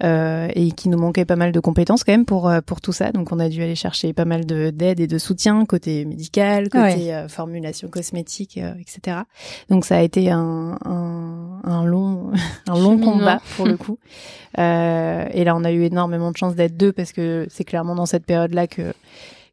et 0.01 0.71
qui 0.71 0.89
nous 0.89 0.97
manquait 0.97 1.25
pas 1.25 1.35
mal 1.35 1.51
de 1.51 1.59
compétences 1.59 2.03
quand 2.03 2.11
même 2.11 2.25
pour 2.25 2.49
euh, 2.49 2.61
pour 2.61 2.81
tout 2.81 2.91
ça. 2.91 3.11
Donc 3.11 3.31
on 3.31 3.39
a 3.39 3.49
dû 3.49 3.61
aller 3.63 3.75
chercher 3.75 4.13
pas 4.13 4.25
mal 4.25 4.45
de 4.45 4.69
d'aide 4.69 4.99
et 4.99 5.07
de 5.07 5.17
soutien 5.17 5.65
côté 5.65 6.05
médical, 6.05 6.69
côté 6.69 7.13
euh, 7.13 7.27
formulation 7.27 7.87
cosmétique, 7.89 8.57
etc. 8.57 9.17
Donc 9.69 9.85
ça 9.85 9.97
a 9.97 10.01
été 10.01 10.29
un, 10.31 10.77
un, 10.85 11.59
un 11.63 11.85
long, 11.85 12.31
un 12.67 12.79
long 12.79 12.97
combat 12.97 13.41
pour 13.55 13.65
le 13.65 13.77
coup. 13.77 13.97
Euh, 14.57 15.25
et 15.31 15.43
là, 15.43 15.55
on 15.55 15.63
a 15.63 15.71
eu 15.71 15.83
énormément 15.83 16.31
de 16.31 16.37
chance 16.37 16.55
d'être 16.55 16.77
deux 16.77 16.91
parce 16.91 17.11
que 17.11 17.47
c'est 17.49 17.63
clairement 17.63 17.95
dans 17.95 18.05
cette 18.05 18.25
période-là 18.25 18.67
que 18.67 18.93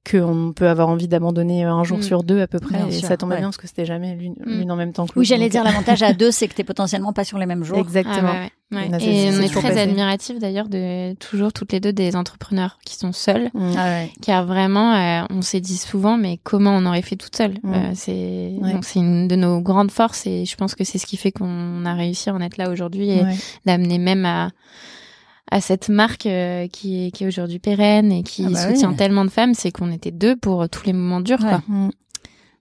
qu'on 0.08 0.52
peut 0.54 0.68
avoir 0.68 0.88
envie 0.88 1.08
d'abandonner 1.08 1.64
un 1.64 1.84
jour 1.84 1.98
mm. 1.98 2.02
sur 2.02 2.22
deux 2.22 2.40
à 2.40 2.46
peu 2.46 2.58
près. 2.58 2.78
et 2.88 2.92
ça 2.92 3.16
tombait 3.16 3.38
bien 3.38 3.48
parce 3.48 3.56
que 3.56 3.66
c'était 3.66 3.84
jamais 3.84 4.14
l'une 4.14 4.36
mm. 4.44 4.70
en 4.70 4.76
même 4.76 4.92
temps 4.92 5.04
que 5.04 5.10
l'autre. 5.10 5.18
Oui, 5.18 5.24
j'allais 5.24 5.48
dire 5.48 5.64
l'avantage 5.64 6.02
à 6.02 6.12
deux, 6.14 6.30
c'est 6.30 6.48
que 6.48 6.54
t'es 6.54 6.64
potentiellement 6.64 7.12
pas 7.12 7.24
sur 7.24 7.38
les 7.38 7.46
mêmes 7.46 7.64
jours. 7.64 7.78
Exactement. 7.78 8.32
Ah, 8.74 8.84
et 9.00 9.30
on 9.30 9.40
est 9.40 9.48
très 9.48 9.78
admiratifs 9.78 10.40
d'ailleurs 10.40 10.68
de 10.68 11.14
toujours 11.14 11.52
toutes 11.52 11.72
les 11.72 11.78
deux 11.78 11.92
des 11.92 12.16
entrepreneurs 12.16 12.78
qui 12.84 12.96
sont 12.96 13.12
seuls, 13.12 13.48
mm. 13.54 13.72
ah, 13.78 14.00
car 14.22 14.44
vraiment, 14.44 14.94
euh, 14.94 15.24
on 15.30 15.40
s'est 15.40 15.60
dit 15.60 15.76
souvent, 15.76 16.16
mais 16.16 16.38
comment 16.42 16.72
on 16.76 16.84
aurait 16.84 17.02
fait 17.02 17.16
toute 17.16 17.36
seule? 17.36 17.54
Euh, 17.64 17.90
C'est 17.94 18.52
c'est 18.82 18.98
une 18.98 19.28
de 19.28 19.36
nos 19.36 19.60
grandes 19.60 19.90
forces 19.90 20.26
et 20.26 20.44
je 20.44 20.56
pense 20.56 20.74
que 20.74 20.84
c'est 20.84 20.98
ce 20.98 21.06
qui 21.06 21.16
fait 21.16 21.32
qu'on 21.32 21.84
a 21.84 21.94
réussi 21.94 22.28
à 22.30 22.34
en 22.34 22.40
être 22.40 22.56
là 22.56 22.70
aujourd'hui 22.70 23.10
et 23.10 23.22
d'amener 23.64 23.98
même 23.98 24.24
à 24.24 24.50
à 25.50 25.60
cette 25.60 25.88
marque 25.88 26.26
euh, 26.26 26.66
qui 26.68 27.06
est, 27.06 27.10
qui 27.10 27.24
est 27.24 27.26
aujourd'hui 27.26 27.58
pérenne 27.58 28.10
et 28.12 28.22
qui 28.22 28.44
ah 28.46 28.50
bah 28.50 28.68
soutient 28.68 28.94
tellement 28.94 29.24
de 29.24 29.30
femmes, 29.30 29.54
c'est 29.54 29.70
qu'on 29.70 29.92
était 29.92 30.10
deux 30.10 30.36
pour 30.36 30.68
tous 30.68 30.84
les 30.86 30.92
moments 30.92 31.20
durs. 31.20 31.38
Quoi. 31.38 31.62
Mm. 31.68 31.90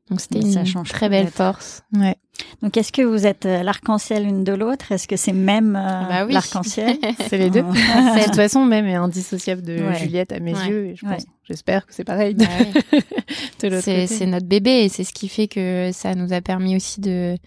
Donc 0.09 0.21
c'était 0.21 0.41
une 0.41 0.83
très 0.83 1.09
belle 1.09 1.29
force. 1.29 1.81
Ouais. 1.93 2.15
Donc 2.61 2.77
est-ce 2.77 2.91
que 2.91 3.01
vous 3.01 3.25
êtes 3.25 3.47
euh, 3.47 3.63
l'arc-en-ciel 3.63 4.23
l'une 4.23 4.43
de 4.43 4.53
l'autre? 4.53 4.91
Est-ce 4.91 5.07
que 5.07 5.15
c'est 5.15 5.33
même 5.33 5.75
euh, 5.75 6.07
bah 6.07 6.25
l'arc-en-ciel? 6.29 6.97
C'est 7.27 7.39
les 7.39 7.49
deux. 7.49 7.61
de 7.63 8.25
toute 8.25 8.35
façon, 8.35 8.65
même 8.65 8.85
est 8.85 8.95
indissociable 8.95 9.63
de 9.63 9.79
Juliette 9.93 10.31
à 10.31 10.39
mes 10.39 10.51
yeux. 10.51 10.87
Et 10.87 10.95
je 10.95 11.05
pense, 11.05 11.25
j'espère 11.43 11.87
que 11.87 11.93
c'est 11.93 12.03
pareil. 12.03 12.35
Bah 12.35 12.45
c'est 13.81 14.25
notre 14.27 14.45
bébé 14.45 14.83
et 14.83 14.89
c'est 14.89 15.03
ce 15.03 15.13
qui 15.13 15.27
fait 15.27 15.47
que 15.47 15.89
ça 15.91 16.13
nous 16.13 16.33
a 16.33 16.41
permis 16.41 16.75
aussi 16.75 17.01
de 17.01 17.37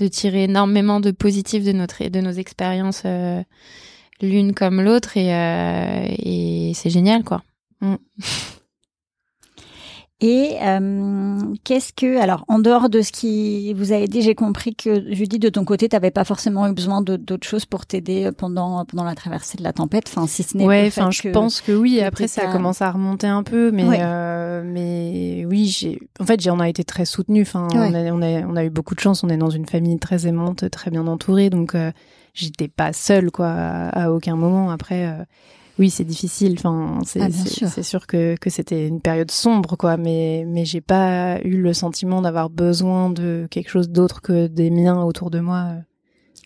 de 0.00 0.08
tirer 0.08 0.44
énormément 0.44 1.00
de 1.00 1.10
positifs 1.10 1.64
de 1.64 1.72
notre 1.72 2.06
de 2.06 2.20
nos 2.20 2.32
expériences. 2.32 3.02
Euh, 3.06 3.42
l'une 4.20 4.54
comme 4.54 4.80
l'autre 4.80 5.16
et, 5.16 5.34
euh, 5.34 6.06
et 6.18 6.72
c'est 6.74 6.90
génial 6.90 7.24
quoi. 7.24 7.42
Mm. 7.80 7.96
Et 10.20 10.56
euh, 10.62 11.38
qu'est-ce 11.64 11.92
que, 11.92 12.18
alors, 12.18 12.46
en 12.48 12.58
dehors 12.58 12.88
de 12.88 13.02
ce 13.02 13.12
qui 13.12 13.74
vous 13.74 13.92
a 13.92 14.06
dit, 14.06 14.22
j'ai 14.22 14.34
compris 14.34 14.74
que 14.74 15.12
Judith, 15.12 15.42
de 15.42 15.50
ton 15.50 15.66
côté, 15.66 15.86
tu 15.86 15.96
n'avais 15.96 16.12
pas 16.12 16.24
forcément 16.24 16.66
eu 16.66 16.72
besoin 16.72 17.02
d'autres 17.02 17.46
choses 17.46 17.66
pour 17.66 17.84
t'aider 17.84 18.30
pendant 18.32 18.86
pendant 18.86 19.04
la 19.04 19.14
traversée 19.16 19.58
de 19.58 19.62
la 19.62 19.74
tempête. 19.74 20.04
Enfin, 20.08 20.26
si 20.26 20.42
ce 20.42 20.56
n'est 20.56 20.64
ouais, 20.64 20.84
enfin, 20.86 21.10
je 21.10 21.28
pense 21.28 21.60
que 21.60 21.72
oui. 21.72 22.00
Après, 22.00 22.26
ça 22.26 22.48
a 22.48 22.52
commencé 22.52 22.82
à 22.84 22.92
remonter 22.92 23.26
un 23.26 23.42
peu, 23.42 23.70
mais 23.70 23.98
euh, 24.00 24.62
mais 24.64 25.44
oui, 25.46 25.66
j'ai, 25.66 26.00
en 26.18 26.24
fait, 26.24 26.40
j'en 26.40 26.58
a 26.58 26.70
été 26.70 26.84
très 26.84 27.04
soutenue. 27.04 27.42
Enfin, 27.42 27.68
on, 27.74 27.92
a, 27.92 28.00
on, 28.10 28.22
a, 28.22 28.46
on 28.46 28.56
a 28.56 28.64
eu 28.64 28.70
beaucoup 28.70 28.94
de 28.94 29.00
chance. 29.00 29.24
On 29.24 29.28
est 29.28 29.36
dans 29.36 29.50
une 29.50 29.66
famille 29.66 29.98
très 29.98 30.26
aimante, 30.26 30.70
très 30.70 30.90
bien 30.90 31.06
entourée, 31.06 31.50
donc 31.50 31.74
euh, 31.74 31.90
j'étais 32.34 32.68
pas 32.68 32.92
seule 32.92 33.30
quoi 33.30 33.48
à, 33.48 34.10
aucun 34.10 34.36
moment. 34.36 34.70
Après, 34.70 35.06
euh, 35.06 35.24
oui, 35.78 35.90
c'est 35.90 36.04
difficile. 36.04 36.56
Enfin, 36.58 36.98
c'est 37.04 37.22
ah, 37.22 37.30
sûr. 37.30 37.68
sûr 37.84 38.06
que 38.06 38.36
que 38.36 38.50
c'était 38.50 38.86
une 38.86 39.00
période 39.00 39.30
sombre 39.30 39.76
quoi, 39.76 39.96
mais 39.96 40.44
mais 40.46 40.64
j'ai 40.64 40.80
pas 40.80 41.40
eu 41.42 41.56
le 41.56 41.72
sentiment 41.72 42.20
d'avoir 42.20 42.50
besoin 42.50 43.10
de 43.10 43.48
quelque 43.50 43.70
chose 43.70 43.88
d'autre 43.88 44.20
que 44.20 44.46
des 44.46 44.70
miens 44.70 45.02
autour 45.02 45.30
de 45.30 45.40
moi. 45.40 45.76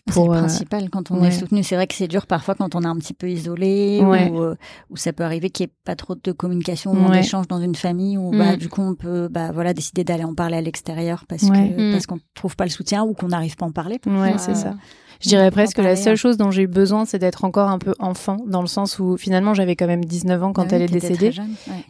Euh, 0.09 0.13
c'est 0.13 0.25
le 0.25 0.31
euh, 0.31 0.39
principal 0.39 0.89
quand 0.89 1.11
on 1.11 1.23
est 1.23 1.31
soutenu. 1.31 1.63
C'est 1.63 1.75
vrai 1.75 1.87
que 1.87 1.95
c'est 1.95 2.07
dur 2.07 2.27
parfois 2.27 2.55
quand 2.55 2.75
on 2.75 2.81
est 2.81 2.87
un 2.87 2.95
petit 2.97 3.13
peu 3.13 3.29
isolé 3.29 4.01
ou, 4.01 4.55
ou, 4.89 4.97
ça 4.97 5.13
peut 5.13 5.23
arriver 5.23 5.49
qu'il 5.49 5.65
n'y 5.65 5.71
ait 5.71 5.75
pas 5.85 5.95
trop 5.95 6.15
de 6.15 6.31
communication 6.31 6.91
ou 6.91 7.11
d'échange 7.11 7.47
dans 7.47 7.61
une 7.61 7.75
famille 7.75 8.17
où 8.17 8.31
bah, 8.31 8.53
mm. 8.53 8.57
du 8.57 8.69
coup 8.69 8.81
on 8.81 8.95
peut 8.95 9.27
bah, 9.29 9.51
voilà, 9.51 9.73
décider 9.73 10.03
d'aller 10.03 10.23
en 10.23 10.33
parler 10.33 10.57
à 10.57 10.61
l'extérieur 10.61 11.25
parce 11.27 11.49
que 11.49 11.89
mm. 11.89 11.91
parce 11.91 12.05
qu'on 12.05 12.19
trouve 12.33 12.55
pas 12.55 12.65
le 12.65 12.71
soutien 12.71 13.03
ou 13.03 13.13
qu'on 13.13 13.27
n'arrive 13.27 13.55
pas 13.55 13.65
à 13.65 13.69
en 13.69 13.71
parler. 13.71 13.99
Ouais, 14.05 14.35
c'est 14.37 14.55
ça. 14.55 14.73
Je 15.21 15.27
dirais 15.27 15.51
presque 15.51 15.75
que 15.75 15.81
la 15.81 15.97
seule 15.97 16.15
chose 16.15 16.37
dont 16.37 16.49
j'ai 16.49 16.61
eu 16.63 16.67
besoin, 16.67 17.03
c'est 17.03 17.19
d'être 17.19 17.43
encore 17.43 17.69
un 17.69 17.77
peu 17.77 17.93
enfant, 17.99 18.37
dans 18.47 18.61
le 18.61 18.67
sens 18.67 18.99
où 18.99 19.17
finalement 19.17 19.53
j'avais 19.53 19.75
quand 19.75 19.87
même 19.87 20.05
19 20.05 20.43
ans 20.43 20.53
quand 20.53 20.63
bah 20.63 20.77
elle 20.77 20.83
est 20.83 20.87
décédée. 20.87 21.31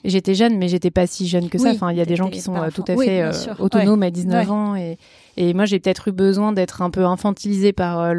J'étais 0.04 0.34
jeune, 0.34 0.58
mais 0.58 0.68
j'étais 0.68 0.90
pas 0.90 1.06
si 1.06 1.28
jeune 1.28 1.50
que 1.50 1.60
ça. 1.60 1.70
enfin, 1.70 1.92
il 1.92 1.98
y 1.98 2.02
a 2.02 2.06
des 2.06 2.16
gens 2.16 2.30
qui 2.30 2.42
sont 2.42 2.56
euh, 2.56 2.70
tout 2.74 2.84
à 2.88 2.96
fait 2.98 3.22
euh, 3.22 3.32
autonomes 3.60 4.02
à 4.02 4.10
19 4.10 4.52
ans 4.52 4.76
et, 4.76 4.98
et 5.40 5.54
moi 5.54 5.66
j'ai 5.66 5.80
peut-être 5.80 6.10
eu 6.10 6.12
besoin 6.12 6.52
d'être 6.52 6.82
un 6.82 6.90
peu 6.90 7.06
infantilisée 7.06 7.74
par 7.74 8.00
euh, 8.00 8.14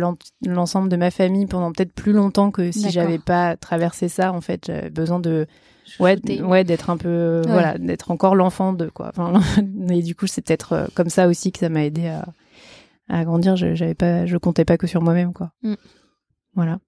l'ensemble 0.46 0.88
de 0.88 0.96
ma 0.96 1.10
famille 1.10 1.46
pendant 1.46 1.72
peut-être 1.72 1.92
plus 1.92 2.12
longtemps 2.12 2.50
que 2.50 2.72
si 2.72 2.90
j'avais 2.90 3.18
pas 3.18 3.56
traversé 3.56 4.08
ça. 4.08 4.32
En 4.32 4.40
fait, 4.40 4.66
j'avais 4.66 4.90
besoin 4.90 5.20
de 5.20 5.46
ouais 5.98 6.18
ouais 6.42 6.64
d'être 6.64 6.90
un 6.90 6.96
peu 6.96 7.42
voilà 7.46 7.76
d'être 7.76 8.12
encore 8.12 8.36
l'enfant 8.36 8.72
de 8.72 8.88
quoi 8.88 9.08
enfin 9.08 9.40
et 9.90 10.02
du 10.02 10.14
coup 10.14 10.28
c'est 10.28 10.40
peut-être 10.40 10.88
comme 10.94 11.08
ça 11.08 11.26
aussi 11.26 11.50
que 11.50 11.58
ça 11.58 11.68
m'a 11.68 11.84
aidé 11.84 12.06
à 12.06 12.26
à 13.10 13.24
grandir, 13.24 13.56
je 13.56 13.74
j'avais 13.74 13.94
pas, 13.94 14.24
je 14.26 14.36
comptais 14.36 14.64
pas 14.64 14.78
que 14.78 14.86
sur 14.86 15.02
moi-même, 15.02 15.32
quoi. 15.32 15.50
Mm. 15.62 15.74
Voilà. 16.54 16.78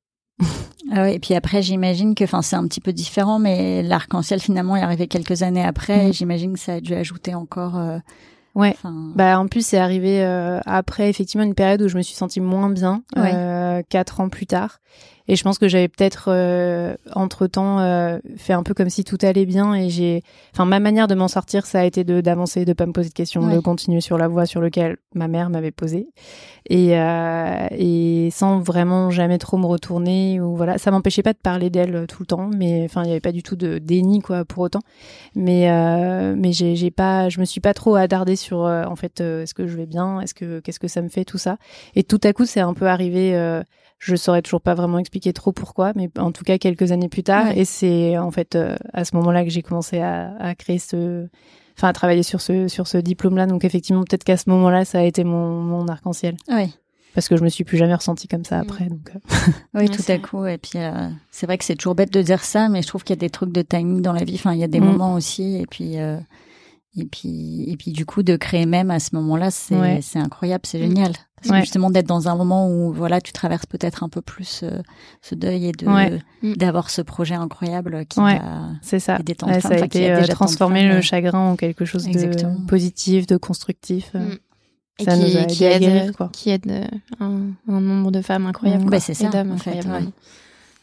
Ah 0.90 1.10
et 1.10 1.18
puis 1.18 1.34
après, 1.34 1.62
j'imagine 1.62 2.14
que, 2.14 2.24
enfin, 2.24 2.42
c'est 2.42 2.56
un 2.56 2.66
petit 2.66 2.80
peu 2.80 2.92
différent, 2.92 3.38
mais 3.38 3.82
l'arc-en-ciel 3.82 4.40
finalement 4.40 4.76
est 4.76 4.82
arrivé 4.82 5.06
quelques 5.08 5.42
années 5.42 5.64
après. 5.64 6.08
Mm. 6.08 6.12
J'imagine 6.12 6.52
que 6.54 6.58
ça 6.58 6.74
a 6.74 6.80
dû 6.80 6.94
ajouter 6.94 7.34
encore. 7.34 7.76
Euh, 7.76 7.98
ouais. 8.54 8.76
Bah 9.14 9.38
en 9.38 9.46
plus, 9.48 9.64
c'est 9.64 9.78
arrivé 9.78 10.24
euh, 10.24 10.60
après 10.66 11.08
effectivement 11.08 11.44
une 11.44 11.54
période 11.54 11.82
où 11.82 11.88
je 11.88 11.96
me 11.96 12.02
suis 12.02 12.14
sentie 12.14 12.40
moins 12.40 12.70
bien, 12.70 13.02
euh, 13.16 13.82
quatre 13.88 14.20
ans 14.20 14.28
plus 14.28 14.46
tard. 14.46 14.80
Et 15.28 15.36
je 15.36 15.42
pense 15.42 15.58
que 15.58 15.68
j'avais 15.68 15.88
peut-être 15.88 16.26
euh, 16.28 16.94
entre 17.14 17.46
temps 17.46 17.78
euh, 17.80 18.18
fait 18.36 18.52
un 18.52 18.62
peu 18.62 18.74
comme 18.74 18.90
si 18.90 19.04
tout 19.04 19.18
allait 19.22 19.46
bien 19.46 19.74
et 19.74 19.88
j'ai, 19.88 20.22
enfin 20.52 20.64
ma 20.64 20.80
manière 20.80 21.06
de 21.06 21.14
m'en 21.14 21.28
sortir, 21.28 21.66
ça 21.66 21.80
a 21.80 21.84
été 21.84 22.04
de 22.04 22.20
d'avancer, 22.20 22.64
de 22.64 22.72
pas 22.72 22.86
me 22.86 22.92
poser 22.92 23.08
de 23.08 23.14
questions, 23.14 23.46
de 23.46 23.60
continuer 23.60 24.00
sur 24.00 24.18
la 24.18 24.28
voie 24.28 24.46
sur 24.46 24.60
laquelle 24.60 24.96
ma 25.14 25.28
mère 25.28 25.50
m'avait 25.50 25.70
posé 25.70 26.08
et 26.68 26.98
euh, 26.98 27.66
et 27.70 28.30
sans 28.32 28.60
vraiment 28.60 29.10
jamais 29.10 29.38
trop 29.38 29.56
me 29.58 29.66
retourner 29.66 30.40
ou 30.40 30.56
voilà, 30.56 30.78
ça 30.78 30.90
m'empêchait 30.90 31.22
pas 31.22 31.32
de 31.32 31.38
parler 31.38 31.70
d'elle 31.70 32.06
tout 32.08 32.22
le 32.22 32.26
temps, 32.26 32.50
mais 32.56 32.82
enfin 32.84 33.02
il 33.04 33.08
y 33.08 33.12
avait 33.12 33.20
pas 33.20 33.32
du 33.32 33.42
tout 33.42 33.56
de 33.56 33.78
déni 33.78 34.20
quoi 34.20 34.44
pour 34.44 34.64
autant, 34.64 34.82
mais 35.36 35.70
mais 36.34 36.52
j'ai 36.52 36.74
j'ai 36.74 36.90
pas, 36.90 37.28
je 37.28 37.38
me 37.38 37.44
suis 37.44 37.60
pas 37.60 37.74
trop 37.74 37.94
attardée 37.94 38.36
sur 38.36 38.58
en 38.58 38.96
fait 38.96 39.20
est-ce 39.20 39.54
que 39.54 39.66
je 39.66 39.76
vais 39.76 39.86
bien, 39.86 40.20
est-ce 40.20 40.34
que 40.34 40.60
qu'est-ce 40.60 40.80
que 40.80 40.88
ça 40.88 41.02
me 41.02 41.08
fait 41.08 41.24
tout 41.24 41.38
ça. 41.38 41.58
Et 41.94 42.02
tout 42.02 42.20
à 42.24 42.32
coup 42.32 42.44
c'est 42.44 42.60
un 42.60 42.74
peu 42.74 42.86
arrivé 42.86 43.62
je 44.02 44.16
saurais 44.16 44.42
toujours 44.42 44.60
pas 44.60 44.74
vraiment 44.74 44.98
expliquer 44.98 45.32
trop 45.32 45.52
pourquoi, 45.52 45.92
mais 45.94 46.10
en 46.18 46.32
tout 46.32 46.42
cas 46.42 46.58
quelques 46.58 46.90
années 46.90 47.08
plus 47.08 47.22
tard. 47.22 47.56
Et 47.56 47.64
c'est 47.64 48.18
en 48.18 48.32
fait 48.32 48.56
euh, 48.56 48.74
à 48.92 49.04
ce 49.04 49.14
moment-là 49.14 49.44
que 49.44 49.50
j'ai 49.50 49.62
commencé 49.62 50.00
à, 50.00 50.34
à, 50.40 50.56
créer 50.56 50.80
ce, 50.80 51.28
enfin 51.78 51.86
à 51.86 51.92
travailler 51.92 52.24
sur 52.24 52.40
ce 52.40 52.66
sur 52.66 52.88
ce 52.88 52.98
diplôme-là. 52.98 53.46
Donc 53.46 53.64
effectivement, 53.64 54.02
peut-être 54.02 54.24
qu'à 54.24 54.36
ce 54.36 54.50
moment-là, 54.50 54.84
ça 54.84 54.98
a 54.98 55.02
été 55.02 55.22
mon, 55.22 55.60
mon 55.62 55.86
arc-en-ciel. 55.86 56.36
Oui. 56.48 56.74
Parce 57.14 57.28
que 57.28 57.36
je 57.36 57.44
me 57.44 57.48
suis 57.48 57.62
plus 57.62 57.76
jamais 57.76 57.94
ressentie 57.94 58.26
comme 58.26 58.44
ça 58.44 58.58
après. 58.58 58.86
Donc. 58.86 59.12
Euh. 59.14 59.50
oui, 59.74 59.88
tout 59.90 60.02
à 60.08 60.18
coup. 60.18 60.46
Et 60.46 60.58
puis 60.58 60.80
euh, 60.80 61.08
c'est 61.30 61.46
vrai 61.46 61.56
que 61.56 61.64
c'est 61.64 61.76
toujours 61.76 61.94
bête 61.94 62.12
de 62.12 62.22
dire 62.22 62.42
ça, 62.42 62.68
mais 62.68 62.82
je 62.82 62.88
trouve 62.88 63.04
qu'il 63.04 63.14
y 63.14 63.18
a 63.18 63.20
des 63.20 63.30
trucs 63.30 63.52
de 63.52 63.62
timing 63.62 64.02
dans 64.02 64.12
la 64.12 64.24
vie. 64.24 64.34
Enfin, 64.34 64.52
il 64.52 64.58
y 64.58 64.64
a 64.64 64.68
des 64.68 64.80
mm. 64.80 64.84
moments 64.84 65.14
aussi. 65.14 65.58
Et 65.58 65.66
puis 65.66 65.94
et 66.96 67.04
puis 67.04 67.64
et 67.70 67.76
puis 67.76 67.92
du 67.92 68.04
coup 68.04 68.22
de 68.22 68.36
créer 68.36 68.66
même 68.66 68.90
à 68.90 69.00
ce 69.00 69.14
moment-là, 69.14 69.50
c'est 69.50 70.00
c'est 70.02 70.18
incroyable, 70.18 70.64
c'est 70.66 70.78
génial. 70.78 71.12
Parce 71.36 71.58
que 71.58 71.64
justement 71.64 71.90
d'être 71.90 72.06
dans 72.06 72.28
un 72.28 72.36
moment 72.36 72.68
où 72.70 72.92
voilà, 72.92 73.20
tu 73.20 73.32
traverses 73.32 73.66
peut-être 73.66 74.04
un 74.04 74.08
peu 74.08 74.20
plus 74.20 74.60
euh, 74.62 74.80
ce 75.22 75.34
deuil 75.34 75.66
et 75.66 75.72
de 75.72 75.86
mm. 75.86 76.54
d'avoir 76.54 76.88
ce 76.90 77.02
projet 77.02 77.34
incroyable 77.34 78.06
qui 78.06 78.20
ouais. 78.20 78.40
c'est 78.80 79.00
ça. 79.00 79.18
ça 79.60 79.68
a 79.70 79.78
été 79.78 80.12
euh, 80.12 80.24
transformer 80.26 80.88
le 80.88 81.00
chagrin 81.00 81.40
en 81.40 81.56
quelque 81.56 81.84
chose 81.84 82.04
de 82.04 82.66
positif, 82.66 83.26
de 83.26 83.36
constructif. 83.36 84.12
Euh. 84.14 84.20
Mm. 84.20 84.38
Ça 85.04 85.16
qui, 85.16 85.20
nous 85.20 85.36
a 85.36 85.40
aidé 85.40 85.54
qui 85.54 85.64
aide, 85.64 85.80
guérir, 85.80 86.12
quoi. 86.16 86.28
Qui 86.32 86.50
aide 86.50 86.88
un, 87.18 87.48
un, 87.66 87.80
nombre 87.80 88.12
de 88.12 88.20
femmes 88.20 88.46
incroyables. 88.46 88.84
Bah, 88.84 89.00
c'est 89.00 89.14
ça, 89.14 89.28
en 89.28 89.56
fait, 89.56 89.80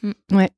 ouais. 0.03 0.13
ouais. 0.31 0.49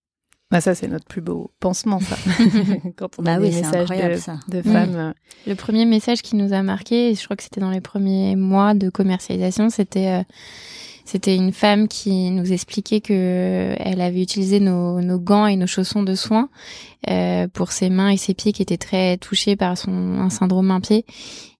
Bah 0.51 0.59
ça, 0.59 0.75
c'est 0.75 0.89
notre 0.89 1.05
plus 1.05 1.21
beau 1.21 1.49
pansement, 1.61 2.01
ça. 2.01 2.17
Quand 2.97 3.11
on 3.17 3.25
a 3.25 3.37
bah 3.37 3.39
des 3.39 3.55
messages 3.55 3.87
de, 3.87 4.57
de 4.57 4.61
femmes. 4.61 4.95
Euh. 4.95 5.13
Le 5.47 5.55
premier 5.55 5.85
message 5.85 6.21
qui 6.21 6.35
nous 6.35 6.51
a 6.51 6.61
marqué, 6.61 7.15
je 7.15 7.23
crois 7.23 7.37
que 7.37 7.43
c'était 7.43 7.61
dans 7.61 7.71
les 7.71 7.79
premiers 7.79 8.35
mois 8.35 8.73
de 8.73 8.89
commercialisation, 8.89 9.69
c'était 9.69 10.09
euh, 10.09 10.23
c'était 11.05 11.35
une 11.35 11.53
femme 11.53 11.87
qui 11.87 12.31
nous 12.31 12.51
expliquait 12.51 12.99
que 12.99 13.73
elle 13.79 14.01
avait 14.01 14.21
utilisé 14.21 14.59
nos, 14.59 15.01
nos 15.01 15.19
gants 15.19 15.47
et 15.47 15.55
nos 15.55 15.67
chaussons 15.67 16.03
de 16.03 16.15
soins 16.15 16.49
euh, 17.09 17.47
pour 17.47 17.71
ses 17.71 17.89
mains 17.89 18.09
et 18.09 18.17
ses 18.17 18.33
pieds 18.33 18.51
qui 18.51 18.61
étaient 18.61 18.77
très 18.77 19.17
touchés 19.17 19.55
par 19.55 19.77
son 19.77 20.19
un 20.19 20.29
syndrome 20.29 20.69
un 20.69 20.79
pied 20.79 21.05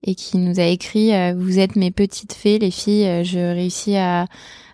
et 0.03 0.15
qui 0.15 0.37
nous 0.37 0.59
a 0.59 0.65
écrit 0.65 1.13
euh, 1.13 1.33
vous 1.35 1.59
êtes 1.59 1.75
mes 1.75 1.91
petites 1.91 2.33
fées 2.33 2.59
les 2.59 2.71
filles 2.71 3.25
je 3.25 3.39
réussis 3.39 3.95
à 3.95 4.27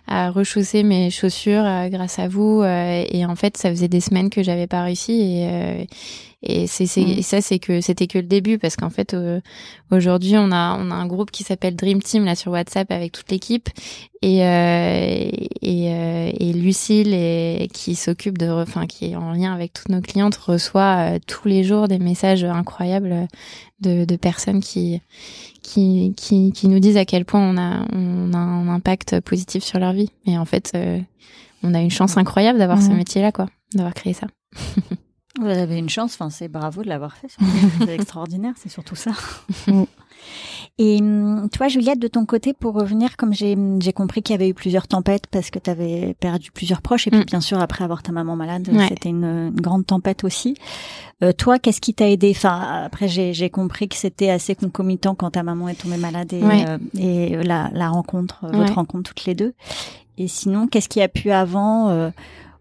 à 0.08 0.30
rechausser 0.30 0.82
mes 0.82 1.10
chaussures 1.10 1.64
euh, 1.64 1.88
grâce 1.88 2.18
à 2.18 2.28
vous. 2.28 2.62
Euh, 2.62 3.04
et 3.10 3.24
en 3.26 3.36
fait, 3.36 3.56
ça 3.56 3.70
faisait 3.70 3.88
des 3.88 4.00
semaines 4.00 4.30
que 4.30 4.42
j'avais 4.42 4.66
pas 4.66 4.82
réussi 4.82 5.12
et, 5.12 5.48
euh, 5.50 5.84
Et 6.42 6.68
c'est 6.68 6.86
c'est 6.86 7.22
ça 7.22 7.40
c'est 7.40 7.58
que 7.58 7.80
c'était 7.80 8.06
que 8.06 8.18
le 8.18 8.26
début 8.26 8.58
parce 8.58 8.76
qu'en 8.76 8.90
fait 8.90 9.16
aujourd'hui 9.90 10.36
on 10.36 10.52
a 10.52 10.76
on 10.78 10.92
a 10.92 10.94
un 10.94 11.06
groupe 11.06 11.32
qui 11.32 11.42
s'appelle 11.42 11.74
Dream 11.74 12.00
Team 12.00 12.24
là 12.24 12.36
sur 12.36 12.52
WhatsApp 12.52 12.92
avec 12.92 13.10
toute 13.10 13.28
l'équipe 13.32 13.68
et 14.22 14.38
et, 15.62 15.86
et 15.90 16.52
Lucille 16.52 17.12
et, 17.12 17.68
qui 17.72 17.96
s'occupe 17.96 18.38
de 18.38 18.48
enfin 18.48 18.86
qui 18.86 19.06
est 19.06 19.16
en 19.16 19.32
lien 19.32 19.52
avec 19.52 19.72
toutes 19.72 19.88
nos 19.88 20.00
clientes 20.00 20.36
reçoit 20.36 21.18
tous 21.26 21.48
les 21.48 21.64
jours 21.64 21.88
des 21.88 21.98
messages 21.98 22.44
incroyables 22.44 23.26
de, 23.80 24.04
de 24.04 24.16
personnes 24.16 24.60
qui 24.60 25.00
qui, 25.68 26.14
qui, 26.16 26.52
qui, 26.52 26.68
nous 26.68 26.78
disent 26.78 26.96
à 26.96 27.04
quel 27.04 27.24
point 27.24 27.40
on 27.40 27.58
a, 27.58 27.84
on 27.92 28.32
a 28.32 28.38
un 28.38 28.68
impact 28.68 29.20
positif 29.20 29.62
sur 29.62 29.78
leur 29.78 29.92
vie. 29.92 30.10
Et 30.26 30.38
en 30.38 30.44
fait, 30.44 30.72
euh, 30.74 30.98
on 31.62 31.74
a 31.74 31.80
une 31.80 31.90
chance 31.90 32.16
incroyable 32.16 32.58
d'avoir 32.58 32.80
ce 32.80 32.88
mhm. 32.88 32.96
métier-là, 32.96 33.32
quoi, 33.32 33.48
d'avoir 33.74 33.94
créé 33.94 34.14
ça. 34.14 34.26
Vous 35.38 35.46
avez 35.46 35.78
une 35.78 35.88
chance, 35.88 36.14
enfin, 36.14 36.30
c'est 36.30 36.48
bravo 36.48 36.82
de 36.82 36.88
l'avoir 36.88 37.16
fait. 37.16 37.28
C'est 37.78 37.94
extraordinaire, 37.94 38.54
c'est 38.56 38.68
surtout 38.68 38.96
ça. 38.96 39.12
Mm. 39.66 39.84
Et 40.78 40.98
hum, 41.00 41.48
toi, 41.50 41.68
Juliette, 41.68 41.98
de 41.98 42.08
ton 42.08 42.26
côté, 42.26 42.52
pour 42.52 42.74
revenir, 42.74 43.16
comme 43.16 43.32
j'ai 43.32 43.56
compris 43.94 44.22
qu'il 44.22 44.34
y 44.34 44.38
avait 44.38 44.48
eu 44.48 44.54
plusieurs 44.54 44.86
tempêtes 44.86 45.26
parce 45.30 45.50
que 45.50 45.58
tu 45.58 45.70
avais 45.70 46.14
perdu 46.20 46.50
plusieurs 46.52 46.82
proches, 46.82 47.06
et 47.06 47.10
puis 47.10 47.20
mm. 47.20 47.24
bien 47.24 47.40
sûr, 47.40 47.58
après 47.60 47.84
avoir 47.84 48.02
ta 48.02 48.12
maman 48.12 48.36
malade, 48.36 48.68
c'était 48.88 49.08
une, 49.08 49.24
une, 49.24 49.60
grande 49.60 49.86
tempête 49.86 50.24
aussi. 50.24 50.54
Euh, 51.22 51.32
toi, 51.32 51.58
qu'est-ce 51.58 51.80
qui 51.80 51.94
t'a 51.94 52.08
aidé? 52.08 52.32
Enfin, 52.34 52.84
après, 52.84 53.08
j'ai 53.08 53.50
compris 53.50 53.88
que 53.88 53.96
c'était 53.96 54.30
assez 54.30 54.54
concomitant 54.54 55.14
quand 55.14 55.30
ta 55.30 55.42
maman 55.42 55.68
est 55.68 55.80
tombée 55.80 55.96
malade 55.96 56.32
et, 56.32 56.42
euh, 56.42 56.78
et 56.96 57.42
la, 57.42 57.70
la, 57.72 57.88
rencontre, 57.88 58.46
votre 58.52 58.74
rencontre 58.74 59.10
toutes 59.10 59.24
les 59.24 59.34
deux. 59.34 59.54
Et 60.16 60.26
sinon, 60.26 60.66
qu'est-ce 60.66 60.88
qui 60.88 61.00
a 61.00 61.08
pu 61.08 61.30
avant 61.30 61.90
euh, 61.90 62.10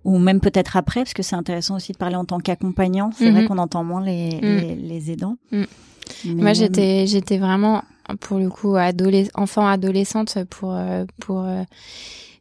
ou 0.08 0.20
même 0.20 0.40
peut-être 0.40 0.78
après, 0.78 1.02
parce 1.02 1.14
que 1.14 1.22
c'est 1.22 1.36
intéressant 1.36 1.76
aussi 1.76 1.92
de 1.92 1.98
parler 1.98 2.16
en 2.16 2.24
tant 2.24 2.40
qu'accompagnant. 2.40 3.12
C'est 3.18 3.30
vrai 3.30 3.42
mhm. 3.42 3.48
qu'on 3.50 3.58
entend 3.58 3.84
moins 3.84 4.02
les, 4.02 4.40
mm. 4.42 4.88
les, 4.88 5.12
aidants. 5.12 5.36
Mm. 5.52 5.64
Moi, 6.28 6.54
j'étais, 6.54 7.06
j'étais 7.08 7.38
vraiment, 7.38 7.84
pour 8.22 8.40
le 8.40 8.50
coup, 8.50 8.78
adolescent, 8.78 9.32
enfant, 9.36 9.68
adolescente 9.68 10.38
pour, 10.50 10.74
euh, 10.74 11.04
pour 11.20 11.42
euh, 11.42 11.62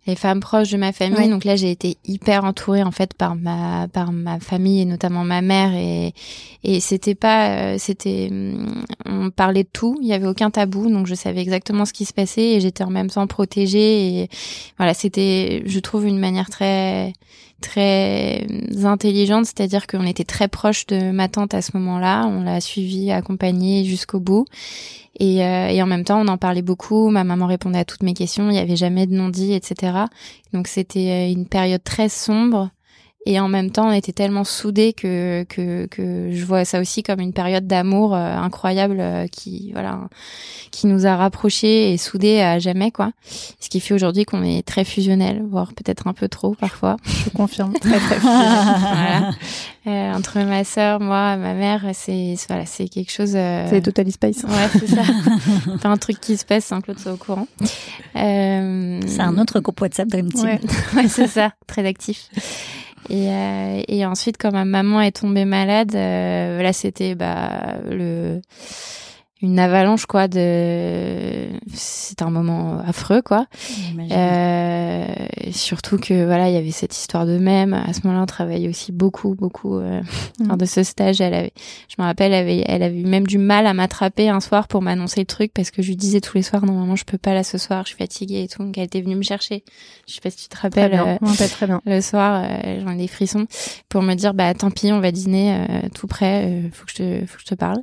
les 0.06 0.14
femmes 0.14 0.38
proches 0.38 0.70
de 0.70 0.76
ma 0.76 0.92
famille. 0.92 1.28
Donc 1.28 1.44
là, 1.44 1.56
j'ai 1.56 1.72
été 1.72 1.96
hyper 2.04 2.44
entourée 2.44 2.84
en 2.84 2.92
fait 2.92 3.14
par 3.14 3.34
ma 3.34 3.88
par 3.88 4.12
ma 4.12 4.38
famille 4.38 4.82
et 4.82 4.84
notamment 4.84 5.24
ma 5.24 5.42
mère 5.42 5.74
et 5.74 6.14
et 6.62 6.78
c'était 6.78 7.16
pas 7.16 7.48
euh, 7.48 7.76
c'était 7.78 8.28
mm, 8.30 8.84
on 9.06 9.30
parlait 9.30 9.64
de 9.64 9.68
tout, 9.72 9.98
il 10.00 10.06
y 10.06 10.12
avait 10.12 10.28
aucun 10.28 10.50
tabou 10.50 10.88
donc 10.88 11.08
je 11.08 11.14
savais 11.14 11.40
exactement 11.40 11.84
ce 11.84 11.92
qui 11.92 12.04
se 12.04 12.12
passait 12.12 12.54
et 12.54 12.60
j'étais 12.60 12.84
en 12.84 12.90
même 12.90 13.10
temps 13.10 13.26
protégée 13.26 14.20
et 14.20 14.28
voilà, 14.78 14.94
c'était 14.94 15.64
je 15.66 15.80
trouve 15.80 16.06
une 16.06 16.20
manière 16.20 16.48
très 16.48 17.12
très 17.60 18.46
intelligente, 18.84 19.46
c'est-à-dire 19.46 19.86
qu'on 19.86 20.06
était 20.06 20.24
très 20.24 20.48
proche 20.48 20.86
de 20.86 21.10
ma 21.10 21.28
tante 21.28 21.54
à 21.54 21.62
ce 21.62 21.76
moment-là, 21.76 22.26
on 22.26 22.42
l'a 22.42 22.60
suivie, 22.60 23.10
accompagnée 23.10 23.84
jusqu'au 23.84 24.20
bout. 24.20 24.46
Et, 25.18 25.42
euh, 25.44 25.68
et, 25.68 25.82
en 25.82 25.86
même 25.86 26.04
temps, 26.04 26.20
on 26.20 26.28
en 26.28 26.36
parlait 26.36 26.62
beaucoup. 26.62 27.08
Ma 27.08 27.24
maman 27.24 27.46
répondait 27.46 27.78
à 27.78 27.84
toutes 27.86 28.02
mes 28.02 28.12
questions. 28.12 28.50
Il 28.50 28.52
n'y 28.52 28.58
avait 28.58 28.76
jamais 28.76 29.06
de 29.06 29.14
non-dit, 29.14 29.54
etc. 29.54 29.96
Donc 30.52 30.68
c'était 30.68 31.32
une 31.32 31.46
période 31.46 31.82
très 31.82 32.10
sombre 32.10 32.70
et 33.28 33.40
en 33.40 33.48
même 33.48 33.72
temps, 33.72 33.88
on 33.88 33.92
était 33.92 34.12
tellement 34.12 34.44
soudés 34.44 34.92
que, 34.92 35.44
que, 35.48 35.86
que 35.86 36.30
je 36.32 36.44
vois 36.44 36.64
ça 36.64 36.80
aussi 36.80 37.02
comme 37.02 37.18
une 37.18 37.32
période 37.32 37.66
d'amour 37.66 38.14
euh, 38.14 38.36
incroyable 38.36 38.98
euh, 39.00 39.26
qui, 39.26 39.72
voilà, 39.72 40.08
qui 40.70 40.86
nous 40.86 41.06
a 41.06 41.16
rapprochés 41.16 41.92
et 41.92 41.98
soudés 41.98 42.40
à 42.40 42.60
jamais, 42.60 42.92
quoi. 42.92 43.10
Ce 43.58 43.68
qui 43.68 43.80
fait 43.80 43.94
aujourd'hui 43.94 44.24
qu'on 44.24 44.44
est 44.44 44.64
très 44.64 44.84
fusionnels, 44.84 45.42
voire 45.50 45.72
peut-être 45.74 46.06
un 46.06 46.12
peu 46.12 46.28
trop 46.28 46.54
parfois. 46.54 46.98
Je 47.24 47.30
confirme, 47.30 47.72
très 47.80 47.98
très 47.98 48.18
voilà. 48.20 49.32
euh, 49.88 50.12
entre 50.12 50.38
ma 50.44 50.62
sœur, 50.62 51.00
moi, 51.00 51.36
ma 51.36 51.54
mère, 51.54 51.84
c'est 51.94 52.36
voilà, 52.46 52.64
c'est 52.64 52.88
quelque 52.88 53.10
chose. 53.10 53.32
Euh, 53.34 53.66
c'est 53.68 53.82
Total 53.82 54.08
Spice. 54.12 54.44
Ouais, 54.44 54.68
c'est 54.78 54.86
ça. 54.86 55.02
Pas 55.82 55.88
un 55.88 55.96
truc 55.96 56.20
qui 56.20 56.36
se 56.36 56.44
passe 56.44 56.66
sans 56.66 56.80
que 56.80 56.92
l'autre 56.92 57.00
soit 57.00 57.14
au 57.14 57.16
courant. 57.16 57.48
c'est 58.14 58.20
un 59.20 59.38
autre 59.38 59.58
groupe 59.58 59.80
WhatsApp 59.80 60.06
Dream 60.06 60.30
Team. 60.30 60.44
Ouais, 60.44 60.60
ouais 60.94 61.08
c'est 61.08 61.26
ça, 61.26 61.54
très 61.66 61.84
actif. 61.84 62.28
Et, 63.08 63.30
euh, 63.30 63.82
et 63.88 64.04
ensuite, 64.04 64.36
quand 64.38 64.52
ma 64.52 64.64
maman 64.64 65.00
est 65.00 65.12
tombée 65.20 65.44
malade, 65.44 65.94
euh, 65.94 66.62
là, 66.62 66.72
c'était 66.72 67.14
bah, 67.14 67.76
le 67.88 68.40
une 69.42 69.58
avalanche 69.58 70.06
quoi 70.06 70.28
de 70.28 71.48
c'est 71.74 72.22
un 72.22 72.30
moment 72.30 72.78
affreux 72.78 73.20
quoi. 73.20 73.46
Euh, 74.10 75.04
surtout 75.50 75.98
que 75.98 76.24
voilà 76.24 76.48
il 76.48 76.54
y 76.54 76.56
avait 76.56 76.70
cette 76.70 76.96
histoire 76.96 77.26
de 77.26 77.36
même. 77.36 77.74
À 77.74 77.92
ce 77.92 78.00
moment-là 78.04 78.22
on 78.22 78.26
travaillait 78.26 78.68
aussi 78.68 78.92
beaucoup 78.92 79.34
beaucoup 79.34 79.76
euh, 79.76 80.00
mm. 80.40 80.48
lors 80.48 80.56
de 80.56 80.64
ce 80.64 80.82
stage. 80.82 81.20
Elle 81.20 81.34
avait 81.34 81.52
je 81.88 81.96
me 81.98 82.04
rappelle 82.04 82.32
elle 82.32 82.44
avait 82.44 82.64
elle 82.66 82.82
avait 82.82 82.98
eu 82.98 83.04
même 83.04 83.26
du 83.26 83.36
mal 83.36 83.66
à 83.66 83.74
m'attraper 83.74 84.30
un 84.30 84.40
soir 84.40 84.68
pour 84.68 84.80
m'annoncer 84.80 85.20
le 85.20 85.26
truc 85.26 85.52
parce 85.52 85.70
que 85.70 85.82
je 85.82 85.88
lui 85.88 85.96
disais 85.96 86.22
tous 86.22 86.38
les 86.38 86.42
soirs 86.42 86.64
non 86.64 86.72
maman 86.72 86.96
je 86.96 87.04
peux 87.04 87.18
pas 87.18 87.34
là 87.34 87.44
ce 87.44 87.58
soir 87.58 87.82
je 87.84 87.88
suis 87.88 87.98
fatiguée 87.98 88.44
et 88.44 88.48
tout. 88.48 88.62
Donc 88.62 88.78
elle 88.78 88.84
était 88.84 89.02
venue 89.02 89.16
me 89.16 89.22
chercher. 89.22 89.64
Je 90.08 90.14
sais 90.14 90.20
pas 90.22 90.30
si 90.30 90.38
tu 90.38 90.48
te 90.48 90.56
rappelles 90.56 90.92
très 90.92 91.04
bien. 91.04 91.18
Euh, 91.22 91.48
très 91.48 91.66
bien. 91.66 91.82
le 91.84 92.00
soir 92.00 92.42
euh, 92.42 92.80
j'en 92.82 92.92
ai 92.92 92.96
des 92.96 93.08
frissons 93.08 93.46
pour 93.90 94.00
me 94.00 94.14
dire 94.14 94.32
bah 94.32 94.54
tant 94.54 94.70
pis 94.70 94.92
on 94.92 95.00
va 95.00 95.12
dîner 95.12 95.54
euh, 95.54 95.88
tout 95.94 96.06
près 96.06 96.62
faut 96.72 96.86
que 96.86 96.92
je 96.92 96.96
te 96.96 97.26
faut 97.26 97.36
que 97.36 97.42
je 97.42 97.46
te 97.46 97.54
parle 97.54 97.82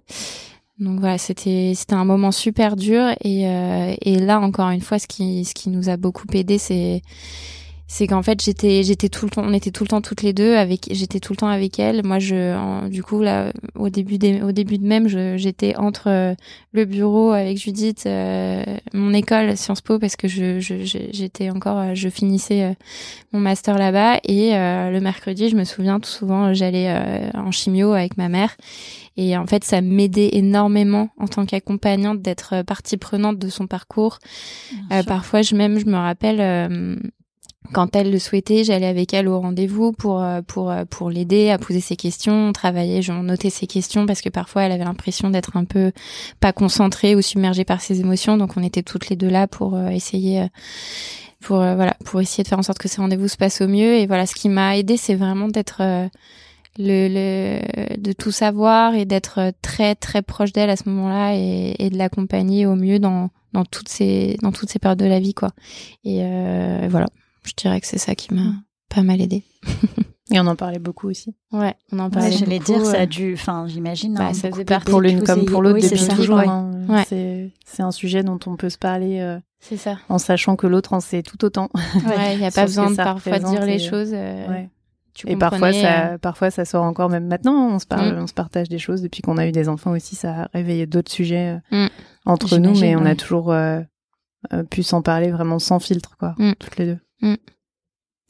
donc 0.79 0.99
voilà, 0.99 1.17
c'était 1.17 1.73
c'était 1.75 1.93
un 1.93 2.05
moment 2.05 2.31
super 2.31 2.75
dur 2.75 3.09
et 3.21 3.47
euh, 3.47 3.93
et 4.01 4.19
là 4.19 4.39
encore 4.39 4.69
une 4.69 4.81
fois, 4.81 4.97
ce 4.97 5.07
qui 5.07 5.45
ce 5.45 5.53
qui 5.53 5.69
nous 5.69 5.89
a 5.89 5.97
beaucoup 5.97 6.25
aidé, 6.33 6.57
c'est 6.57 7.01
c'est 7.87 8.07
qu'en 8.07 8.23
fait 8.23 8.41
j'étais 8.41 8.83
j'étais 8.83 9.09
tout 9.09 9.25
le 9.25 9.31
temps 9.31 9.43
on 9.45 9.53
était 9.53 9.71
tout 9.71 9.83
le 9.83 9.89
temps 9.89 10.01
toutes 10.01 10.21
les 10.21 10.33
deux 10.33 10.55
avec 10.55 10.87
j'étais 10.91 11.19
tout 11.19 11.33
le 11.33 11.37
temps 11.37 11.47
avec 11.47 11.79
elle 11.79 12.05
moi 12.05 12.19
je 12.19 12.87
du 12.89 13.03
coup 13.03 13.21
là 13.21 13.51
au 13.75 13.89
début 13.89 14.17
des, 14.17 14.41
au 14.41 14.51
début 14.51 14.77
de 14.77 14.85
même 14.85 15.07
j'étais 15.37 15.75
entre 15.75 16.09
euh, 16.09 16.33
le 16.71 16.85
bureau 16.85 17.31
avec 17.31 17.57
Judith 17.57 18.03
euh, 18.05 18.63
mon 18.93 19.13
école 19.13 19.57
Sciences 19.57 19.81
Po 19.81 19.99
parce 19.99 20.15
que 20.15 20.27
je 20.27 20.59
j'étais 20.59 21.49
encore 21.49 21.93
je 21.93 22.09
finissais 22.09 22.75
mon 23.31 23.39
master 23.39 23.77
là-bas 23.77 24.19
et 24.23 24.51
le 24.51 24.99
mercredi 24.99 25.49
je 25.49 25.55
me 25.55 25.63
souviens 25.63 25.99
tout 25.99 26.09
souvent 26.09 26.53
j'allais 26.53 26.91
en 27.33 27.51
chimio 27.51 27.91
avec 27.91 28.17
ma 28.17 28.29
mère 28.29 28.55
et 29.15 29.37
en 29.37 29.45
fait, 29.45 29.63
ça 29.63 29.81
m'aidait 29.81 30.29
énormément 30.33 31.09
en 31.17 31.27
tant 31.27 31.45
qu'accompagnante 31.45 32.21
d'être 32.21 32.53
euh, 32.55 32.63
partie 32.63 32.97
prenante 32.97 33.37
de 33.37 33.49
son 33.49 33.67
parcours. 33.67 34.19
Euh, 34.91 35.03
parfois, 35.03 35.41
je 35.41 35.55
même, 35.55 35.79
je 35.79 35.85
me 35.85 35.97
rappelle. 35.97 36.41
Euh, 36.41 36.95
quand 37.71 37.95
elle 37.95 38.11
le 38.11 38.19
souhaitait, 38.19 38.63
j'allais 38.63 38.87
avec 38.87 39.13
elle 39.13 39.27
au 39.27 39.39
rendez-vous 39.39 39.91
pour 39.93 40.23
pour 40.47 40.73
pour 40.89 41.09
l'aider 41.09 41.49
à 41.49 41.57
poser 41.57 41.79
ses 41.79 41.95
questions, 41.95 42.51
travailler, 42.53 43.01
je 43.01 43.11
notais 43.13 43.49
ses 43.49 43.67
questions 43.67 44.05
parce 44.05 44.21
que 44.21 44.29
parfois 44.29 44.63
elle 44.63 44.71
avait 44.71 44.83
l'impression 44.83 45.29
d'être 45.29 45.55
un 45.55 45.65
peu 45.65 45.91
pas 46.39 46.53
concentrée 46.53 47.15
ou 47.15 47.21
submergée 47.21 47.63
par 47.63 47.81
ses 47.81 47.99
émotions, 47.99 48.37
donc 48.37 48.57
on 48.57 48.63
était 48.63 48.83
toutes 48.83 49.09
les 49.09 49.15
deux 49.15 49.29
là 49.29 49.47
pour 49.47 49.79
essayer 49.89 50.47
pour 51.39 51.57
voilà 51.57 51.95
pour 52.05 52.21
essayer 52.21 52.43
de 52.43 52.49
faire 52.49 52.59
en 52.59 52.63
sorte 52.63 52.79
que 52.79 52.87
ces 52.87 53.01
rendez-vous 53.01 53.27
se 53.27 53.37
passent 53.37 53.61
au 53.61 53.67
mieux. 53.67 53.95
Et 53.95 54.07
voilà 54.07 54.25
ce 54.25 54.35
qui 54.35 54.49
m'a 54.49 54.77
aidé 54.77 54.97
c'est 54.97 55.15
vraiment 55.15 55.47
d'être 55.47 56.09
le, 56.79 57.07
le, 57.07 57.97
de 57.97 58.13
tout 58.13 58.31
savoir 58.31 58.95
et 58.95 59.05
d'être 59.05 59.51
très 59.61 59.95
très 59.95 60.21
proche 60.21 60.53
d'elle 60.53 60.69
à 60.69 60.75
ce 60.75 60.89
moment-là 60.89 61.35
et, 61.35 61.89
de 61.89 61.97
l'accompagner 61.97 62.65
au 62.65 62.75
mieux 62.75 62.99
dans, 62.99 63.29
dans 63.53 63.65
toutes 63.65 63.89
ces 63.89 64.37
dans 64.41 64.51
toutes 64.51 64.69
ces 64.69 64.79
périodes 64.79 64.99
de 64.99 65.05
la 65.05 65.19
vie 65.19 65.33
quoi. 65.33 65.51
Et 66.03 66.19
euh, 66.21 66.87
voilà, 66.89 67.07
je 67.45 67.53
dirais 67.55 67.79
que 67.81 67.87
c'est 67.87 67.97
ça 67.97 68.15
qui 68.15 68.33
m'a 68.33 68.53
pas 68.89 69.03
mal 69.03 69.21
aidé. 69.21 69.43
Et 70.31 70.39
on 70.39 70.47
en 70.47 70.55
parlait 70.55 70.79
beaucoup 70.79 71.09
aussi. 71.09 71.35
Ouais, 71.51 71.75
on 71.91 71.99
en 71.99 72.09
parlait. 72.09 72.29
Ouais, 72.29 72.37
J'allais 72.37 72.59
dire, 72.59 72.83
ça 72.85 73.01
a 73.01 73.05
dû, 73.05 73.33
enfin, 73.33 73.67
j'imagine. 73.67 74.15
Bah, 74.15 74.27
hein, 74.27 74.33
ça 74.33 74.49
faisait 74.49 74.63
partie 74.63 74.89
pour 74.89 75.01
l'une 75.01 75.21
comme 75.21 75.45
pour 75.45 75.61
l'autre 75.61 75.81
depuis 75.81 76.07
toujours. 76.07 76.39
Hein. 76.39 76.71
Ouais. 76.87 77.51
C'est 77.65 77.83
un 77.83 77.91
sujet 77.91 78.23
dont 78.23 78.39
on 78.45 78.55
peut 78.55 78.69
se 78.69 78.77
parler. 78.77 79.19
Euh, 79.19 79.37
c'est 79.59 79.77
ça. 79.77 79.97
En 80.09 80.17
sachant 80.17 80.55
que 80.55 80.65
l'autre 80.65 80.93
en 80.93 81.01
sait 81.01 81.23
tout 81.23 81.43
autant. 81.43 81.69
Ouais, 81.75 82.33
il 82.33 82.39
n'y 82.39 82.45
a 82.45 82.51
pas 82.51 82.65
besoin 82.65 82.91
de 82.91 82.95
parfois 82.95 83.39
dire 83.39 83.65
les 83.65 83.79
choses. 83.79 84.11
Euh, 84.13 84.47
ouais 84.47 84.69
et 85.25 85.35
parfois 85.35 85.71
ça, 85.71 86.07
euh, 86.07 86.17
parfois 86.17 86.51
ça 86.51 86.65
sort 86.65 86.83
encore 86.83 87.09
même 87.09 87.27
maintenant. 87.27 87.69
On 87.69 87.79
se 87.79 87.85
parle, 87.85 88.15
mm. 88.15 88.23
on 88.23 88.27
se 88.27 88.33
partage 88.33 88.69
des 88.69 88.79
choses 88.79 89.01
depuis 89.01 89.21
qu'on 89.21 89.37
a 89.37 89.47
eu 89.47 89.51
des 89.51 89.69
enfants 89.69 89.91
aussi. 89.91 90.15
Ça 90.15 90.43
a 90.43 90.47
réveillé 90.53 90.85
d'autres 90.85 91.11
sujets 91.11 91.59
euh, 91.71 91.85
mm. 91.85 91.89
entre 92.25 92.57
nous, 92.57 92.77
mais 92.79 92.95
on 92.95 93.05
a 93.05 93.15
toujours 93.15 93.51
euh, 93.51 93.81
pu 94.69 94.83
s'en 94.83 95.01
parler 95.01 95.31
vraiment 95.31 95.59
sans 95.59 95.79
filtre, 95.79 96.17
quoi, 96.17 96.35
mm. 96.37 96.53
toutes 96.59 96.77
les 96.77 96.85
deux. 96.85 96.97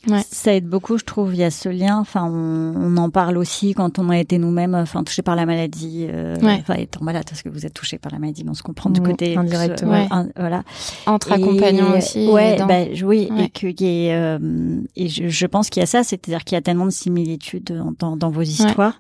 Ouais. 0.05 0.21
Ça 0.29 0.53
aide 0.53 0.67
beaucoup, 0.67 0.97
je 0.97 1.05
trouve. 1.05 1.33
Il 1.33 1.37
y 1.39 1.45
a 1.45 1.49
ce 1.49 1.69
lien. 1.69 1.97
Enfin, 1.97 2.25
on, 2.25 2.73
on 2.75 2.97
en 2.97 3.09
parle 3.09 3.37
aussi 3.37 3.73
quand 3.73 3.99
on 3.99 4.09
a 4.09 4.19
été 4.19 4.37
nous-mêmes, 4.37 4.75
enfin, 4.75 5.01
touchés 5.05 5.21
par 5.21 5.37
la 5.37 5.45
maladie. 5.45 6.07
Euh, 6.09 6.35
Enfin, 6.59 6.73
étant 6.73 7.01
malade, 7.05 7.23
parce 7.25 7.41
que 7.41 7.47
vous 7.47 7.65
êtes 7.65 7.73
touchés 7.73 7.97
par 7.99 8.11
la 8.11 8.19
maladie, 8.19 8.43
mais 8.43 8.51
on 8.51 8.53
se 8.53 8.63
comprend 8.63 8.89
du 8.89 8.99
côté 9.01 9.37
indirectement. 9.37 10.05
voilà. 10.35 10.63
Entre 11.05 11.31
accompagnants 11.31 11.97
aussi. 11.97 12.27
Ouais, 12.27 12.57
bah, 12.67 12.79
oui, 13.05 13.29
et 13.39 13.49
qu'il 13.49 13.79
y 13.81 14.07
ait, 14.07 14.13
euh, 14.13 14.81
et 14.97 15.07
je, 15.07 15.29
je 15.29 15.45
pense 15.45 15.69
qu'il 15.69 15.79
y 15.79 15.83
a 15.83 15.87
ça, 15.87 16.03
c'est-à-dire 16.03 16.43
qu'il 16.43 16.57
y 16.57 16.59
a 16.59 16.61
tellement 16.61 16.85
de 16.85 16.91
similitudes 16.91 17.73
dans, 17.97 18.17
dans 18.17 18.29
vos 18.29 18.41
histoires 18.41 18.99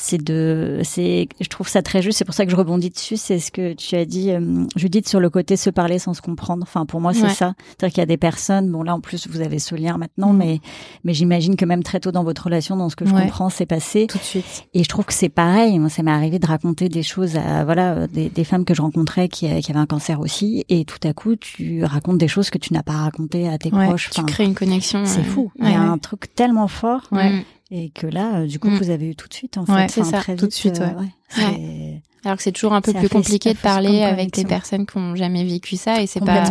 c'est 0.00 0.22
de, 0.22 0.80
c'est, 0.82 1.28
je 1.40 1.48
trouve 1.48 1.68
ça 1.68 1.82
très 1.82 2.00
juste. 2.00 2.16
C'est 2.16 2.24
pour 2.24 2.34
ça 2.34 2.46
que 2.46 2.50
je 2.50 2.56
rebondis 2.56 2.88
dessus. 2.88 3.18
C'est 3.18 3.38
ce 3.38 3.52
que 3.52 3.74
tu 3.74 3.96
as 3.96 4.06
dit, 4.06 4.30
euh, 4.30 4.64
Judith, 4.74 5.06
sur 5.06 5.20
le 5.20 5.28
côté 5.28 5.58
se 5.58 5.68
parler 5.68 5.98
sans 5.98 6.14
se 6.14 6.22
comprendre. 6.22 6.62
Enfin, 6.62 6.86
pour 6.86 7.02
moi, 7.02 7.12
c'est 7.12 7.28
ça. 7.28 7.52
C'est-à-dire 7.68 7.92
qu'il 7.92 8.00
y 8.00 8.02
a 8.02 8.06
des 8.06 8.16
personnes. 8.16 8.70
Bon, 8.70 8.82
là, 8.82 8.94
en 8.94 9.00
plus, 9.00 9.28
vous 9.28 9.42
avez 9.42 9.58
ce 9.58 9.74
lien 9.74 9.98
maintenant, 9.98 10.32
mm. 10.32 10.36
mais, 10.38 10.60
mais 11.04 11.12
j'imagine 11.12 11.54
que 11.54 11.66
même 11.66 11.82
très 11.82 12.00
tôt 12.00 12.12
dans 12.12 12.24
votre 12.24 12.44
relation, 12.44 12.76
dans 12.76 12.88
ce 12.88 12.96
que 12.96 13.04
je 13.04 13.12
comprends, 13.12 13.50
c'est 13.50 13.66
passé. 13.66 14.06
Tout 14.06 14.16
de 14.16 14.22
suite. 14.22 14.64
Et 14.72 14.82
je 14.82 14.88
trouve 14.88 15.04
que 15.04 15.12
c'est 15.12 15.28
pareil. 15.28 15.78
Moi, 15.78 15.90
ça 15.90 16.02
m'est 16.02 16.10
arrivé 16.10 16.38
de 16.38 16.46
raconter 16.46 16.88
des 16.88 17.02
choses 17.02 17.36
à, 17.36 17.66
voilà, 17.66 18.06
des, 18.06 18.30
des 18.30 18.44
femmes 18.44 18.64
que 18.64 18.72
je 18.72 18.80
rencontrais 18.80 19.28
qui, 19.28 19.48
qui 19.60 19.70
avaient 19.70 19.80
un 19.80 19.86
cancer 19.86 20.18
aussi, 20.20 20.64
et 20.70 20.86
tout 20.86 21.06
à 21.06 21.12
coup, 21.12 21.36
tu 21.36 21.84
racontes 21.84 22.16
des 22.16 22.28
choses 22.28 22.48
que 22.48 22.58
tu 22.58 22.72
n'as 22.72 22.82
pas 22.82 22.94
racontées 22.94 23.48
à 23.50 23.58
tes 23.58 23.70
proches. 23.70 24.08
Tu 24.10 24.22
crées 24.22 24.44
une 24.44 24.54
connexion. 24.54 25.02
C'est 25.04 25.22
fou. 25.22 25.52
Il 25.58 25.68
y 25.68 25.74
a 25.74 25.82
un 25.82 25.98
truc 25.98 26.34
tellement 26.34 26.68
fort. 26.68 27.02
Ouais. 27.12 27.44
Et 27.70 27.90
que 27.90 28.06
là, 28.06 28.40
euh, 28.40 28.46
du 28.46 28.58
coup, 28.58 28.68
mm. 28.68 28.78
vous 28.78 28.90
avez 28.90 29.06
eu 29.06 29.14
tout 29.14 29.28
de 29.28 29.34
suite, 29.34 29.56
en 29.56 29.64
fait. 29.64 29.88
c'est 29.88 30.04
ça, 30.04 30.22
tout 30.36 30.46
de 30.46 30.52
suite, 30.52 30.80
euh, 30.80 30.90
ouais. 31.00 32.02
Alors 32.22 32.36
que 32.36 32.42
c'est 32.42 32.52
toujours 32.52 32.74
un 32.74 32.82
peu 32.82 32.92
plus 32.92 33.08
compliqué 33.08 33.54
de 33.54 33.58
parler 33.58 34.02
avec 34.02 34.32
des 34.34 34.44
personnes 34.44 34.84
qui 34.84 34.98
n'ont 34.98 35.14
jamais 35.14 35.42
vécu 35.42 35.76
ça 35.76 36.02
et 36.02 36.06
c'est 36.06 36.20
pas 36.20 36.44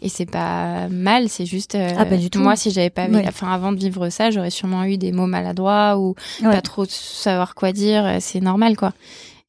et 0.00 0.08
c'est 0.08 0.24
pas 0.24 0.88
mal, 0.88 1.28
c'est 1.28 1.44
juste 1.44 1.74
euh, 1.74 1.92
ah, 1.98 2.06
du 2.06 2.30
tout. 2.30 2.40
moi 2.40 2.56
si 2.56 2.70
j'avais 2.70 2.88
pas 2.88 3.08
enfin 3.28 3.52
avant 3.52 3.72
de 3.72 3.78
vivre 3.78 4.08
ça, 4.08 4.30
j'aurais 4.30 4.48
sûrement 4.48 4.84
eu 4.84 4.96
des 4.96 5.12
mots 5.12 5.26
maladroits 5.26 5.98
ou 5.98 6.14
pas 6.42 6.62
trop 6.62 6.86
savoir 6.86 7.54
quoi 7.54 7.72
dire, 7.72 8.16
c'est 8.20 8.40
normal 8.40 8.74
quoi. 8.74 8.94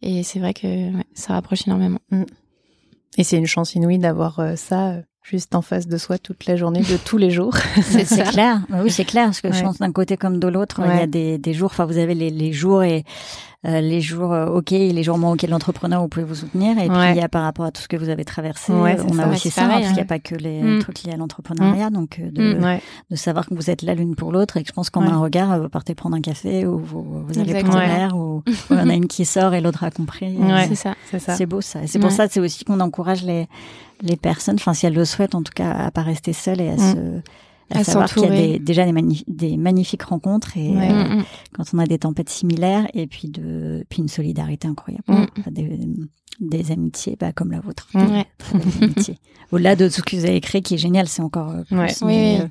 Et 0.01 0.23
c'est 0.23 0.39
vrai 0.39 0.53
que 0.53 0.91
ça 1.13 1.31
rapproche 1.31 1.65
énormément. 1.65 1.99
Mm. 2.11 2.23
Et 3.19 3.23
c'est 3.23 3.37
une 3.37 3.47
chance 3.47 3.73
inouïe 3.73 3.99
d'avoir 3.99 4.41
ça 4.57 4.97
juste 5.23 5.55
en 5.55 5.61
face 5.61 5.87
de 5.87 5.97
soi 5.97 6.17
toute 6.17 6.45
la 6.45 6.55
journée 6.55 6.81
de 6.81 6.97
tous 6.97 7.17
les 7.17 7.31
jours. 7.31 7.55
c'est 7.81 8.05
clair. 8.31 8.61
Bah 8.69 8.79
oui, 8.83 8.91
c'est 8.91 9.05
clair 9.05 9.25
parce 9.25 9.41
que 9.41 9.51
je 9.51 9.61
pense 9.61 9.79
d'un 9.79 9.91
côté 9.91 10.17
comme 10.17 10.39
de 10.39 10.47
l'autre, 10.47 10.81
il 10.85 10.97
y 10.97 11.01
a 11.01 11.07
des, 11.07 11.37
des 11.37 11.53
jours. 11.53 11.71
Enfin, 11.71 11.85
vous 11.85 11.97
avez 11.97 12.13
les, 12.13 12.29
les 12.29 12.51
jours 12.51 12.83
et 12.83 13.05
euh, 13.65 13.79
les 13.79 14.01
jours 14.01 14.33
euh, 14.33 14.47
ok 14.47 14.73
et 14.73 14.91
les 14.91 15.03
jours 15.03 15.17
moins 15.17 15.31
ok 15.31 15.45
de 15.45 15.49
l'entrepreneur, 15.49 16.01
vous 16.01 16.09
pouvez 16.09 16.25
vous 16.25 16.35
soutenir. 16.35 16.77
Et 16.77 16.89
puis 16.89 16.97
il 17.11 17.15
y 17.15 17.21
a 17.21 17.29
par 17.29 17.43
rapport 17.43 17.63
à 17.63 17.71
tout 17.71 17.81
ce 17.81 17.87
que 17.87 17.95
vous 17.95 18.09
avez 18.09 18.25
traversé, 18.25 18.73
on 18.73 18.83
a 19.19 19.29
aussi 19.29 19.49
ça, 19.49 19.67
parce 19.67 19.85
qu'il 19.85 19.93
n'y 19.93 20.01
a 20.01 20.05
pas 20.05 20.19
que 20.19 20.35
les 20.35 20.61
mm. 20.61 20.79
trucs 20.79 21.03
liés 21.03 21.13
à 21.13 21.17
l'entrepreneuriat. 21.17 21.89
Mm. 21.89 21.93
Donc 21.93 22.19
euh, 22.19 22.29
de, 22.29 22.55
mm. 22.55 22.79
de, 23.11 23.15
savoir 23.15 23.47
que 23.47 23.53
vous 23.53 23.69
êtes 23.69 23.81
là 23.81 23.95
l'une 23.95 24.15
pour 24.15 24.33
l'autre 24.33 24.57
et 24.57 24.63
que 24.63 24.67
je 24.67 24.73
pense 24.73 24.89
qu'en 24.89 25.03
un 25.03 25.17
regard, 25.17 25.57
vous 25.61 25.69
partez 25.69 25.95
prendre 25.95 26.17
un 26.17 26.21
café 26.21 26.65
ou 26.65 26.77
vous, 26.77 27.23
vous 27.25 27.39
allez 27.39 27.63
prendre 27.63 27.79
l'air 27.79 28.17
ou 28.17 28.43
il 28.69 28.75
y 28.75 28.79
en 28.81 28.89
a 28.89 28.95
une 28.95 29.07
qui 29.07 29.23
sort 29.23 29.53
et 29.53 29.61
l'autre 29.61 29.85
a 29.85 29.91
compris. 29.91 30.37
c'est 30.67 30.75
ça. 30.75 30.95
C'est 31.35 31.45
beau 31.45 31.61
ça. 31.61 31.83
Et 31.83 31.87
c'est 31.87 31.99
pour 31.99 32.11
ça, 32.11 32.27
c'est 32.27 32.41
aussi 32.41 32.65
qu'on 32.65 32.81
encourage 32.81 33.23
les 33.23 33.47
les 34.03 34.17
personnes, 34.17 34.55
enfin 34.55 34.73
si 34.73 34.85
elles 34.85 34.93
le 34.93 35.05
souhaitent 35.05 35.35
en 35.35 35.41
tout 35.41 35.53
cas, 35.55 35.71
à 35.71 35.91
pas 35.91 36.03
rester 36.03 36.33
seules 36.33 36.61
et 36.61 36.69
à 36.69 36.77
se 36.77 37.21
à, 37.71 37.83
savoir 37.83 38.13
qu'il 38.13 38.23
y 38.23 38.25
a 38.25 38.29
des, 38.29 38.59
déjà 38.59 38.85
des, 38.85 39.23
des, 39.27 39.57
magnifiques 39.57 40.03
rencontres 40.03 40.57
et 40.57 40.69
euh, 40.69 40.73
mm, 40.73 41.17
mm. 41.17 41.23
quand 41.53 41.63
on 41.73 41.79
a 41.79 41.85
des 41.85 41.97
tempêtes 41.97 42.29
similaires 42.29 42.87
et 42.93 43.07
puis 43.07 43.29
de 43.29 43.83
puis 43.89 44.01
une 44.01 44.09
solidarité 44.09 44.67
incroyable, 44.67 45.03
mm. 45.07 45.51
des, 45.51 45.79
des, 46.39 46.71
amitiés 46.71 47.17
bah, 47.19 47.31
comme 47.31 47.51
la 47.51 47.61
vôtre, 47.61 47.89
Au-delà 49.51 49.75
de 49.75 49.89
ce 49.89 50.01
que 50.01 50.15
vous 50.15 50.25
avez 50.25 50.41
créé 50.41 50.61
qui 50.61 50.75
est 50.75 50.79
génial, 50.79 51.07
c'est 51.07 51.21
encore 51.21 51.51
euh, 51.51 51.63
plus. 51.63 52.03
Euh, 52.03 52.47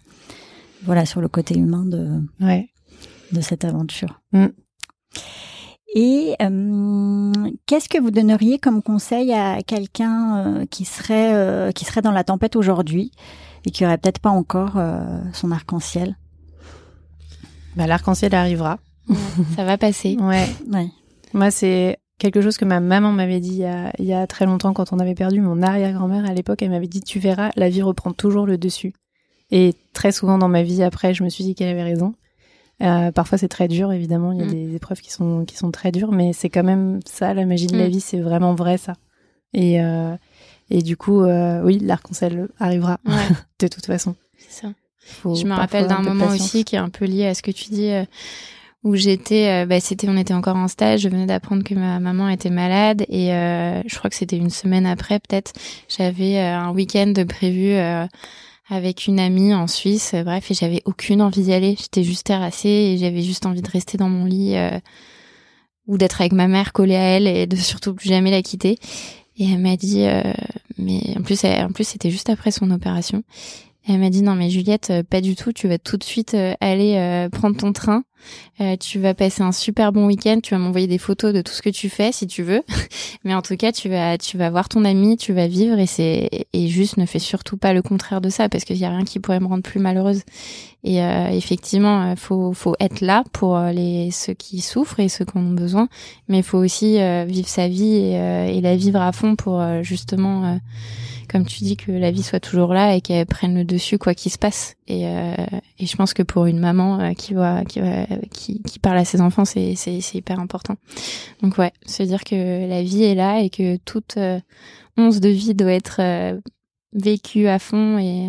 voilà 0.85 1.05
sur 1.05 1.21
le 1.21 1.29
côté 1.29 1.57
humain 1.57 1.85
de 1.85 2.21
de 2.41 3.41
cette 3.41 3.65
aventure. 3.65 4.21
Et 5.95 6.37
qu'est-ce 7.67 7.89
que 7.89 8.01
vous 8.01 8.11
donneriez 8.11 8.59
comme 8.59 8.83
conseil 8.83 9.33
à 9.35 9.63
quelqu'un 9.63 10.65
qui 10.71 10.85
serait 10.85 11.73
qui 11.75 11.85
serait 11.85 12.01
dans 12.01 12.13
la 12.13 12.25
tempête 12.25 12.57
aujourd'hui 12.57 13.13
et 13.65 13.71
qui 13.71 13.85
aurait 13.85 13.99
peut-être 13.99 14.19
pas 14.19 14.31
encore 14.31 14.77
euh, 14.77 15.21
son 15.33 15.51
arc-en-ciel? 15.51 16.17
Bah, 17.77 17.87
L'arc-en-ciel 17.87 18.35
arrivera. 18.35 18.79
ça 19.57 19.65
va 19.65 19.79
passer. 19.79 20.17
Ouais. 20.21 20.47
ouais. 20.73 20.89
Moi, 21.33 21.51
c'est 21.51 21.99
quelque 22.19 22.43
chose 22.43 22.57
que 22.57 22.65
ma 22.65 22.81
maman 22.81 23.13
m'avait 23.13 23.41
dit 23.41 23.53
il 23.53 23.59
y, 23.59 23.65
a, 23.65 23.93
il 23.99 24.05
y, 24.05 24.13
a, 24.13 24.27
très 24.27 24.45
longtemps 24.47 24.73
quand 24.73 24.93
on 24.93 24.99
avait 24.99 25.15
perdu 25.15 25.41
mon 25.41 25.63
arrière-grand-mère 25.63 26.29
à 26.29 26.35
l'époque. 26.35 26.63
Elle 26.63 26.71
m'avait 26.71 26.89
dit 26.89 27.01
Tu 27.01 27.19
verras, 27.19 27.51
la 27.57 27.69
vie 27.69 27.83
reprend 27.83 28.13
toujours 28.13 28.47
le 28.47 28.59
dessus. 28.59 28.93
Et 29.51 29.75
très 29.93 30.13
souvent 30.13 30.39
dans 30.39 30.49
ma 30.49 30.63
vie 30.63 30.83
après, 30.83 31.15
je 31.15 31.25
me 31.25 31.29
suis 31.29 31.45
dit 31.45 31.55
qu'elle 31.55 31.69
avait 31.69 31.83
raison. 31.83 32.15
Euh, 32.83 33.13
parfois 33.13 33.39
c'est 33.39 33.49
très 33.49 33.69
dur, 33.69 33.93
évidemment. 33.93 34.33
Il 34.33 34.39
y 34.39 34.43
a 34.43 34.47
mm. 34.47 34.51
des 34.51 34.75
épreuves 34.75 35.01
qui 35.01 35.13
sont 35.13 35.45
qui 35.45 35.57
sont 35.57 35.71
très 35.71 35.93
dures, 35.93 36.13
mais 36.13 36.33
c'est 36.33 36.51
quand 36.51 36.65
même 36.65 37.01
ça 37.05 37.33
la 37.35 37.47
magie 37.47 37.67
de 37.67 37.77
la 37.77 37.87
mm. 37.87 37.91
vie. 37.91 38.01
C'est 38.01 38.21
vraiment 38.21 38.55
vrai 38.55 38.79
ça. 38.79 38.95
Et 39.55 39.81
euh, 39.81 40.15
et 40.71 40.83
du 40.83 40.97
coup, 40.97 41.23
euh, 41.23 41.63
oui, 41.63 41.79
l'arc-en-ciel 41.79 42.49
arrivera 42.59 42.99
de 43.61 43.69
toute 43.69 43.87
façon. 43.87 44.17
C'est 44.37 44.63
ça. 44.63 44.73
je 45.25 45.45
me 45.45 45.55
rappelle 45.55 45.87
d'un 45.87 46.03
moment 46.03 46.29
aussi 46.29 46.65
qui 46.65 46.77
est 46.77 46.81
un 46.81 46.89
peu 46.89 47.05
lié 47.05 47.27
à 47.27 47.35
ce 47.35 47.43
que 47.43 47.51
tu 47.51 47.71
dis. 47.71 47.93
Où 48.85 48.97
j'étais, 48.97 49.65
bah, 49.65 49.79
c'était, 49.79 50.09
on 50.09 50.17
était 50.17 50.35
encore 50.35 50.57
en 50.57 50.67
stage. 50.67 51.03
Je 51.03 51.09
venais 51.09 51.27
d'apprendre 51.27 51.63
que 51.63 51.75
ma 51.75 52.01
maman 52.01 52.29
était 52.29 52.51
malade 52.51 53.05
et 53.09 53.29
je 53.29 53.97
crois 53.97 54.11
que 54.11 54.17
c'était 54.17 54.37
une 54.37 54.51
semaine 54.51 54.87
après 54.87 55.21
peut-être. 55.21 55.53
J'avais 55.89 56.41
un 56.41 56.73
week-end 56.73 57.13
prévu 57.29 57.77
avec 58.73 59.07
une 59.07 59.21
amie 59.21 59.55
en 59.55 59.67
Suisse. 59.67 60.15
bref, 60.25 60.51
et 60.51 60.55
j'avais 60.55 60.83
aucune 60.85 61.23
envie 61.23 61.43
d'y 61.43 61.53
aller. 61.53 61.77
J'étais 61.79 62.03
juste 62.03 62.27
terrassée 62.27 62.69
et 62.69 62.99
j'avais 62.99 63.23
juste 63.23 63.47
envie 63.47 63.63
de 63.63 63.71
rester 63.71 63.99
dans 63.99 64.09
mon 64.09 64.25
lit 64.25 64.57
ou 65.87 65.99
d'être 65.99 66.21
avec 66.21 66.33
ma 66.33 66.49
mère 66.49 66.73
collée 66.73 66.97
à 66.97 67.03
elle 67.03 67.27
et 67.27 67.47
de 67.47 67.57
surtout 67.57 67.95
plus 67.95 68.09
jamais 68.09 68.31
la 68.31 68.43
quitter. 68.43 68.79
Et 69.37 69.51
elle 69.51 69.61
m'a 69.61 69.77
dit, 69.77 70.05
euh, 70.05 70.23
mais 70.79 71.01
en 71.17 71.23
plus, 71.23 71.45
en 71.45 71.73
plus, 71.73 71.85
c'était 71.85 72.11
juste 72.11 72.31
après 72.31 72.51
son 72.51 72.71
opération. 72.71 73.23
Elle 73.89 73.99
m'a 73.99 74.11
dit 74.11 74.23
non 74.23 74.35
mais 74.35 74.51
Juliette, 74.51 74.91
euh, 74.91 75.03
pas 75.03 75.21
du 75.21 75.35
tout. 75.35 75.53
Tu 75.53 75.69
vas 75.69 75.79
tout 75.79 75.97
de 75.97 76.05
suite 76.05 76.35
euh, 76.35 76.55
aller 76.61 77.29
prendre 77.33 77.57
ton 77.57 77.73
train. 77.73 78.05
tu 78.81 79.01
vas 79.01 79.15
passer 79.15 79.43
un 79.43 79.53
super 79.53 79.93
bon 79.93 80.07
week-end. 80.07 80.39
Tu 80.43 80.55
vas 80.55 80.59
m'envoyer 80.59 80.87
des 80.87 80.99
photos 80.99 81.33
de 81.33 81.43
tout 81.43 81.53
ce 81.53 81.63
que 81.63 81.71
tu 81.71 81.89
fais 81.89 82.13
si 82.13 82.27
tu 82.27 82.43
veux. 82.43 82.63
mais 83.25 83.35
en 83.35 83.43
tout 83.43 83.57
cas, 83.57 83.73
tu 83.73 83.89
vas, 83.89 84.19
tu 84.19 84.39
vas 84.39 84.51
voir 84.51 84.69
ton 84.69 84.85
ami, 84.85 85.17
tu 85.17 85.33
vas 85.33 85.49
vivre 85.49 85.79
et 85.79 85.87
c'est 85.87 86.47
et 86.53 86.69
juste 86.69 86.97
ne 86.97 87.07
fais 87.07 87.19
surtout 87.19 87.57
pas 87.57 87.73
le 87.73 87.83
contraire 87.83 88.21
de 88.21 88.29
ça 88.29 88.49
parce 88.49 88.65
qu'il 88.65 88.77
y 88.77 88.85
a 88.85 88.91
rien 88.91 89.05
qui 89.05 89.19
pourrait 89.19 89.41
me 89.41 89.47
rendre 89.47 89.63
plus 89.63 89.81
malheureuse. 89.81 90.23
Et 90.85 91.03
euh, 91.03 91.29
effectivement, 91.29 92.03
euh, 92.03 92.17
faut, 92.17 92.53
faut 92.53 92.75
être 92.81 93.01
là 93.01 93.23
pour 93.33 93.57
euh, 93.57 93.71
les 93.71 94.11
ceux 94.11 94.35
qui 94.35 94.61
souffrent 94.61 94.99
et 94.99 95.09
ceux 95.09 95.25
qui 95.25 95.39
en 95.39 95.43
ont 95.43 95.53
besoin, 95.53 95.89
mais 96.29 96.39
il 96.39 96.43
faut 96.43 96.59
aussi 96.59 96.99
vivre 97.27 97.49
sa 97.49 97.69
vie 97.69 97.95
et, 97.95 98.61
la 98.61 98.77
vivre 98.77 99.01
à 99.01 99.13
fond 99.13 99.37
pour 99.37 99.63
justement, 99.83 100.59
comme 101.33 101.47
tu 101.47 101.65
dis, 101.65 101.77
que 101.77 101.91
la 101.91 102.11
vie 102.11 102.23
soit 102.23 102.41
toujours 102.41 102.75
là 102.75 102.95
et 102.95 103.01
qu'elle 103.01 103.27
prenne 103.27 103.55
le 103.55 103.65
dessus 103.65 103.99
quoi 103.99 104.15
qu'il 104.15 104.31
se 104.31 104.39
passe. 104.39 104.77
Et, 104.87 105.05
et 105.05 105.87
je 105.87 105.97
pense 105.97 106.13
que 106.13 106.23
pour 106.23 106.47
une 106.47 106.59
maman 106.59 107.15
qui 107.15 107.33
voit, 107.33 107.65
qui, 107.65 107.81
qui, 108.31 108.63
qui 108.63 108.79
parle 108.79 108.99
à 108.99 109.05
ses 109.05 109.21
enfants, 109.21 109.47
c'est 109.47 109.75
c'est 109.75 110.15
hyper 110.15 110.39
important. 110.39 110.77
Donc 111.43 111.57
ouais, 111.57 111.73
se 111.87 112.03
dire 112.03 112.25
que 112.25 112.69
la 112.69 112.83
vie 112.83 113.05
est 113.05 113.15
là 113.15 113.41
et 113.41 113.49
que 113.49 113.77
toute 113.79 114.19
once 114.99 115.21
de 115.21 115.29
vie 115.31 115.55
doit 115.55 115.73
être 115.73 116.01
vécue 116.93 117.47
à 117.49 117.59
fond 117.59 117.99
et 117.99 118.29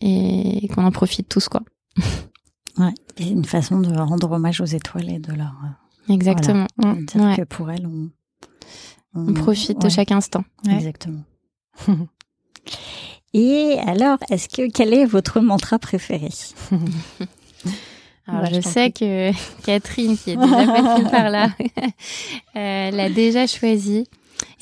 et 0.00 0.68
qu'on 0.68 0.84
en 0.84 0.90
profite 0.90 1.28
tous 1.28 1.48
quoi. 1.48 1.62
ouais, 2.78 2.94
et 3.18 3.28
une 3.28 3.44
façon 3.44 3.80
de 3.80 3.94
rendre 3.94 4.30
hommage 4.32 4.60
aux 4.60 4.66
étoiles 4.66 5.10
et 5.10 5.18
de 5.18 5.32
leur. 5.32 5.54
Euh, 5.64 6.12
Exactement. 6.14 6.66
dire 6.78 7.36
que 7.36 7.44
pour 7.44 7.70
elles, 7.70 7.86
on, 7.86 8.10
on, 9.14 9.32
profite 9.34 9.80
de 9.80 9.88
chaque 9.88 10.10
instant. 10.10 10.44
Exactement. 10.68 11.22
et 13.32 13.78
alors, 13.86 14.18
est-ce 14.30 14.48
que 14.48 14.70
quel 14.70 14.92
est 14.92 15.04
votre 15.04 15.40
mantra 15.40 15.78
préféré? 15.78 16.28
Alors, 18.26 18.46
je, 18.46 18.60
sais 18.60 18.92
que 18.92 19.32
Catherine, 19.64 20.16
qui 20.16 20.30
est 20.30 20.36
déjà 20.36 20.66
passée 20.66 21.10
par 21.10 21.30
là, 21.30 21.48
euh, 22.56 22.90
l'a 22.90 23.10
déjà 23.10 23.46
choisi. 23.46 24.06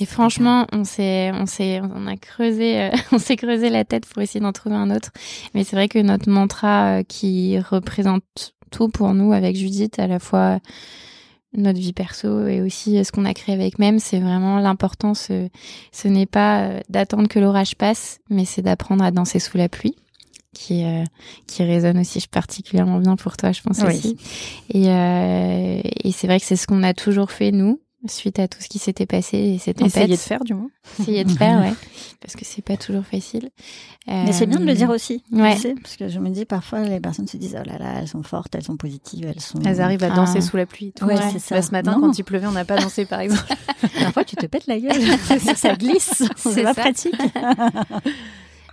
Et 0.01 0.07
franchement, 0.07 0.67
on 0.73 0.85
s'est, 0.85 1.31
on 1.33 1.47
s'est, 1.47 1.81
on 1.81 2.07
a 2.07 2.17
creusé, 2.17 2.81
euh, 2.81 2.91
on 3.13 3.19
s'est 3.19 3.37
creusé 3.37 3.69
la 3.69 3.85
tête 3.85 4.07
pour 4.07 4.23
essayer 4.23 4.41
d'en 4.41 4.53
trouver 4.53 4.77
un 4.77 4.91
autre. 4.91 5.11
Mais 5.55 5.65
c'est 5.65 5.77
vrai 5.77 5.89
que 5.89 5.99
notre 5.99 6.31
mantra 6.31 6.99
euh, 6.99 7.03
qui 7.03 7.59
représente 7.59 8.55
tout 8.71 8.89
pour 8.89 9.15
nous 9.15 9.33
avec 9.33 9.57
Judith, 9.57 9.99
à 9.99 10.07
la 10.07 10.19
fois 10.19 10.61
notre 11.55 11.79
vie 11.79 11.93
perso 11.93 12.47
et 12.47 12.61
aussi 12.61 13.03
ce 13.05 13.13
qu'on 13.13 13.25
a 13.25 13.35
créé 13.35 13.55
avec 13.55 13.79
même, 13.79 13.99
c'est 13.99 14.21
vraiment 14.21 14.59
l'important. 14.59 15.15
Ce, 15.15 15.49
ce 15.93 16.09
n'est 16.09 16.27
pas 16.27 16.61
euh, 16.61 16.81
d'attendre 16.89 17.29
que 17.29 17.39
l'orage 17.39 17.77
passe, 17.77 18.21
mais 18.31 18.45
c'est 18.45 18.63
d'apprendre 18.63 19.05
à 19.05 19.11
danser 19.11 19.39
sous 19.39 19.57
la 19.57 19.69
pluie 19.69 19.97
qui 20.55 20.83
qui 21.47 21.63
résonne 21.63 21.99
aussi 21.99 22.27
particulièrement 22.27 22.99
bien 22.99 23.17
pour 23.17 23.37
toi, 23.37 23.53
je 23.53 23.61
pense 23.61 23.81
aussi. 23.83 24.17
Et, 24.71 24.87
et 24.87 26.13
c'est 26.13 26.27
vrai 26.27 26.41
que 26.41 26.47
c'est 26.47 26.57
ce 26.57 26.67
qu'on 26.67 26.83
a 26.83 26.95
toujours 26.95 27.31
fait 27.31 27.53
nous 27.53 27.81
suite 28.07 28.39
à 28.39 28.47
tout 28.47 28.61
ce 28.61 28.69
qui 28.69 28.79
s'était 28.79 29.07
passé 29.07 29.37
et 29.37 29.59
cette 29.59 29.79
tempête. 29.79 29.97
Essayer 29.97 30.17
de 30.17 30.21
faire, 30.21 30.45
du 30.45 30.55
moins. 30.55 30.71
Essayer 31.01 31.25
de 31.25 31.31
faire, 31.31 31.61
ouais. 31.63 31.75
Parce 32.21 32.37
que 32.37 32.45
c'est 32.45 32.63
pas 32.63 32.77
toujours 32.77 33.05
facile. 33.05 33.51
Mais 34.07 34.33
c'est 34.33 34.47
bien 34.47 34.59
de 34.59 34.65
le 34.65 34.75
dire 34.75 34.91
aussi. 34.91 35.23
Ouais. 35.33 35.57
parce 35.83 35.97
que 35.97 36.09
je 36.09 36.19
me 36.19 36.31
dis 36.31 36.45
parfois, 36.45 36.81
les 36.81 37.01
personnes 37.01 37.27
se 37.27 37.37
disent, 37.37 37.59
oh 37.61 37.69
là 37.69 37.79
là, 37.79 38.01
elles 38.01 38.09
sont 38.09 38.23
fortes, 38.23 38.55
elles 38.55 38.65
sont 38.65 38.77
positives, 38.77 39.27
elles 39.27 39.41
sont. 39.41 39.61
Elles 39.65 39.81
arrivent 39.81 40.05
à 40.05 40.11
danser 40.11 40.39
ah. 40.39 40.43
sous 40.43 40.57
la 40.57 40.67
pluie. 40.67 40.93
Ouais, 41.03 41.17
c'est 41.33 41.39
ça. 41.39 41.61
ce 41.61 41.71
matin, 41.73 41.99
quand 42.01 42.17
il 42.19 42.25
pleuvait, 42.25 42.47
on 42.47 42.53
n'a 42.53 42.65
pas 42.65 42.77
dansé, 42.77 43.05
par 43.05 43.21
exemple. 43.21 43.55
Parfois, 44.01 44.25
tu 44.25 44.37
te 44.37 44.47
pètes 44.47 44.67
la 44.67 44.79
gueule. 44.79 45.03
ça 45.57 45.75
glisse. 45.75 46.23
C'est 46.37 46.63
pas 46.63 46.75
pratique. 46.75 47.15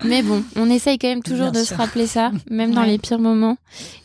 Mais 0.04 0.24
bon, 0.24 0.44
on 0.56 0.70
essaye 0.70 0.98
quand 0.98 1.08
même 1.08 1.24
toujours 1.24 1.52
de 1.52 1.64
se 1.64 1.74
rappeler 1.74 2.08
ça, 2.08 2.32
même 2.50 2.74
dans 2.74 2.84
les 2.84 2.98
pires 2.98 3.20
moments. 3.20 3.58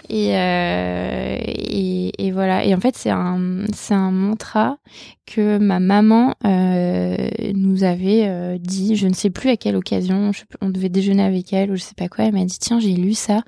Et, 0.08 0.36
euh, 0.36 1.36
et, 1.40 2.12
et, 2.18 2.30
voilà. 2.32 2.64
Et 2.64 2.74
en 2.74 2.80
fait, 2.80 2.96
c'est 2.96 3.10
un, 3.10 3.64
c'est 3.74 3.94
un 3.94 4.10
mantra 4.10 4.78
que 5.26 5.58
ma 5.58 5.78
maman 5.78 6.34
euh, 6.44 7.16
nous 7.54 7.84
avait 7.84 8.26
euh, 8.26 8.58
dit. 8.58 8.96
Je 8.96 9.06
ne 9.06 9.14
sais 9.14 9.30
plus 9.30 9.50
à 9.50 9.56
quelle 9.56 9.76
occasion. 9.76 10.32
on 10.60 10.70
devait 10.70 10.88
déjeuner 10.88 11.22
avec 11.22 11.52
elle 11.52 11.70
ou 11.70 11.76
je 11.76 11.82
sais 11.82 11.94
pas 11.96 12.08
quoi. 12.08 12.24
Elle 12.24 12.34
m'a 12.34 12.44
dit 12.44 12.58
tiens, 12.58 12.80
j'ai 12.80 12.94
lu 12.94 13.14
ça 13.14 13.42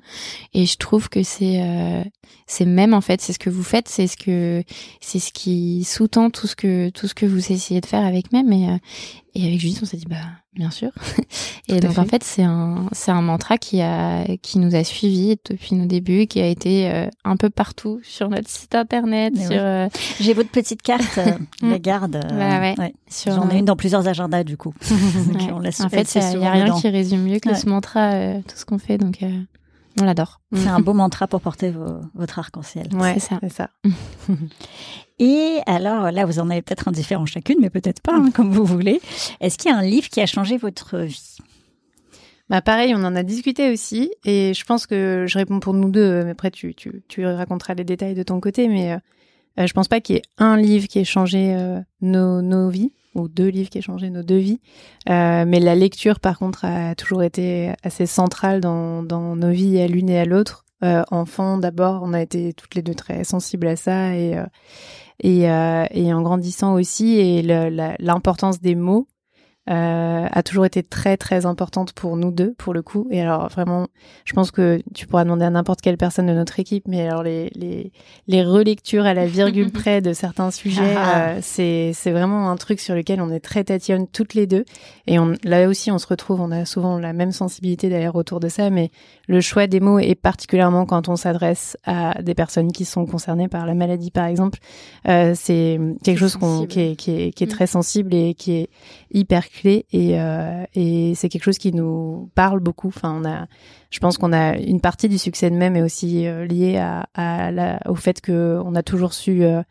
et 0.53 0.65
je 0.65 0.77
trouve 0.77 1.09
que 1.09 1.23
c'est, 1.23 1.61
c'est 2.47 2.65
même 2.65 2.93
en 2.93 3.01
fait, 3.01 3.21
c'est 3.21 3.33
ce 3.33 3.39
que 3.39 3.49
vous 3.49 3.63
faites, 3.63 3.89
c'est 3.89 4.07
ce 4.07 4.17
que, 4.17 4.63
c'est 5.01 5.19
ce 5.19 5.31
qui 5.33 5.83
sous-tend 5.83 6.29
tout 6.29 6.47
ce 6.47 6.55
que, 6.55 6.89
tout 6.89 7.07
ce 7.07 7.15
que 7.15 7.25
vous 7.25 7.51
essayez 7.51 7.81
de 7.81 7.85
faire 7.85 8.05
avec 8.05 8.31
même. 8.31 8.51
Et, 8.53 8.67
et 9.35 9.47
avec 9.47 9.59
Judith, 9.59 9.79
on 9.81 9.85
s'est 9.85 9.97
dit 9.97 10.05
bah 10.07 10.17
bien 10.53 10.69
sûr. 10.69 10.91
et 11.67 11.79
donc 11.79 11.97
en 11.97 12.05
fait, 12.05 12.23
c'est 12.23 12.43
un 12.43 12.87
c'est 12.91 13.11
un 13.11 13.21
mantra 13.21 13.57
qui 13.57 13.81
a 13.81 14.25
qui 14.41 14.59
nous 14.59 14.75
a 14.75 14.83
suivis 14.83 15.37
depuis 15.49 15.75
nos 15.75 15.85
débuts, 15.85 16.27
qui 16.27 16.39
a 16.41 16.47
été 16.53 16.89
euh, 16.89 17.07
un 17.23 17.35
peu 17.35 17.49
partout 17.49 17.99
sur 18.03 18.29
notre 18.29 18.49
site 18.49 18.75
internet. 18.75 19.35
Sur 19.35 19.51
euh, 19.51 19.87
j'ai 20.19 20.33
votre 20.33 20.49
petite 20.49 20.81
carte, 20.81 21.17
euh, 21.17 21.37
la 21.61 21.79
garde. 21.79 22.19
Bah 22.29 22.59
ouais. 22.59 22.75
J'en 23.25 23.49
ai 23.49 23.57
une 23.57 23.65
dans 23.65 23.75
plusieurs 23.75 24.07
agendas 24.07 24.43
du 24.43 24.57
coup. 24.57 24.73
on 25.51 25.65
en 25.65 25.89
fait, 25.89 26.15
il 26.15 26.39
y 26.39 26.45
a 26.45 26.51
rien 26.51 26.73
qui 26.79 26.89
résume 26.89 27.23
mieux 27.23 27.39
que 27.39 27.53
ce 27.53 27.67
mantra 27.67 28.35
tout 28.47 28.55
ce 28.55 28.65
qu'on 28.65 28.79
fait, 28.79 28.97
donc 28.97 29.19
on 29.99 30.05
l'adore. 30.05 30.41
C'est 30.53 30.67
un 30.67 30.79
beau 30.81 30.93
mantra 30.93 31.27
pour 31.27 31.41
porter 31.41 31.73
votre 32.15 32.39
arc-en-ciel. 32.39 32.87
Ouais, 32.93 33.15
c'est 33.15 33.19
ça. 33.19 33.39
ça. 33.49 33.69
Et 35.19 35.59
alors 35.67 36.11
là, 36.11 36.25
vous 36.25 36.39
en 36.39 36.49
avez 36.49 36.61
peut-être 36.61 36.87
un 36.87 36.91
différent 36.91 37.25
chacune, 37.25 37.57
mais 37.61 37.69
peut-être 37.69 38.01
pas, 38.01 38.15
hein, 38.15 38.31
comme 38.33 38.51
vous 38.51 38.65
voulez. 38.65 39.01
Est-ce 39.39 39.57
qu'il 39.57 39.69
y 39.69 39.73
a 39.73 39.77
un 39.77 39.83
livre 39.83 40.09
qui 40.09 40.21
a 40.21 40.25
changé 40.25 40.57
votre 40.57 40.99
vie? 40.99 41.37
Bah 42.53 42.61
pareil, 42.61 42.93
on 42.93 43.03
en 43.03 43.15
a 43.15 43.23
discuté 43.23 43.71
aussi, 43.71 44.11
et 44.25 44.53
je 44.53 44.63
pense 44.63 44.85
que 44.85 45.25
je 45.27 45.39
réponds 45.39 45.59
pour 45.59 45.73
nous 45.73 45.89
deux, 45.89 46.23
mais 46.23 46.29
après 46.29 46.51
tu, 46.51 46.75
tu, 46.75 47.25
raconteras 47.25 47.73
les 47.73 47.83
détails 47.83 48.13
de 48.13 48.21
ton 48.21 48.39
côté, 48.39 48.67
mais 48.67 48.91
euh, 48.91 48.97
euh, 49.59 49.65
je 49.65 49.73
pense 49.73 49.87
pas 49.87 50.01
qu'il 50.01 50.17
y 50.17 50.19
ait 50.19 50.23
un 50.37 50.55
livre 50.55 50.87
qui 50.87 50.99
ait 50.99 51.03
changé 51.03 51.55
euh, 51.55 51.79
nos, 52.01 52.69
vies, 52.69 52.93
ou 53.15 53.27
deux 53.27 53.47
livres 53.47 53.71
qui 53.71 53.79
aient 53.79 53.81
changé 53.81 54.11
nos 54.11 54.21
deux 54.21 54.37
vies, 54.37 54.61
mais 55.07 55.59
la 55.59 55.73
lecture 55.73 56.19
par 56.19 56.37
contre 56.37 56.63
a 56.63 56.93
toujours 56.93 57.23
été 57.23 57.73
assez 57.81 58.05
centrale 58.05 58.61
dans, 58.61 59.01
nos 59.01 59.49
vies 59.49 59.79
à 59.79 59.87
l'une 59.87 60.11
et 60.11 60.19
à 60.19 60.25
l'autre. 60.25 60.63
enfant 61.09 61.57
d'abord, 61.57 62.03
on 62.03 62.13
a 62.13 62.21
été 62.21 62.53
toutes 62.53 62.75
les 62.75 62.83
deux 62.83 62.93
très 62.93 63.23
sensibles 63.23 63.65
à 63.65 63.75
ça, 63.75 64.15
et 64.15 64.37
euh, 65.25 65.85
et 65.91 66.13
en 66.13 66.21
grandissant 66.21 66.73
aussi 66.73 67.17
et 67.17 67.41
l'importance 67.41 68.59
des 68.59 68.75
mots 68.75 69.07
euh, 69.69 70.27
a 70.29 70.43
toujours 70.43 70.65
été 70.65 70.83
très 70.83 71.15
très 71.15 71.45
importante 71.45 71.93
pour 71.93 72.17
nous 72.17 72.31
deux 72.31 72.53
pour 72.55 72.73
le 72.73 72.81
coup 72.81 73.07
et 73.11 73.21
alors 73.21 73.47
vraiment 73.47 73.87
je 74.25 74.33
pense 74.33 74.51
que 74.51 74.81
tu 74.93 75.07
pourras 75.07 75.23
demander 75.23 75.45
à 75.45 75.49
n'importe 75.49 75.79
quelle 75.79 75.95
personne 75.95 76.25
de 76.25 76.33
notre 76.33 76.59
équipe 76.59 76.85
mais 76.85 77.07
alors 77.07 77.23
les 77.23 77.49
les, 77.55 77.93
les 78.27 78.43
relectures 78.43 79.05
à 79.05 79.13
la 79.13 79.25
virgule 79.25 79.71
près 79.71 80.01
de 80.01 80.11
certains 80.11 80.51
sujets 80.51 80.95
ah. 80.97 81.29
euh, 81.29 81.39
c'est 81.41 81.91
c'est 81.93 82.11
vraiment 82.11 82.49
un 82.49 82.57
truc 82.57 82.81
sur 82.81 82.93
lequel 82.93 83.21
on 83.21 83.29
est 83.29 83.39
très 83.39 83.63
tatillonne 83.63 84.07
toutes 84.07 84.33
les 84.33 84.47
deux 84.47 84.65
et 85.07 85.17
on 85.17 85.33
là 85.45 85.69
aussi 85.69 85.91
on 85.91 85.97
se 85.97 86.07
retrouve 86.07 86.41
on 86.41 86.51
a 86.51 86.65
souvent 86.65 86.99
la 86.99 87.13
même 87.13 87.31
sensibilité 87.31 87.89
d'ailleurs 87.89 88.17
autour 88.17 88.41
de 88.41 88.49
ça 88.49 88.69
mais 88.69 88.91
le 89.27 89.41
choix 89.41 89.67
des 89.67 89.79
mots 89.79 89.99
et 89.99 90.15
particulièrement 90.15 90.85
quand 90.85 91.09
on 91.09 91.15
s'adresse 91.15 91.77
à 91.85 92.21
des 92.21 92.35
personnes 92.35 92.71
qui 92.71 92.85
sont 92.85 93.05
concernées 93.05 93.47
par 93.47 93.65
la 93.65 93.73
maladie 93.73 94.11
par 94.11 94.25
exemple 94.25 94.59
euh, 95.07 95.33
c'est 95.35 95.79
quelque 96.03 96.17
chose 96.17 96.35
qu'on 96.35 96.65
qui 96.65 96.81
est 96.81 96.95
qui 96.95 97.11
est, 97.11 97.31
qui 97.31 97.43
est 97.43 97.47
très 97.47 97.67
sensible 97.67 98.13
et 98.13 98.33
qui 98.33 98.53
est 98.53 98.69
hyper 99.13 99.49
clé 99.49 99.85
et, 99.91 100.19
euh, 100.19 100.65
et 100.73 101.13
c'est 101.15 101.29
quelque 101.29 101.43
chose 101.43 101.57
qui 101.57 101.71
nous 101.71 102.29
parle 102.35 102.59
beaucoup. 102.59 102.87
Enfin, 102.89 103.19
on 103.21 103.25
a, 103.25 103.47
je 103.91 103.99
pense 103.99 104.17
qu'on 104.17 104.33
a 104.33 104.57
une 104.57 104.81
partie 104.81 105.07
du 105.07 105.17
succès 105.17 105.49
de 105.49 105.55
même 105.55 105.75
est 105.75 105.81
aussi 105.81 106.27
euh, 106.27 106.45
liée 106.45 106.77
à, 106.77 107.07
à 107.13 107.51
la, 107.51 107.79
au 107.87 107.95
fait 107.95 108.21
que 108.21 108.59
on 108.65 108.75
a 108.75 108.83
toujours 108.83 109.13
su 109.13 109.43
euh, 109.43 109.61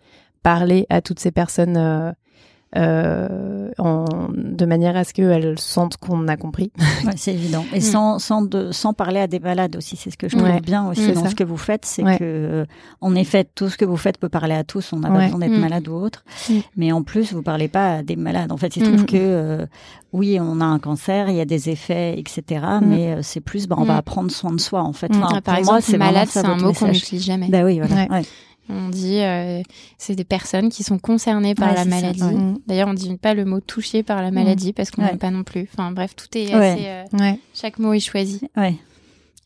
parler 0.43 0.87
à 0.89 1.01
toutes 1.03 1.21
ces 1.21 1.31
personnes 1.31 2.15
euh, 2.77 3.71
en, 3.79 4.05
de 4.33 4.65
manière 4.65 4.97
à 4.97 5.05
ce 5.05 5.13
qu'elles 5.13 5.59
sentent 5.59 5.97
qu'on 5.99 6.27
a 6.29 6.37
compris. 6.37 6.73
Ouais, 7.05 7.13
c'est 7.17 7.35
évident. 7.35 7.65
Et 7.73 7.79
mm. 7.79 7.83
sans, 7.83 8.19
sans, 8.19 8.43
de, 8.43 8.73
sans 8.73 8.93
parler 8.95 9.21
à 9.21 9.27
des 9.27 9.41
malades 9.41 9.77
aussi. 9.77 9.97
C'est 9.97 10.11
ce 10.11 10.17
que 10.17 10.29
je 10.29 10.37
trouve 10.37 10.61
bien 10.61 10.89
aussi 10.89 11.11
mm, 11.11 11.15
dans 11.15 11.29
ce 11.29 11.35
que 11.35 11.45
vous 11.45 11.57
faites. 11.57 11.85
C'est 11.85 12.03
que, 12.03 12.19
euh, 12.23 12.65
en 13.01 13.15
effet, 13.15 13.47
tout 13.55 13.69
ce 13.69 13.77
que 13.77 13.85
vous 13.85 13.97
faites 13.97 14.19
peut 14.19 14.29
parler 14.29 14.55
à 14.55 14.65
tous. 14.65 14.93
On 14.93 15.01
n'a 15.01 15.11
pas 15.11 15.25
besoin 15.25 15.39
d'être 15.39 15.53
mm. 15.53 15.61
malade 15.61 15.89
ou 15.89 15.95
autre. 15.95 16.25
Mais 16.77 16.93
en 16.93 17.03
plus, 17.03 17.33
vous 17.33 17.43
parlez 17.43 17.69
pas 17.69 17.97
à 17.97 18.03
des 18.03 18.17
malades. 18.17 18.53
En 18.53 18.57
fait, 18.57 18.77
il 18.77 18.85
se 18.85 18.91
trouve 18.91 19.05
que, 19.05 19.17
euh, 19.17 19.67
oui, 20.13 20.39
on 20.41 20.61
a 20.61 20.65
un 20.65 20.79
cancer, 20.79 21.29
il 21.29 21.37
y 21.37 21.41
a 21.41 21.45
des 21.45 21.71
effets, 21.71 22.19
etc. 22.19 22.65
Mais 22.83 23.13
euh, 23.13 23.23
c'est 23.23 23.41
plus, 23.41 23.67
bah, 23.67 23.77
on 23.79 23.85
va 23.85 24.01
prendre 24.03 24.31
soin 24.31 24.53
de 24.53 24.61
soi, 24.61 24.83
en 24.83 24.93
fait. 24.93 25.11
Enfin, 25.15 25.41
Par 25.41 25.57
exemple, 25.57 25.75
moi, 25.75 25.81
c'est 25.81 25.99
malade, 25.99 26.29
c'est 26.31 26.45
un 26.45 26.57
mot 26.57 26.73
qu'on 26.73 26.89
n'utilise 26.89 27.25
jamais. 27.25 27.49
Bah 27.49 27.65
oui, 27.65 27.81
voilà. 27.81 28.23
On 28.69 28.89
dit 28.89 29.21
euh, 29.21 29.61
c'est 29.99 30.15
des 30.15 30.25
personnes 30.25 30.69
qui 30.69 30.83
sont 30.83 30.99
concernées 30.99 31.55
par 31.55 31.75
la 31.75 31.85
maladie. 31.85 32.23
D'ailleurs, 32.67 32.89
on 32.89 32.95
dit 32.95 33.17
pas 33.17 33.35
le 33.35 33.45
mot 33.45 33.61
touché 33.61 34.03
par 34.03 34.23
la 34.23 34.31
mm. 34.31 34.35
maladie 34.35 34.73
parce 34.73 34.91
qu'on 34.91 35.03
n'aime 35.03 35.19
pas 35.19 35.31
non 35.31 35.43
plus. 35.43 35.69
Enfin 35.73 35.91
bref, 35.91 36.15
tout 36.15 36.27
est 36.37 36.53
assez. 36.53 36.87
Euh, 36.87 37.33
chaque 37.55 37.79
mot 37.79 37.93
est 37.93 38.01
choisi. 38.01 38.41
Ouais. 38.57 38.77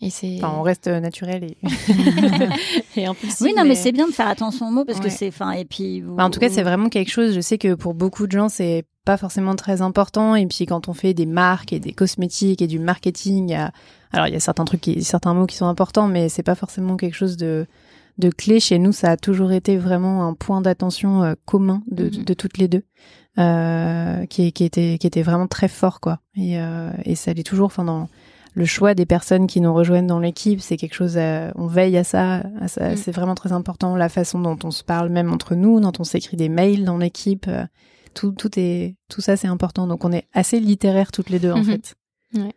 Et 0.03 0.11
c'est. 0.11 0.37
Enfin, 0.37 0.55
on 0.59 0.63
reste 0.63 0.89
naturel 0.89 1.45
et. 1.45 1.57
Oui, 3.41 3.53
non, 3.55 3.65
mais, 3.65 3.75
c'est 3.75 3.93
bien 3.93 4.07
de 4.07 4.13
faire 4.13 4.29
attention 4.29 4.69
aux 4.69 4.71
mots 4.71 4.85
parce 4.85 5.01
que 5.01 5.11
c'est. 5.11 5.29
Enfin, 5.29 5.53
et 5.53 5.65
puis. 5.65 6.03
en 6.19 6.31
tout 6.31 6.41
cas, 6.41 6.49
c'est 6.49 6.63
vraiment 6.63 6.89
quelque 6.89 7.11
chose. 7.11 7.35
Je 7.35 7.41
sais 7.41 7.59
que 7.59 7.75
pour 7.75 7.95
beaucoup 7.95 8.27
de 8.27 8.33
gens, 8.33 8.49
c'est 8.49 8.85
pas 9.05 9.17
forcément 9.17 9.55
très 9.55 9.81
important. 9.81 10.35
Et 10.35 10.47
puis 10.47 10.67
quand 10.67 10.89
on 10.89 10.93
fait 10.93 11.15
des 11.15 11.27
marques 11.27 11.73
et 11.73 11.81
des 11.81 11.93
cosmétiques 11.93 12.61
et 12.61 12.67
du 12.67 12.79
marketing, 12.79 13.57
alors 14.13 14.27
il 14.27 14.35
y 14.35 14.37
a 14.37 14.41
certains 14.41 14.65
trucs, 14.65 14.81
qui... 14.81 15.03
certains 15.03 15.33
mots 15.33 15.47
qui 15.47 15.57
sont 15.57 15.67
importants, 15.67 16.09
mais 16.09 16.29
c'est 16.29 16.43
pas 16.43 16.55
forcément 16.55 16.97
quelque 16.97 17.15
chose 17.15 17.37
de 17.37 17.67
de 18.19 18.31
clé 18.31 18.61
chez 18.61 18.79
nous, 18.79 18.93
ça 18.93 19.13
a 19.13 19.17
toujours 19.17 19.53
été 19.53 19.77
vraiment 19.77 20.27
un 20.27 20.35
point 20.35 20.61
d'attention 20.61 21.23
euh, 21.23 21.35
commun 21.45 21.83
de, 21.91 22.05
mhm. 22.05 22.25
de, 22.25 22.35
toutes 22.35 22.59
les 22.59 22.69
deux, 22.69 22.85
euh, 23.39 24.25
qui, 24.27 24.53
qui 24.53 24.65
était 24.65 24.97
qui 24.99 25.07
était 25.07 25.23
vraiment 25.23 25.47
très 25.47 25.69
fort 25.69 26.01
quoi. 26.01 26.21
Et, 26.35 26.59
euh, 26.59 26.91
et 27.05 27.15
ça 27.15 27.33
allait 27.33 27.43
toujours, 27.43 27.67
enfin 27.67 27.85
dans 27.85 28.09
le 28.55 28.65
choix 28.65 28.95
des 28.95 29.05
personnes 29.05 29.47
qui 29.47 29.61
nous 29.61 29.75
rejoignent 29.75 30.07
dans 30.07 30.19
l'équipe, 30.19 30.63
c'est 30.63 30.79
quelque 30.79 30.95
chose, 30.95 31.19
on 31.57 31.67
veille 31.67 31.99
à 31.99 32.05
ça, 32.05 32.43
ça 32.69 32.91
mhm. 32.91 32.97
c'est 32.97 33.13
vraiment 33.13 33.35
très 33.35 33.53
important. 33.53 33.97
La 33.97 34.09
façon 34.09 34.41
dont 34.41 34.59
on 34.65 34.71
se 34.71 34.83
parle 34.83 35.11
même 35.11 35.31
entre 35.31 35.55
nous, 35.55 35.79
dont 35.79 35.93
on 35.99 36.05
s'écrit 36.05 36.39
des 36.39 36.49
mails 36.49 36.85
dans 36.85 36.97
l'équipe, 36.97 37.47
euh, 37.49 37.65
tout 38.15 38.33
tout 38.33 38.59
est 38.59 38.97
tout 39.11 39.21
ça 39.21 39.37
c'est 39.37 39.49
important. 39.49 39.87
Donc 39.87 40.05
on 40.07 40.13
est 40.13 40.27
assez 40.33 40.59
littéraires 40.59 41.13
toutes 41.13 41.29
les 41.29 41.39
deux 41.39 41.53
en 41.53 41.59
mhm. 41.59 41.65
fait. 41.65 41.95
Ouais. 42.35 42.55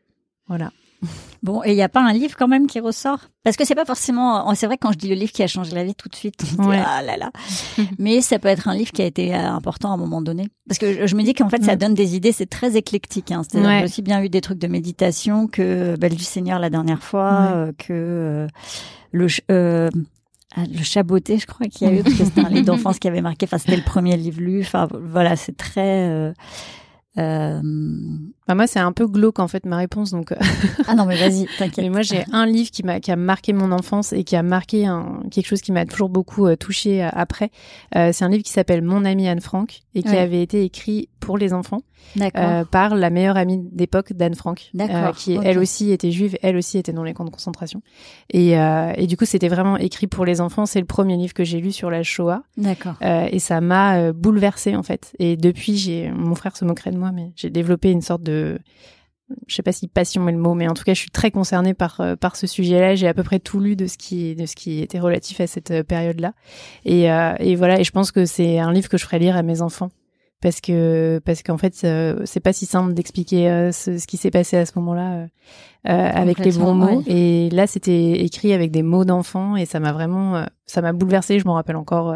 Voilà. 0.48 0.72
Bon, 1.42 1.64
et 1.64 1.72
il 1.72 1.76
n'y 1.76 1.82
a 1.82 1.88
pas 1.88 2.02
un 2.02 2.12
livre 2.12 2.36
quand 2.38 2.50
même 2.50 2.68
qui 2.68 2.82
ressort? 2.82 3.20
Parce 3.46 3.56
que 3.56 3.64
c'est 3.64 3.74
pas 3.74 3.86
forcément. 3.86 4.54
C'est 4.56 4.66
vrai 4.66 4.78
quand 4.78 4.92
je 4.92 4.98
dis 4.98 5.08
le 5.08 5.16
livre 5.16 5.32
qui 5.32 5.42
a 5.42 5.48
changé 5.48 5.74
la 5.74 5.86
vie 5.86 5.96
tout 5.96 6.10
de 6.10 6.16
suite, 6.16 6.44
ah 6.60 7.02
là 7.02 7.16
là. 7.16 7.32
Mais 7.98 8.20
ça 8.20 8.40
peut 8.40 8.50
être 8.50 8.68
un 8.68 8.76
livre 8.76 8.92
qui 8.92 9.02
a 9.02 9.06
été 9.06 9.34
euh, 9.34 9.50
important 9.50 9.92
à 9.92 9.94
un 9.94 9.98
moment 9.98 10.22
donné. 10.22 10.50
Parce 10.68 10.78
que 10.78 11.08
je 11.08 11.16
me 11.16 11.24
dis 11.24 11.34
qu'en 11.34 11.50
fait, 11.50 11.64
ça 11.64 11.78
donne 11.78 11.94
des 11.94 12.16
idées. 12.16 12.34
C'est 12.34 12.50
très 12.50 12.76
éclèque. 12.76 13.08
Hein. 13.32 13.42
J'ai 13.54 13.84
aussi 13.84 14.02
bien 14.02 14.22
eu 14.22 14.30
des 14.30 14.42
trucs 14.42 14.60
de 14.60 14.68
méditation 14.68 15.48
que 15.48 15.96
Belle 15.98 16.16
du 16.16 16.24
Seigneur 16.24 16.60
la 16.60 16.70
dernière 16.70 17.02
fois, 17.02 17.52
euh, 17.54 17.72
que 17.78 17.94
euh, 17.94 18.48
le 19.12 19.28
euh, 19.50 19.90
ah, 20.56 20.64
le 20.66 20.84
chaboté, 20.84 21.38
je 21.38 21.46
crois 21.46 21.68
qu'il 21.68 21.88
y 21.88 21.92
a 21.92 21.94
eu 21.94 22.04
parce 22.04 22.16
que 22.16 22.26
c'était 22.26 22.42
un 22.42 22.50
livre 22.50 22.66
d'enfance 22.66 23.00
qui 23.00 23.08
avait 23.08 23.22
marqué. 23.22 23.46
Enfin, 23.46 23.58
c'était 23.58 23.78
le 23.78 23.84
premier 23.84 24.18
livre 24.18 24.42
lu. 24.42 24.62
Enfin, 24.62 24.88
voilà, 24.92 25.36
c'est 25.36 25.56
très. 25.56 26.34
Euh... 27.18 27.62
Bah 28.50 28.56
moi, 28.56 28.66
c'est 28.66 28.80
un 28.80 28.92
peu 28.94 29.06
glauque 29.06 29.38
en 29.38 29.48
fait 29.48 29.64
ma 29.68 29.78
réponse, 29.78 30.10
donc. 30.10 30.32
Euh, 30.32 30.36
ah 30.88 30.96
non, 30.96 31.06
mais 31.06 31.16
vas-y, 31.18 31.46
t'inquiète. 31.60 31.86
Mais 31.86 31.92
moi, 31.92 32.02
j'ai 32.02 32.24
un 32.32 32.48
livre 32.48 32.72
qui 32.72 32.82
m'a 32.82 33.00
qui 33.00 33.12
a 33.12 33.16
marqué 33.16 33.54
mon 33.54 33.72
enfance 33.72 34.12
et 34.12 34.24
qui 34.24 34.36
a 34.36 34.42
marqué 34.42 34.88
un, 34.88 35.20
quelque 35.30 35.46
chose 35.46 35.62
qui 35.62 35.72
m'a 35.72 35.86
toujours 35.86 36.10
beaucoup 36.10 36.48
euh, 36.48 36.56
touché 36.56 37.04
euh, 37.04 37.10
après. 37.14 37.52
c'est 37.94 38.24
un 38.24 38.30
livre 38.30 38.42
qui 38.42 38.52
s'appelle 38.52 38.82
Mon 38.82 39.06
ami 39.06 39.28
Anne 39.28 39.40
Frank 39.40 39.82
et 39.94 40.02
qui 40.02 40.16
avait 40.18 40.42
été 40.42 40.64
écrit 40.64 41.10
pour 41.20 41.38
les 41.38 41.54
enfants 41.54 41.82
par 42.72 42.96
la 42.96 43.10
meilleure 43.10 43.38
amie 43.38 43.60
d'époque 43.72 44.14
d'Anne 44.14 44.34
Frank, 44.34 44.72
qui 45.16 45.38
elle 45.44 45.60
aussi 45.60 45.92
était 45.92 46.12
juive, 46.12 46.38
elle 46.42 46.58
aussi 46.58 46.78
était 46.80 46.94
dans 46.94 47.04
les 47.04 47.14
camps 47.14 47.26
de 47.26 47.30
concentration. 47.30 47.82
Et, 48.32 48.54
et 48.54 49.08
du 49.08 49.16
coup, 49.16 49.26
c'était 49.26 49.50
vraiment 49.50 49.78
écrit 49.78 50.08
pour 50.08 50.26
les 50.26 50.42
enfants. 50.42 50.66
C'est 50.66 50.80
le 50.80 50.86
premier 50.86 51.18
livre 51.18 51.34
que 51.34 51.44
j'ai 51.44 51.60
lu 51.60 51.72
sur 51.72 51.92
la 51.92 52.02
Shoah. 52.02 52.42
D'accord. 52.58 52.96
et 53.02 53.38
ça 53.38 53.62
m'a 53.62 54.12
bouleversée 54.14 54.76
en 54.76 54.84
fait. 54.84 55.14
Et 55.20 55.38
depuis, 55.38 55.78
j'ai 55.78 56.10
mon 56.10 56.36
frère 56.36 56.56
se 56.56 56.66
moquerait 56.66 56.92
de 56.92 56.98
moi, 56.98 57.12
mais 57.12 57.32
j'ai 57.36 57.50
développé 57.50 57.92
une 57.92 58.02
sorte 58.02 58.24
de 58.24 58.39
je 59.48 59.56
sais 59.56 59.64
pas 59.64 59.72
si 59.72 59.88
passion 59.88 60.28
est 60.28 60.32
le 60.32 60.38
mot, 60.38 60.54
mais 60.54 60.68
en 60.68 60.74
tout 60.74 60.84
cas, 60.84 60.94
je 60.94 61.00
suis 61.00 61.12
très 61.12 61.32
concernée 61.32 61.74
par 61.74 62.02
euh, 62.02 62.16
par 62.16 62.36
ce 62.36 62.48
sujet-là. 62.48 62.96
J'ai 62.96 63.08
à 63.08 63.14
peu 63.14 63.24
près 63.24 63.40
tout 63.40 63.60
lu 63.60 63.76
de 63.76 63.88
ce 63.88 63.98
qui 63.98 64.36
de 64.36 64.46
ce 64.46 64.56
qui 64.56 64.82
était 64.82 65.00
relatif 65.00 65.40
à 65.40 65.48
cette 65.48 65.72
euh, 65.72 65.84
période-là. 65.84 66.34
Et, 66.86 67.12
euh, 67.12 67.34
et 67.40 67.56
voilà. 67.56 67.80
Et 67.80 67.84
je 67.84 67.92
pense 67.92 68.12
que 68.12 68.26
c'est 68.26 68.60
un 68.60 68.72
livre 68.72 68.90
que 68.90 68.98
je 68.98 69.06
ferai 69.06 69.20
lire 69.20 69.36
à 69.36 69.44
mes 69.44 69.62
enfants 69.62 69.90
parce 70.42 70.62
que 70.62 71.22
parce 71.26 71.44
qu'en 71.44 71.58
fait, 71.58 71.76
c'est 71.76 72.40
pas 72.40 72.54
si 72.54 72.66
simple 72.66 72.94
d'expliquer 72.94 73.72
ce, 73.74 73.98
ce, 73.98 74.08
qui 74.08 74.18
s'est 74.18 74.32
passé 74.32 74.56
à 74.56 74.66
ce 74.66 74.72
moment-là 74.80 75.28
avec 75.84 76.40
les 76.40 76.54
bons 76.54 76.74
mots. 76.74 77.04
Et 77.08 77.50
là, 77.50 77.68
c'était 77.68 78.14
écrit 78.24 78.54
avec 78.54 78.72
des 78.72 78.82
mots 78.82 79.04
d'enfant 79.04 79.58
et 79.58 79.66
ça 79.66 79.82
m'a 79.82 79.92
vraiment 79.92 80.46
ça 80.66 80.82
m'a 80.82 80.94
bouleversée. 80.94 81.40
Je 81.40 81.46
m'en 81.46 81.56
rappelle 81.56 81.76
encore 81.76 82.16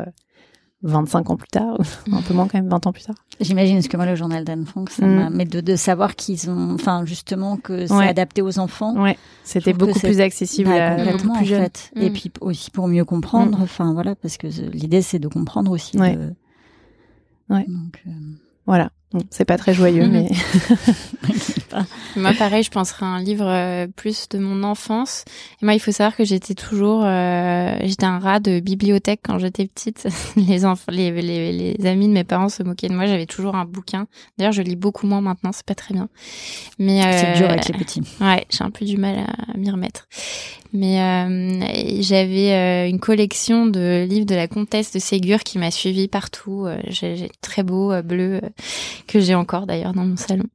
25 0.84 1.30
ans 1.30 1.36
plus 1.38 1.48
tard, 1.48 1.78
un 2.12 2.22
peu 2.22 2.34
moins 2.34 2.48
quand 2.48 2.58
même, 2.60 2.68
20 2.70 2.86
ans 2.88 2.92
plus 2.92 3.04
tard. 3.04 3.16
J'imagine, 3.40 3.76
parce 3.78 3.88
que 3.88 3.98
moi, 3.98 4.06
le 4.06 4.16
journal 4.16 4.44
d'Anne 4.44 4.66
Frank, 4.66 4.90
ça 4.90 5.06
Mm. 5.06 5.16
m'a- 5.16 5.30
mais 5.30 5.46
de, 5.46 5.62
de 5.62 5.76
savoir 5.76 6.16
qu'ils 6.16 6.50
ont, 6.50 6.74
enfin, 6.74 7.06
justement, 7.06 7.58
que 7.58 7.88
c'est 7.88 7.94
Ouais. 7.94 8.08
adapté 8.08 8.42
aux 8.42 8.60
enfants. 8.60 9.02
Ouais, 9.02 9.18
c'était 9.44 9.74
beaucoup 9.74 9.98
plus 10.00 10.20
accessible 10.20 10.70
Bah, 10.70 10.96
complètement, 10.98 11.36
plus 11.36 11.54
en 11.56 11.60
fait. 11.60 11.92
Et 11.96 12.10
Mm. 12.10 12.14
puis 12.14 12.32
aussi 12.42 12.70
pour 12.72 12.88
mieux 12.88 13.06
comprendre, 13.06 13.58
enfin, 13.62 13.94
voilà, 13.94 14.16
parce 14.16 14.38
que 14.38 14.48
l'idée, 14.48 15.02
c'est 15.02 15.20
de 15.20 15.28
comprendre 15.28 15.72
aussi. 15.72 15.98
Ouais. 15.98 16.16
de- 16.16 16.34
Ouais. 17.50 17.66
Donc, 17.68 18.02
euh, 18.08 18.12
Voilà. 18.66 18.92
Bon, 19.14 19.22
c'est 19.30 19.46
pas 19.46 19.58
très 19.58 19.74
joyeux, 19.76 20.08
Mhm. 20.08 20.12
mais. 20.12 20.30
Moi, 22.16 22.34
pareil, 22.38 22.64
je 22.64 22.70
penserais 22.72 23.06
à 23.06 23.10
un 23.10 23.22
livre 23.22 23.46
euh, 23.48 23.88
plus 23.96 24.28
de 24.30 24.38
mon 24.40 24.64
enfance. 24.64 25.24
Et 25.62 25.66
moi, 25.66 25.74
il 25.74 25.80
faut 25.80 25.92
savoir 25.92 26.16
que 26.16 26.24
j'étais 26.24 26.54
toujours, 26.54 27.04
euh, 27.04 27.76
j'étais 27.84 28.06
un 28.06 28.20
rat 28.20 28.40
de 28.40 28.60
bibliothèque 28.60 29.22
quand 29.24 29.40
j'étais 29.40 29.68
petite. 29.68 30.08
les 30.36 30.66
enfants, 30.66 30.92
les, 30.92 31.12
les, 31.12 31.74
les 31.74 31.86
amis 31.88 32.08
de 32.08 32.14
mes 32.14 32.24
parents 32.24 32.50
se 32.50 32.62
moquaient 32.64 32.90
de 32.90 32.94
moi. 32.96 33.06
J'avais 33.08 33.26
toujours 33.26 33.56
un 33.56 33.66
bouquin. 33.66 34.08
D'ailleurs, 34.38 34.52
je 34.54 34.62
lis 34.62 34.76
beaucoup 34.76 35.08
moins 35.08 35.22
maintenant. 35.22 35.52
C'est 35.52 35.66
pas 35.66 35.76
très 35.76 35.94
bien. 35.94 36.10
Mais 36.80 37.02
C'est 37.02 37.28
euh, 37.28 37.38
dur 37.38 37.50
avec 37.50 37.68
les 37.68 37.74
petits. 37.78 38.02
Ouais, 38.22 38.46
j'ai 38.50 38.64
un 38.64 38.72
peu 38.72 38.86
du 38.86 38.98
mal 38.98 39.18
à 39.54 39.58
m'y 39.58 39.72
remettre. 39.72 40.08
Mais 40.76 41.00
euh, 41.00 42.02
j'avais 42.02 42.52
euh, 42.52 42.90
une 42.90 43.00
collection 43.00 43.68
de 43.68 44.08
livres 44.10 44.26
de 44.26 44.34
la 44.34 44.48
comtesse 44.48 44.92
de 44.92 44.98
Ségur 44.98 45.40
qui 45.42 45.60
m'a 45.60 45.70
suivi 45.70 46.08
partout. 46.08 46.66
Euh, 46.66 46.78
J'ai 46.88 47.16
j'ai 47.16 47.30
très 47.42 47.62
beau 47.62 47.92
euh, 47.92 48.02
bleu 48.02 48.40
euh, 48.44 48.50
que 49.08 49.20
j'ai 49.20 49.36
encore 49.36 49.68
d'ailleurs 49.68 49.94
dans 49.94 50.04
mon 50.04 50.18
salon, 50.18 50.46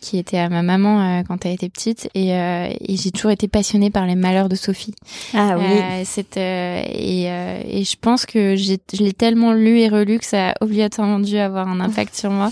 qui 0.00 0.18
était 0.18 0.36
à 0.36 0.50
ma 0.50 0.60
maman 0.62 1.00
euh, 1.00 1.22
quand 1.26 1.46
elle 1.46 1.52
était 1.52 1.70
petite. 1.70 2.10
Et, 2.14 2.34
euh, 2.34 2.68
et 2.80 2.96
j'ai 2.98 3.10
toujours 3.10 3.30
été 3.30 3.48
passionnée 3.48 3.88
par 3.88 4.04
les 4.04 4.14
malheurs 4.14 4.50
de 4.50 4.56
Sophie. 4.56 4.94
Ah 5.32 5.56
oui. 5.58 5.64
Euh, 5.64 6.22
euh, 6.36 6.82
et, 6.92 7.30
euh, 7.30 7.62
et 7.66 7.84
je 7.84 7.96
pense 7.98 8.26
que 8.26 8.56
j'ai, 8.56 8.78
je 8.92 9.02
l'ai 9.02 9.14
tellement 9.14 9.54
lu 9.54 9.80
et 9.80 9.88
relu 9.88 10.18
que 10.18 10.26
ça 10.26 10.50
a 10.50 10.54
obligatoirement 10.60 11.18
dû 11.18 11.38
avoir 11.38 11.66
un 11.68 11.80
impact 11.80 12.14
sur 12.14 12.30
moi. 12.30 12.50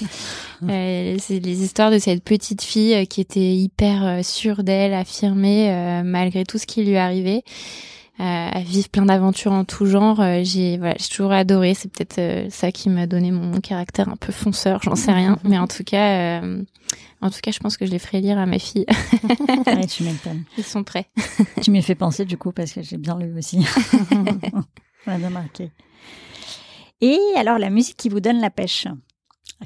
Euh, 0.68 1.16
c'est 1.18 1.38
les 1.40 1.62
histoires 1.62 1.90
de 1.90 1.98
cette 1.98 2.22
petite 2.22 2.62
fille 2.62 2.94
euh, 2.94 3.04
qui 3.04 3.20
était 3.20 3.54
hyper 3.54 4.04
euh, 4.04 4.22
sûre 4.22 4.62
d'elle, 4.62 4.94
affirmée 4.94 5.70
euh, 5.70 6.02
malgré 6.04 6.44
tout 6.44 6.58
ce 6.58 6.66
qui 6.66 6.84
lui 6.84 6.96
arrivait. 6.96 7.42
Euh, 8.20 8.48
à 8.52 8.60
vivre 8.60 8.90
plein 8.90 9.06
d'aventures 9.06 9.52
en 9.52 9.64
tout 9.64 9.86
genre, 9.86 10.20
euh, 10.20 10.40
j'ai 10.42 10.76
voilà, 10.76 10.94
j'ai 10.98 11.08
toujours 11.08 11.32
adoré. 11.32 11.72
C'est 11.72 11.90
peut-être 11.90 12.18
euh, 12.18 12.46
ça 12.50 12.70
qui 12.70 12.90
m'a 12.90 13.06
donné 13.06 13.30
mon 13.30 13.60
caractère 13.62 14.10
un 14.10 14.16
peu 14.16 14.30
fonceur, 14.30 14.82
j'en 14.82 14.94
sais 14.94 15.12
rien. 15.12 15.38
Mais 15.42 15.58
en 15.58 15.66
tout 15.66 15.84
cas, 15.84 16.40
euh, 16.42 16.62
en 17.22 17.30
tout 17.30 17.38
cas, 17.42 17.50
je 17.50 17.58
pense 17.60 17.78
que 17.78 17.86
je 17.86 17.90
les 17.90 17.98
ferai 17.98 18.20
lire 18.20 18.36
à 18.38 18.44
ma 18.44 18.58
fille. 18.58 18.84
Ouais, 19.66 19.86
tu 19.88 20.02
m'étonnes. 20.02 20.44
Ils 20.58 20.64
sont 20.64 20.84
prêts. 20.84 21.06
tu 21.62 21.70
m'y 21.70 21.80
fais 21.80 21.94
penser 21.94 22.26
du 22.26 22.36
coup 22.36 22.52
parce 22.52 22.72
que 22.72 22.82
j'ai 22.82 22.98
bien 22.98 23.18
lu 23.18 23.38
aussi. 23.38 23.62
Ça 23.64 24.16
m'a 25.06 25.16
bien 25.16 25.30
marqué. 25.30 25.70
Et 27.00 27.18
alors 27.36 27.58
la 27.58 27.70
musique 27.70 27.96
qui 27.96 28.10
vous 28.10 28.20
donne 28.20 28.38
la 28.42 28.50
pêche, 28.50 28.86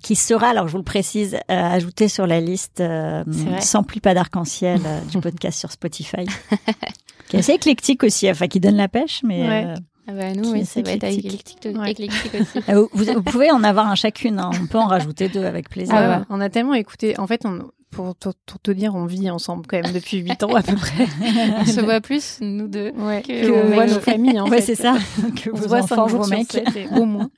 qui 0.03 0.17
sera, 0.17 0.49
alors 0.49 0.67
je 0.67 0.73
vous 0.73 0.79
le 0.79 0.85
précise, 0.85 1.35
euh, 1.35 1.39
ajoutée 1.49 2.09
sur 2.09 2.27
la 2.27 2.41
liste 2.41 2.81
euh, 2.81 3.25
sans 3.61 3.83
pluie 3.83 4.01
pas 4.01 4.15
d'arc-en-ciel 4.15 4.81
euh, 4.85 5.01
du 5.11 5.19
podcast 5.21 5.59
sur 5.59 5.71
Spotify, 5.71 6.27
qui 7.29 7.37
est 7.37 7.41
assez 7.41 7.53
éclectique 7.53 8.03
aussi, 8.05 8.31
enfin 8.31 8.49
qui 8.49 8.61
donne 8.61 8.77
la 8.77 8.89
pêche, 8.89 9.21
mais 9.25 9.43
Ouais. 9.49 9.65
euh, 9.67 9.75
Ah 10.09 10.13
bah 10.13 10.33
nous, 10.35 10.51
oui, 10.53 10.65
ça 10.67 10.83
va 10.83 10.93
être 10.93 11.05
éclectique. 11.05 11.59
Ouais. 11.77 11.93
éclectique 11.93 12.33
aussi. 12.35 12.59
euh, 12.71 12.87
vous, 12.93 13.05
vous 13.05 13.23
pouvez 13.23 13.51
en 13.51 13.63
avoir 13.65 13.89
un 13.89 13.95
chacune, 13.95 14.39
hein. 14.39 14.51
on 14.61 14.67
peut 14.67 14.79
en 14.79 14.87
rajouter 14.87 15.29
deux 15.29 15.45
avec 15.45 15.71
plaisir. 15.71 15.95
Ah 15.97 16.19
ouais, 16.19 16.25
on 16.29 16.41
a 16.41 16.51
tellement 16.51 16.75
écouté. 16.75 17.19
En 17.19 17.27
fait, 17.27 17.47
on, 17.47 17.71
pour, 17.95 18.15
pour, 18.17 18.35
pour 18.47 18.61
te 18.61 18.71
dire, 18.71 18.95
on 18.95 19.07
vit 19.07 19.31
ensemble 19.31 19.67
quand 19.67 19.81
même 19.81 19.93
depuis 19.93 20.19
8 20.19 20.43
ans 20.43 20.55
à 20.55 20.63
peu 20.63 20.75
près. 20.75 21.07
On 21.61 21.65
se 21.65 21.81
voit 21.81 22.01
plus, 22.01 22.39
nous 22.41 22.69
deux. 22.69 22.91
Ouais, 22.99 23.23
Que- 23.23 23.47
que, 23.47 23.51
on 23.69 23.75
voit 23.75 23.87
nos 23.87 24.01
familles 24.01 24.41
en 24.41 24.49
ouais, 24.49 24.61
c'est 24.61 24.75
ça. 24.75 24.95
Que 25.43 25.51
On 25.53 25.57
se 25.57 25.69
voit 25.69 25.79
enfants, 25.79 26.09
cinq 26.09 26.17
vos 26.17 26.25
jours 26.25 26.43
sur 26.43 27.01
au 27.01 27.05
moins. 27.05 27.31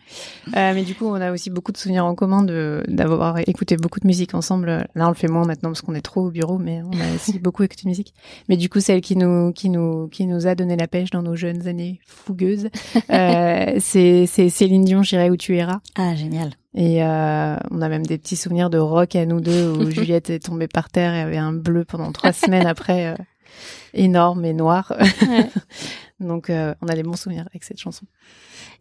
Euh, 0.56 0.72
mais 0.74 0.82
du 0.82 0.94
coup, 0.94 1.06
on 1.06 1.14
a 1.14 1.30
aussi 1.32 1.50
beaucoup 1.50 1.72
de 1.72 1.76
souvenirs 1.76 2.04
en 2.04 2.14
commun 2.14 2.42
de 2.42 2.82
d'avoir 2.88 3.38
écouté 3.48 3.76
beaucoup 3.76 4.00
de 4.00 4.06
musique 4.06 4.34
ensemble. 4.34 4.86
Là, 4.94 5.06
on 5.06 5.08
le 5.08 5.14
fait 5.14 5.28
moins 5.28 5.44
maintenant 5.44 5.70
parce 5.70 5.82
qu'on 5.82 5.94
est 5.94 6.00
trop 6.00 6.26
au 6.26 6.30
bureau, 6.30 6.58
mais 6.58 6.80
on 6.82 6.92
a 7.00 7.14
aussi 7.14 7.38
beaucoup 7.38 7.62
écouté 7.62 7.82
de 7.84 7.88
musique. 7.88 8.14
Mais 8.48 8.56
du 8.56 8.68
coup, 8.68 8.80
celle 8.80 9.00
qui 9.00 9.16
nous 9.16 9.52
qui 9.52 9.70
nous 9.70 10.08
qui 10.08 10.26
nous 10.26 10.46
a 10.46 10.54
donné 10.54 10.76
la 10.76 10.88
pêche 10.88 11.10
dans 11.10 11.22
nos 11.22 11.36
jeunes 11.36 11.66
années 11.68 12.00
fougueuses, 12.06 12.68
euh, 13.10 13.74
c'est 13.78 14.26
c'est 14.26 14.48
Céline 14.48 14.84
Dion, 14.84 15.02
J'irai 15.02 15.30
où 15.30 15.36
tu 15.36 15.56
iras. 15.56 15.80
Ah 15.96 16.14
génial. 16.14 16.50
Et 16.76 17.02
euh, 17.02 17.56
on 17.70 17.80
a 17.80 17.88
même 17.88 18.04
des 18.04 18.18
petits 18.18 18.36
souvenirs 18.36 18.68
de 18.68 18.76
rock 18.76 19.16
à 19.16 19.24
nous 19.24 19.40
deux 19.40 19.70
où 19.70 19.90
Juliette 19.90 20.28
est 20.28 20.40
tombée 20.40 20.68
par 20.68 20.90
terre 20.90 21.14
et 21.14 21.22
avait 21.22 21.38
un 21.38 21.54
bleu 21.54 21.86
pendant 21.86 22.12
trois 22.12 22.34
semaines 22.34 22.66
après, 22.66 23.06
euh, 23.06 23.16
énorme 23.94 24.44
et 24.44 24.52
noir. 24.52 24.94
Ouais. 25.00 25.50
Donc 26.20 26.50
euh, 26.50 26.74
on 26.82 26.88
a 26.88 26.94
des 26.94 27.02
bons 27.02 27.16
souvenirs 27.16 27.46
avec 27.50 27.64
cette 27.64 27.80
chanson. 27.80 28.04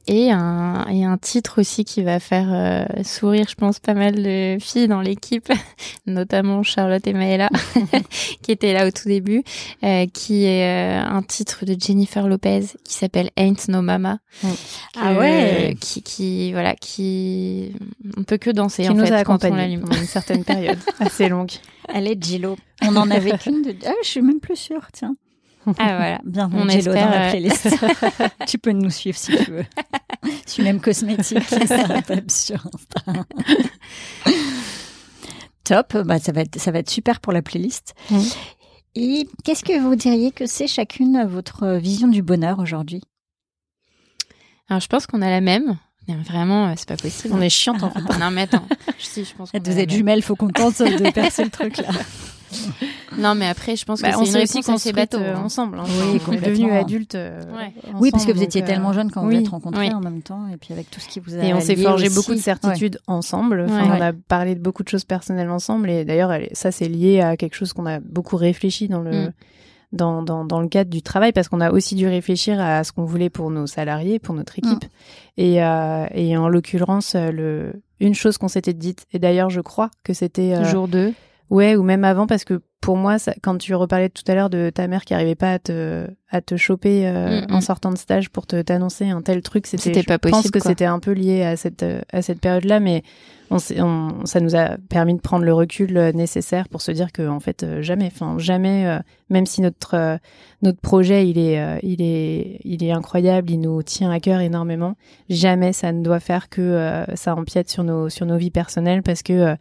Et 0.08 0.30
un, 0.32 0.86
et 0.88 1.03
un 1.03 1.18
titre 1.18 1.62
aussi 1.62 1.84
qui 1.84 2.03
va 2.03 2.20
faire 2.20 2.49
euh, 2.51 3.03
sourire, 3.03 3.47
je 3.49 3.56
pense, 3.56 3.80
pas 3.80 3.95
mal 3.95 4.22
de 4.22 4.58
filles 4.60 4.88
dans 4.88 5.01
l'équipe, 5.01 5.51
notamment 6.06 6.62
Charlotte 6.62 7.06
et 7.08 7.14
Maëla, 7.14 7.49
qui 8.43 8.51
étaient 8.51 8.74
là 8.74 8.88
au 8.88 8.91
tout 8.91 9.08
début, 9.08 9.43
euh, 9.84 10.06
qui 10.14 10.45
est 10.45 10.64
euh, 10.64 11.03
un 11.03 11.24
titre 11.24 11.66
de 11.66 11.76
Jennifer 11.80 12.28
Lopez 12.28 12.66
qui 12.84 12.93
s'appelle 12.93 13.32
Ain't 13.36 13.68
No 13.68 13.82
Mama. 13.82 14.20
Mm. 14.43 14.47
Ah 15.01 15.14
ouais. 15.14 15.76
Qui, 15.82 16.03
qui, 16.03 16.51
voilà, 16.51 16.76
qui, 16.76 17.72
on 18.16 18.24
peut 18.24 18.38
que 18.38 18.51
danser 18.51 18.84
qui 18.84 18.89
en 18.89 18.93
nous 18.93 19.08
fait 19.08 19.12
a 19.12 19.24
quand 19.24 19.43
on 19.43 19.56
l'allume. 19.56 19.82
pendant 19.82 19.97
une 19.97 20.06
certaine 20.06 20.43
période 20.43 20.78
assez 20.99 21.30
longue. 21.30 21.51
Elle 21.91 22.08
est 22.08 22.24
Gillo. 22.24 22.58
On 22.84 22.95
en 22.95 23.10
avait 23.10 23.38
qu'une 23.39 23.64
de. 23.64 23.76
Ah, 23.88 23.93
je 24.03 24.08
suis 24.08 24.22
même 24.22 24.39
plus 24.39 24.56
sûre, 24.56 24.88
tiens. 24.93 25.16
Ah 25.78 25.97
voilà. 25.97 26.22
Bien, 26.26 26.49
On 26.53 26.68
espère, 26.70 26.93
dans 26.93 27.09
la 27.11 27.28
euh, 27.28 27.30
playlist. 27.32 27.70
tu 28.47 28.57
peux 28.57 28.72
nous 28.72 28.89
suivre 28.89 29.18
si 29.18 29.36
tu 29.36 29.51
veux. 29.51 29.66
Je 30.45 30.51
suis 30.51 30.63
même 30.63 30.80
cosmétique, 30.80 31.43
ça 31.43 31.84
rappelle 31.84 32.30
sur 32.30 32.66
Insta. 32.66 33.26
Top, 35.63 35.97
bah 36.05 36.20
ça 36.20 36.32
va 36.32 36.41
être 36.41 36.59
ça 36.59 36.72
va 36.72 36.80
être 36.80 36.89
super 36.89 37.20
pour 37.20 37.34
la 37.34 37.41
playlist. 37.41 37.95
Et 38.95 39.28
qu'est-ce 39.43 39.63
que 39.63 39.80
vous 39.80 39.95
diriez 39.95 40.32
que 40.32 40.45
c'est 40.45 40.68
chacune 40.68 41.26
votre 41.26 41.76
vision 41.76 42.07
du 42.07 42.22
bonheur 42.22 42.59
aujourd'hui? 42.59 43.01
Alors 44.70 44.80
je 44.80 44.88
pense 44.88 45.07
qu'on 45.07 45.22
a 45.22 45.30
la 45.30 45.41
même. 45.41 45.78
Mais 46.08 46.16
vraiment, 46.16 46.68
euh, 46.68 46.74
c'est 46.78 46.88
pas 46.88 46.97
possible. 46.97 47.34
On 47.36 47.41
est 47.41 47.49
chiante 47.49 47.82
en 47.84 47.89
fait. 47.89 47.99
Non 48.20 48.30
mais 48.32 48.41
attends. 48.43 48.64
Si, 48.99 49.26
je 49.26 49.34
pense 49.36 49.51
qu'on 49.51 49.60
Vous 49.60 49.80
êtes 49.80 49.89
jumelles, 49.89 50.22
faut 50.22 50.36
qu'on 50.36 50.49
tente 50.49 50.80
de 50.82 51.12
percer 51.14 51.43
le 51.43 51.49
truc 51.49 51.78
là. 51.78 51.89
Non 53.18 53.34
mais 53.36 53.47
après, 53.47 53.76
je 53.76 53.86
pense 53.86 54.01
que 54.01 54.06
Bah, 54.08 54.12
c'est 54.14 54.18
on 54.20 54.26
une 54.26 54.32
s'est 54.32 54.43
aussi 54.43 54.58
réponse 54.60 54.70
assez 54.82 54.91
construite 54.91 54.95
bateau. 54.95 55.18
euh, 55.18 55.36
hein. 55.36 55.41
ensemble. 55.43 55.80
Hein. 55.80 55.84
Oui, 55.88 56.22
on 56.28 56.32
est 56.34 56.41
devenus 56.41 56.72
adultes. 56.74 57.16
euh, 57.16 57.41
Ouais. 57.45 57.74
oui, 57.95 58.12
parce 58.12 58.24
que 58.24 58.30
ensemble, 58.30 58.38
vous 58.38 58.43
étiez 58.43 58.62
euh, 58.64 58.66
tellement 58.66 58.93
jeune 58.93 59.10
quand 59.12 59.22
vous 59.22 59.28
oui. 59.30 59.36
vous 59.36 59.41
êtes 59.41 59.47
rencontrés 59.49 59.88
Oui. 59.88 59.93
en 59.93 59.99
même 59.99 60.22
temps, 60.22 60.47
et 60.53 60.58
puis 60.58 60.74
avec 60.74 60.89
tout 60.91 60.99
ce 60.99 61.08
qui 61.10 61.20
vous 61.20 61.36
a 61.36 61.43
Et 61.43 61.53
on 61.53 61.60
s'est 61.60 61.76
forgé 61.76 62.06
aussi. 62.08 62.16
beaucoup 62.16 62.32
de 62.32 62.38
Ouais. 62.38 62.41
certitudes 62.43 62.99
ensemble. 63.08 63.66
Enfin, 63.68 63.89
Ouais. 63.89 63.97
On 63.97 64.01
a 64.01 64.14
parlé 64.14 64.56
de 64.56 64.60
beaucoup 64.62 64.84
de 64.84 64.89
choses 64.89 65.03
personnelles 65.06 65.49
ensemble. 65.49 65.89
Et 65.89 66.06
d'ailleurs, 66.06 66.32
ça, 66.53 66.72
c'est 66.72 66.88
lié 66.88 67.20
à 67.22 67.36
quelque 67.36 67.56
chose 67.56 67.74
qu'on 67.74 67.88
a 67.88 67.99
beaucoup 67.99 68.38
réfléchi 68.38 68.88
dans 68.88 69.01
le, 69.01 69.12
Mm. 69.28 69.32
Dans, 69.92 70.22
dans, 70.22 70.46
dans 70.46 70.60
le 70.62 70.68
cadre 70.68 70.90
du 70.90 71.02
travail, 71.02 71.32
parce 71.32 71.48
qu'on 71.48 71.62
a 71.62 71.72
aussi 71.72 71.96
dû 71.96 72.08
réfléchir 72.08 72.60
à 72.60 72.84
ce 72.84 72.92
qu'on 72.92 73.06
voulait 73.06 73.30
pour 73.30 73.52
nos 73.52 73.68
salariés, 73.68 74.20
pour 74.20 74.36
notre 74.36 74.58
équipe. 74.60 74.84
Mm. 74.84 74.90
Et, 75.38 75.64
euh, 75.64 76.06
et 76.14 76.38
en 76.38 76.48
l'occurrence, 76.48 77.16
le, 77.16 77.82
une 78.00 78.16
chose 78.16 78.38
qu'on 78.38 78.48
s'était 78.48 78.74
dite, 78.74 79.06
et 79.14 79.20
d'ailleurs, 79.20 79.50
je 79.50 79.62
crois 79.62 79.90
que 80.04 80.14
c'était... 80.14 80.54
euh, 80.54 80.64
Jour 80.66 80.88
2. 80.88 81.14
Ouais, 81.50 81.76
ou 81.76 81.84
même 81.84 82.04
avant, 82.04 82.28
parce 82.28 82.43
que 82.43 82.62
pour 82.82 82.98
moi, 82.98 83.18
ça, 83.18 83.34
quand 83.41 83.58
tu 83.58 83.74
reparlais 83.74 84.10
tout 84.10 84.24
à 84.28 84.36
l'heure 84.36 84.50
de 84.50 84.70
ta 84.70 84.88
mère 84.88 85.06
qui 85.06 85.14
arrivait 85.14 85.36
pas 85.36 85.54
à 85.54 85.60
te, 85.60 86.08
à 86.30 86.41
te 86.41 86.56
choper 86.56 87.08
euh, 87.08 87.41
Mm, 87.41 87.52
mm. 87.52 87.56
en 87.56 87.62
sortant 87.62 87.91
de 87.91 87.98
stage 87.98 88.30
pour 88.30 88.46
te 88.46 88.62
t'annoncer 88.62 89.10
un 89.10 89.22
tel 89.22 89.41
truc, 89.41 89.66
c'était, 89.68 89.84
C'était 89.84 90.02
je 90.02 90.08
pas 90.08 90.20
pense 90.20 90.32
possible, 90.32 90.52
que 90.52 90.60
c'était 90.60 90.86
un 90.86 91.00
peu 91.00 91.12
lié 91.12 91.43
à 91.43 91.58
cette, 91.58 91.86
à 92.12 92.22
cette 92.22 92.39
période-là, 92.39 92.80
mais 92.80 93.04
on, 93.50 93.58
on, 93.80 94.26
ça 94.26 94.39
nous 94.39 94.56
a 94.56 94.78
permis 94.89 95.16
de 95.16 95.20
prendre 95.22 95.46
le 95.46 95.54
recul 95.54 95.98
euh, 95.98 96.12
nécessaire 96.12 96.68
pour 96.70 96.82
se 96.82 96.91
dire 96.91 97.12
que, 97.12 97.28
en 97.28 97.39
fait, 97.39 97.64
euh, 97.64 97.82
jamais, 97.82 98.12
enfin, 98.14 98.38
jamais, 98.38 98.88
euh, 98.88 99.00
même 99.30 99.46
si 99.46 99.62
notre, 99.62 99.96
euh, 99.96 100.18
notre 100.62 100.80
projet, 100.80 101.28
il 101.28 101.38
est, 101.39 101.80
il 101.84 102.02
est, 102.02 102.60
il 102.64 102.84
est 102.84 102.91
incroyable, 102.91 103.50
il 103.50 103.60
nous 103.60 103.82
tient 103.84 104.12
à 104.12 104.20
cœur 104.20 104.41
énormément, 104.41 104.96
jamais 105.30 105.74
ça 105.74 105.91
ne 105.91 106.04
doit 106.04 106.20
faire 106.20 106.50
que 106.50 106.62
euh, 106.62 107.06
ça 107.16 107.36
empiète 107.36 107.70
sur 107.70 107.84
nos, 107.84 108.10
sur 108.10 108.26
nos 108.26 108.38
vies 108.38 108.52
personnelles 108.52 109.02
parce 109.04 109.24
que, 109.24 109.34
euh, 109.34 109.56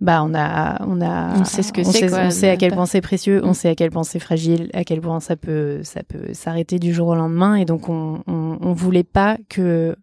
bah 0.00 0.22
on 0.24 0.34
a 0.34 0.82
on 0.86 1.00
a 1.00 1.38
On 1.38 1.44
sait 1.44 1.62
ce 1.62 1.72
que 1.72 1.82
on 1.82 1.84
c'est, 1.84 2.00
sait, 2.00 2.08
quoi, 2.08 2.20
on 2.24 2.30
sait 2.30 2.48
à 2.50 2.56
quel 2.56 2.72
point 2.72 2.86
c'est 2.86 3.00
précieux 3.00 3.40
on 3.44 3.50
Mm. 3.50 3.54
sait 3.54 3.68
à 3.68 3.74
quel 3.74 3.90
point 3.90 4.02
c'est 4.04 4.18
fragile 4.18 4.70
à 4.72 4.84
quel 4.84 5.00
point 5.00 5.20
ça 5.20 5.36
peut 5.36 5.80
ça 5.82 6.02
peut 6.02 6.32
s'arrêter 6.32 6.78
du 6.78 6.92
jour 6.94 7.08
au 7.08 7.14
lendemain 7.14 7.54
et 7.56 7.64
donc 7.64 7.88
on 7.88 8.22
on, 8.26 8.58
on 8.60 8.72
voulait 8.72 9.04
pas 9.04 9.36
que 9.48 9.96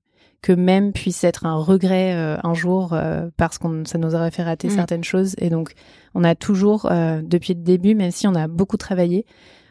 que 0.43 0.53
même 0.53 0.93
puisse 0.93 1.23
être 1.23 1.45
un 1.47 1.55
regret 1.55 2.13
euh, 2.13 2.37
un 2.43 2.53
jour 2.53 2.93
euh, 2.93 3.29
parce 3.37 3.57
qu'on 3.57 3.85
ça 3.85 3.97
nous 3.97 4.13
aurait 4.13 4.29
fait 4.31 4.43
rater 4.43 4.67
Mm. 4.67 4.71
certaines 4.71 5.03
choses 5.03 5.33
et 5.39 5.49
donc 5.49 5.73
on 6.13 6.23
a 6.23 6.35
toujours 6.35 6.87
euh, 6.91 7.21
depuis 7.23 7.53
le 7.55 7.61
début 7.61 7.95
même 7.95 8.11
si 8.11 8.27
on 8.27 8.35
a 8.35 8.47
beaucoup 8.47 8.77
travaillé 8.77 9.25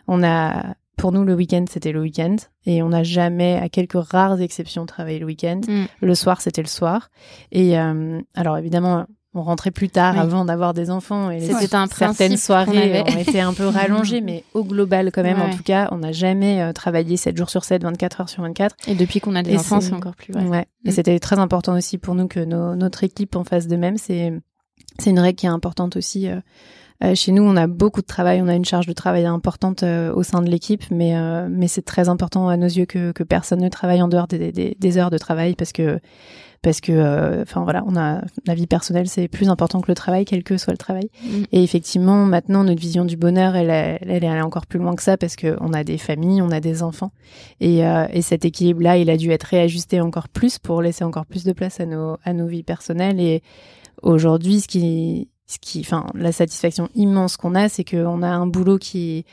on 0.09 0.24
a 0.24 0.74
pour 0.97 1.12
nous 1.12 1.24
le 1.24 1.35
week-end 1.35 1.66
c'était 1.70 1.93
le 1.93 2.01
week-end 2.01 2.37
et 2.64 2.83
on 2.83 2.89
n'a 2.89 3.03
jamais 3.05 3.57
à 3.62 3.68
quelques 3.68 3.93
rares 4.11 4.41
exceptions 4.41 4.87
travaillé 4.87 5.18
le 5.20 5.27
week-end 5.27 5.61
Mm. 5.68 5.85
le 6.01 6.14
soir 6.16 6.41
c'était 6.41 6.62
le 6.62 6.68
soir 6.68 7.11
et 7.53 7.79
euh, 7.79 8.20
alors 8.35 8.59
évidemment 8.59 9.07
on 9.37 9.43
rentrait 9.43 9.70
plus 9.70 9.89
tard 9.89 10.14
Oui. 10.14 10.20
avant 10.20 10.45
d'avoir 10.45 10.74
des 10.74 10.91
enfants 10.91 11.30
et 11.30 11.41
C'était 11.41 11.74
un 11.76 11.87
certaines 11.87 12.37
soirées 12.37 13.01
avait. 13.01 13.12
ont 13.12 13.18
été 13.18 13.41
un 13.41 13.53
peu 13.53 13.66
rallongées, 13.66 14.20
mais 14.22 14.45
au 14.55 14.64
global 14.64 15.11
quand 15.12 15.22
même, 15.22 15.41
en 15.41 15.47
Ouais. 15.47 15.57
tout 15.57 15.62
cas, 15.62 15.89
on 15.93 15.99
n'a 15.99 16.12
jamais 16.12 16.61
euh, 16.62 16.72
travaillé 16.72 17.16
7 17.16 17.37
jours 17.37 17.51
sur 17.51 17.64
7, 17.64 17.82
24 17.82 18.20
heures 18.22 18.28
sur 18.28 18.43
24. 18.43 18.74
Et 18.89 18.95
depuis 18.95 19.20
qu'on 19.20 19.34
a 19.37 19.43
des 19.43 19.53
Et 19.53 19.59
enfants, 19.59 19.80
c'est- 19.80 19.93
encore 19.93 20.16
plus 20.16 20.32
vrai. 20.32 20.45
Ouais. 20.47 20.66
Et 20.84 20.89
Mm. 20.91 20.93
c'était 20.93 21.18
très 21.18 21.39
important 21.39 21.74
aussi 21.76 21.99
pour 21.99 22.14
nous 22.14 22.26
que 22.28 22.41
nos- 22.41 22.74
notre 22.76 23.05
équipe 23.05 23.37
en 23.37 23.45
fasse 23.45 23.66
de 23.68 23.76
même. 23.76 23.97
C'est 23.99 24.32
c'est 24.99 25.11
une 25.11 25.18
règle 25.18 25.37
qui 25.37 25.47
est 25.47 25.51
importante 25.51 25.97
aussi. 25.97 26.28
euh, 26.28 26.41
euh, 27.05 27.14
chez 27.14 27.30
nous, 27.32 27.43
on 27.43 27.55
a 27.57 27.66
beaucoup 27.66 28.01
de 28.01 28.07
travail, 28.07 28.41
on 28.41 28.49
a 28.49 28.55
une 28.55 28.64
charge 28.64 28.87
de 28.87 28.95
travail 28.95 29.26
importante 29.26 29.82
euh, 29.82 30.11
au 30.14 30.22
sein 30.22 30.41
de 30.41 30.49
l'équipe, 30.51 30.84
mais 30.91 31.14
euh, 31.14 31.47
mais 31.51 31.68
c'est 31.68 31.82
très 31.84 32.09
important 32.09 32.49
à 32.49 32.57
nos 32.57 32.66
yeux 32.66 32.87
que 32.87 33.12
que 33.12 33.22
personne 33.22 33.61
ne 33.61 33.68
travaille 33.68 34.01
en 34.01 34.09
dehors 34.09 34.26
des, 34.26 34.53
des, 34.53 34.74
des 34.78 34.97
heures 34.99 35.11
de 35.11 35.18
travail 35.18 35.55
parce 35.55 35.72
que 35.72 36.01
parce 36.62 36.80
que 36.80 36.92
euh, 36.92 37.42
enfin 37.42 37.62
voilà, 37.62 37.84
on 37.86 37.96
a 37.96 38.22
la 38.46 38.54
vie 38.54 38.66
personnelle, 38.66 39.09
c'est 39.09 39.28
plus 39.28 39.48
important 39.48 39.80
que 39.80 39.90
le 39.90 39.94
travail, 39.94 40.24
quel 40.24 40.42
que 40.42 40.57
soit 40.57 40.72
le 40.72 40.78
travail. 40.78 41.11
Mm. 41.22 41.42
Et 41.52 41.62
effectivement, 41.62 42.24
maintenant, 42.24 42.64
notre 42.64 42.80
vision 42.80 43.04
du 43.04 43.16
bonheur, 43.16 43.57
elle, 43.57 43.70
elle, 43.70 43.98
elle 44.02 44.24
est 44.24 44.28
allée 44.28 44.42
encore 44.42 44.66
plus 44.66 44.78
loin 44.78 44.94
que 44.94 45.02
ça 45.02 45.16
parce 45.16 45.36
que 45.36 45.57
on 45.61 45.72
a 45.72 45.84
des 45.84 45.98
familles, 45.98 46.42
on 46.42 46.50
a 46.50 46.61
des 46.61 46.82
enfants. 46.82 47.12
Et, 47.61 47.86
euh, 47.86 48.07
et 48.12 48.22
cet 48.22 48.44
équilibre-là, 48.44 48.98
il 48.98 49.11
a 49.11 49.16
dû 49.16 49.30
être 49.30 49.44
réajusté 49.44 50.00
encore 50.00 50.28
plus 50.28 50.59
pour 50.59 50.82
laisser 50.82 51.04
encore 51.04 51.26
plus 51.26 51.44
de 51.44 51.52
place 51.52 51.80
à 51.80 51.86
nos, 51.86 52.16
à 52.24 52.32
nos 52.32 52.46
vies 52.46 52.62
personnelles. 52.62 53.20
Et 53.20 53.42
aujourd'hui, 54.02 54.61
ce 54.61 54.68
qui, 54.68 55.28
ce 55.46 55.59
qui, 55.61 55.80
enfin, 55.80 56.07
la 56.14 56.32
satisfaction 56.32 56.88
immense 56.94 57.36
qu'on 57.36 57.54
a, 57.54 57.68
c'est 57.68 57.84
qu'on 57.84 58.22
a 58.22 58.28
un 58.28 58.46
boulot 58.46 58.78
qui, 58.78 59.24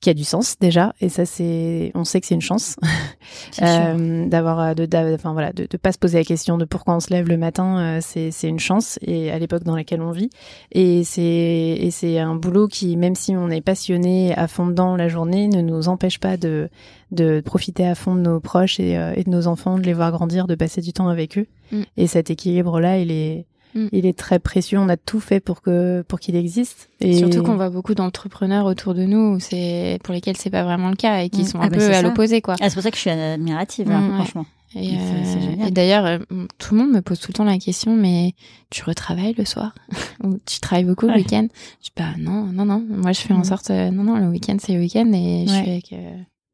qui 0.00 0.10
a 0.10 0.14
du 0.14 0.24
sens 0.24 0.58
déjà. 0.58 0.92
Et 1.00 1.08
ça, 1.08 1.26
c'est, 1.26 1.90
on 1.94 2.04
sait 2.04 2.20
que 2.20 2.26
c'est 2.26 2.34
une 2.34 2.40
chance 2.40 2.76
euh, 3.62 4.26
d'avoir, 4.26 4.60
euh, 4.60 4.74
de, 4.74 5.14
enfin 5.14 5.32
voilà, 5.32 5.52
de, 5.52 5.66
de 5.68 5.76
pas 5.76 5.92
se 5.92 5.98
poser 5.98 6.18
la 6.18 6.24
question 6.24 6.58
de 6.58 6.64
pourquoi 6.64 6.94
on 6.96 7.00
se 7.00 7.10
lève 7.10 7.28
le 7.28 7.36
matin. 7.36 7.78
euh, 7.78 7.98
c'est, 8.02 8.30
c'est 8.30 8.48
une 8.48 8.58
chance. 8.58 8.98
Et 9.02 9.30
à 9.30 9.38
l'époque 9.38 9.64
dans 9.64 9.76
laquelle 9.76 10.02
on 10.02 10.10
vit. 10.10 10.30
Et 10.72 11.04
c'est, 11.04 11.22
et 11.22 11.90
c'est 11.90 12.18
un 12.18 12.34
boulot 12.34 12.68
qui, 12.68 12.96
même 12.96 13.14
si 13.14 13.34
on 13.36 13.48
est 13.50 13.60
passionné 13.60 14.34
à 14.36 14.48
fond 14.48 14.66
dedans 14.66 14.96
la 14.96 15.08
journée, 15.08 15.48
ne 15.48 15.60
nous 15.60 15.88
empêche 15.88 16.18
pas 16.18 16.36
de, 16.36 16.68
de 17.10 17.40
profiter 17.40 17.86
à 17.86 17.94
fond 17.94 18.14
de 18.14 18.20
nos 18.20 18.40
proches 18.40 18.80
et, 18.80 18.96
euh, 18.98 19.14
et 19.16 19.24
de 19.24 19.30
nos 19.30 19.46
enfants, 19.46 19.78
de 19.78 19.82
les 19.84 19.94
voir 19.94 20.12
grandir, 20.12 20.46
de 20.46 20.54
passer 20.54 20.80
du 20.80 20.92
temps 20.92 21.08
avec 21.08 21.38
eux. 21.38 21.46
Mm. 21.72 21.82
Et 21.96 22.06
cet 22.06 22.30
équilibre-là, 22.30 22.98
il 22.98 23.10
est, 23.10 23.46
Mm. 23.76 23.88
il 23.92 24.06
est 24.06 24.18
très 24.18 24.38
précieux. 24.38 24.78
On 24.78 24.88
a 24.88 24.96
tout 24.96 25.20
fait 25.20 25.38
pour 25.40 25.60
que, 25.62 26.02
pour 26.08 26.18
qu'il 26.18 26.34
existe. 26.34 26.88
Et 27.00 27.12
Surtout 27.18 27.42
qu'on 27.42 27.56
voit 27.56 27.70
beaucoup 27.70 27.94
d'entrepreneurs 27.94 28.64
autour 28.66 28.94
de 28.94 29.04
nous, 29.04 29.38
c'est 29.38 29.98
pour 30.02 30.14
lesquels 30.14 30.36
c'est 30.36 30.50
pas 30.50 30.64
vraiment 30.64 30.88
le 30.88 30.96
cas 30.96 31.20
et 31.22 31.28
qui 31.28 31.42
Mm. 31.42 31.46
sont 31.46 31.58
Ah 31.60 31.64
un 31.66 31.68
bah 31.68 31.76
peu 31.76 31.92
à 31.94 32.02
l'opposé, 32.02 32.40
quoi. 32.40 32.56
Ah, 32.60 32.68
c'est 32.70 32.74
pour 32.74 32.82
ça 32.82 32.90
que 32.90 32.96
je 32.96 33.02
suis 33.02 33.10
admirative, 33.10 33.88
Mm, 33.88 33.92
hein, 33.92 34.08
ouais. 34.08 34.14
franchement. 34.16 34.46
Et, 34.74 34.90
euh, 34.98 35.66
et 35.68 35.70
d'ailleurs, 35.70 36.04
euh, 36.04 36.18
tout 36.58 36.74
le 36.74 36.80
monde 36.82 36.90
me 36.92 37.00
pose 37.00 37.18
tout 37.20 37.28
le 37.30 37.34
temps 37.34 37.44
la 37.44 37.56
question, 37.58 37.94
mais 37.96 38.34
tu 38.70 38.82
retravailles 38.84 39.34
le 39.38 39.44
soir? 39.44 39.74
Ou 40.24 40.38
tu 40.44 40.60
travailles 40.60 40.84
beaucoup 40.84 41.06
le 41.06 41.14
week-end? 41.14 41.46
Je 41.80 41.84
dis 41.86 41.92
bah 41.96 42.10
non, 42.18 42.44
non, 42.52 42.64
non. 42.66 42.84
Moi, 42.88 43.12
je 43.12 43.20
fais 43.20 43.32
en 43.32 43.44
sorte, 43.44 43.70
euh, 43.70 43.90
non, 43.90 44.02
non, 44.02 44.16
le 44.16 44.26
week-end 44.28 44.56
c'est 44.60 44.72
le 44.74 44.80
week-end 44.80 45.10
et 45.14 45.44
je 45.46 45.52
suis 45.52 45.70
avec. 45.70 45.94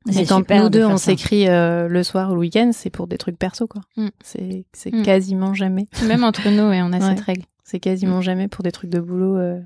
Mais 0.07 0.27
quand 0.27 0.49
nous 0.51 0.65
de 0.65 0.69
deux, 0.69 0.85
on 0.85 0.97
s'écrit 0.97 1.49
euh, 1.49 1.89
le 1.89 2.03
soir 2.03 2.31
ou 2.31 2.35
le 2.35 2.41
week-end, 2.41 2.71
c'est 2.73 2.91
pour 2.91 3.07
des 3.07 3.19
trucs 3.19 3.39
perso, 3.39 3.67
quoi. 3.67 3.83
Mm. 3.97 4.09
C'est, 4.23 4.65
c'est 4.73 4.93
Mm. 4.93 5.03
quasiment 5.03 5.55
jamais. 5.55 5.87
Même 6.07 6.25
entre 6.25 6.49
nous, 6.51 6.73
et 6.73 6.83
on 6.83 6.93
a 6.93 6.99
Ouais. 7.01 7.15
cette 7.17 7.21
règle. 7.25 7.43
C'est 7.65 7.81
quasiment 7.81 8.21
jamais 8.21 8.49
pour 8.49 8.63
des 8.65 8.73
trucs 8.73 8.91
de 8.91 9.01
boulot. 9.01 9.37
euh, 9.37 9.61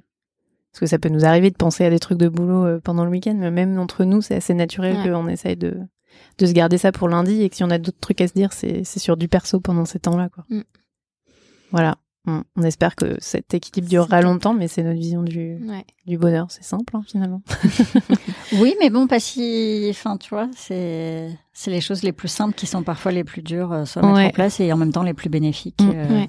Parce 0.73 0.81
que 0.81 0.87
ça 0.87 0.99
peut 0.99 1.09
nous 1.09 1.25
arriver 1.25 1.51
de 1.51 1.57
penser 1.57 1.85
à 1.85 1.91
des 1.91 1.99
trucs 1.99 2.19
de 2.19 2.29
boulot 2.29 2.65
euh, 2.67 2.81
pendant 2.83 3.05
le 3.05 3.11
week-end, 3.11 3.35
mais 3.39 3.51
même 3.51 3.79
entre 3.79 4.05
nous, 4.05 4.21
c'est 4.21 4.35
assez 4.37 4.53
naturel 4.55 4.97
Ouais. 4.99 5.11
qu'on 5.11 5.27
essaye 5.29 5.57
de, 5.57 5.75
de 6.39 6.47
se 6.47 6.53
garder 6.53 6.77
ça 6.79 6.93
pour 6.93 7.09
lundi 7.09 7.43
et 7.43 7.49
que 7.49 7.57
si 7.57 7.65
on 7.65 7.71
a 7.71 7.79
d'autres 7.79 7.99
trucs 8.01 8.21
à 8.21 8.29
se 8.29 8.35
dire, 8.35 8.53
c'est, 8.53 8.85
c'est 8.85 8.99
sur 9.01 9.17
du 9.17 9.29
perso 9.29 9.59
pendant 9.61 9.85
ces 9.87 9.99
temps-là, 10.01 10.29
quoi. 10.29 10.45
Mm. 10.51 10.61
Voilà. 11.73 11.97
On, 12.27 12.43
on 12.57 12.63
espère 12.63 12.97
que 12.97 13.17
cet 13.21 13.55
équilibre 13.55 13.89
durera 13.89 14.21
longtemps, 14.21 14.53
mais 14.53 14.67
c'est 14.69 14.83
notre 14.83 14.99
vision 14.99 15.23
du, 15.23 15.59
Ouais. 15.69 15.85
du 16.07 16.19
bonheur. 16.19 16.47
C'est 16.51 16.65
simple, 16.65 16.97
hein, 16.97 17.03
finalement. 17.07 17.41
Oui, 18.61 18.75
mais 18.81 18.91
bon, 18.91 19.07
pas 19.07 19.21
si. 19.21 19.87
Enfin, 19.91 20.17
tu 20.17 20.31
vois, 20.31 20.49
c'est 20.57 21.37
les 21.67 21.81
choses 21.81 22.03
les 22.03 22.13
plus 22.13 22.29
simples 22.29 22.55
qui 22.55 22.67
sont 22.67 22.83
parfois 22.83 23.13
les 23.13 23.25
plus 23.25 23.43
dures 23.43 23.73
euh, 23.73 23.85
soit 23.85 24.03
à 24.03 24.07
mettre 24.07 24.17
Ouais. 24.19 24.27
en 24.27 24.31
place 24.31 24.61
et 24.61 24.73
en 24.73 24.77
même 24.77 24.93
temps 24.93 25.03
les 25.03 25.15
plus 25.15 25.29
bénéfiques. 25.29 25.81
Mm. 25.83 25.91
euh, 25.95 26.09
Ouais. 26.09 26.29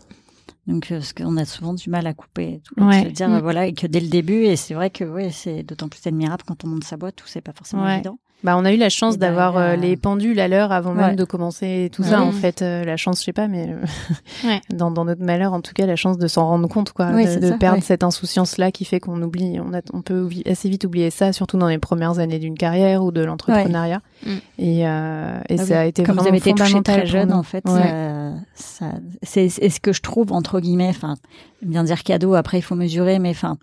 Donc, 0.68 0.92
euh, 0.92 0.98
parce 1.00 1.14
qu'on 1.14 1.38
a 1.38 1.46
souvent 1.46 1.74
du 1.74 1.90
mal 1.90 2.06
à 2.08 2.14
couper 2.14 2.56
et 2.56 2.60
tout. 2.60 2.76
Se 2.78 3.08
dire, 3.10 3.30
Mm. 3.30 3.34
euh, 3.36 3.42
voilà, 3.42 3.68
et 3.68 3.74
que 3.74 3.88
dès 3.88 4.00
le 4.02 4.10
début, 4.10 4.44
et 4.46 4.56
c'est 4.56 4.74
vrai 4.74 4.90
que 4.90 5.04
oui, 5.06 5.32
c'est 5.32 5.64
d'autant 5.64 5.88
plus 5.88 6.06
admirable 6.06 6.44
quand 6.46 6.64
on 6.66 6.68
monte 6.68 6.84
sa 6.84 6.98
boîte, 6.98 7.16
tout 7.16 7.28
c'est 7.28 7.42
pas 7.42 7.54
forcément 7.54 7.88
évident. 7.90 8.20
Bah, 8.44 8.56
on 8.56 8.66
a 8.66 8.72
eu 8.72 8.78
la 8.78 8.90
chance 8.90 9.16
Et 9.16 9.18
d'avoir 9.18 9.54
derrière, 9.54 9.72
euh, 9.72 9.76
les 9.82 9.98
pendules 9.98 10.40
à 10.40 10.48
l'heure 10.48 10.72
avant 10.72 10.92
Ouais. 10.92 11.08
même 11.08 11.16
de 11.16 11.24
commencer 11.24 11.90
tout 11.92 12.04
Ouais. 12.04 12.10
ça. 12.10 12.22
En 12.22 12.32
fait, 12.32 12.62
euh, 12.62 12.84
la 12.84 12.96
chance, 12.96 13.20
je 13.20 13.26
sais 13.26 13.34
pas, 13.34 13.48
mais 13.48 13.68
euh, 13.70 13.76
Ouais. 14.48 14.62
dans, 14.72 14.92
dans 14.92 15.06
notre 15.06 15.24
malheur, 15.24 15.54
en 15.54 15.62
tout 15.62 15.74
cas, 15.74 15.88
la 15.88 15.96
chance 15.96 16.20
de 16.20 16.28
s'en 16.28 16.48
rendre 16.48 16.70
compte, 16.70 16.92
quoi, 16.94 17.12
de, 17.14 17.24
c'est 17.28 17.40
de 17.40 17.50
ça, 17.50 17.58
perdre 17.58 17.82
cette 17.82 18.04
insouciance-là 18.04 18.72
qui 18.72 18.86
fait 18.86 19.00
qu'on 19.00 19.20
oublie, 19.24 19.60
on, 19.60 19.74
a, 19.74 19.82
on 19.92 20.02
peut 20.04 20.22
oubli- 20.24 20.48
assez 20.50 20.70
vite 20.70 20.86
oublier 20.86 21.10
ça, 21.10 21.34
surtout 21.34 21.58
dans 21.58 21.68
les 21.68 21.80
premières 21.80 22.20
années 22.20 22.38
d'une 22.40 22.56
carrière 22.58 23.04
ou 23.04 23.12
de 23.12 23.24
l'entrepreneuriat. 23.24 24.02
Mm. 24.26 24.30
Et, 24.60 24.88
euh, 24.88 25.40
et 25.50 25.54
Ah 25.54 25.58
ça 25.58 25.64
oui. 25.66 25.74
a 25.74 25.86
été 25.86 26.04
Comme 26.04 26.16
vous 26.16 26.24
vraiment 26.24 26.38
avez 26.38 26.50
été 26.50 26.82
très 26.84 27.06
jeune, 27.06 27.32
en 27.32 27.44
fait, 27.44 27.64
Ouais. 27.68 28.34
ça, 28.56 28.86
ça, 28.90 28.92
c'est 29.24 29.50
c'est 29.50 29.70
ce 29.70 29.80
que 29.80 29.94
je 29.94 30.02
trouve 30.02 30.32
entre 30.34 30.60
guillemets. 30.60 30.90
Enfin, 30.90 31.16
bien 31.62 31.84
dire 31.84 32.04
cadeau. 32.04 32.34
Après, 32.34 32.58
il 32.58 32.62
faut 32.62 32.76
mesurer, 32.76 33.20
mais 33.20 33.30
enfin, 33.30 33.58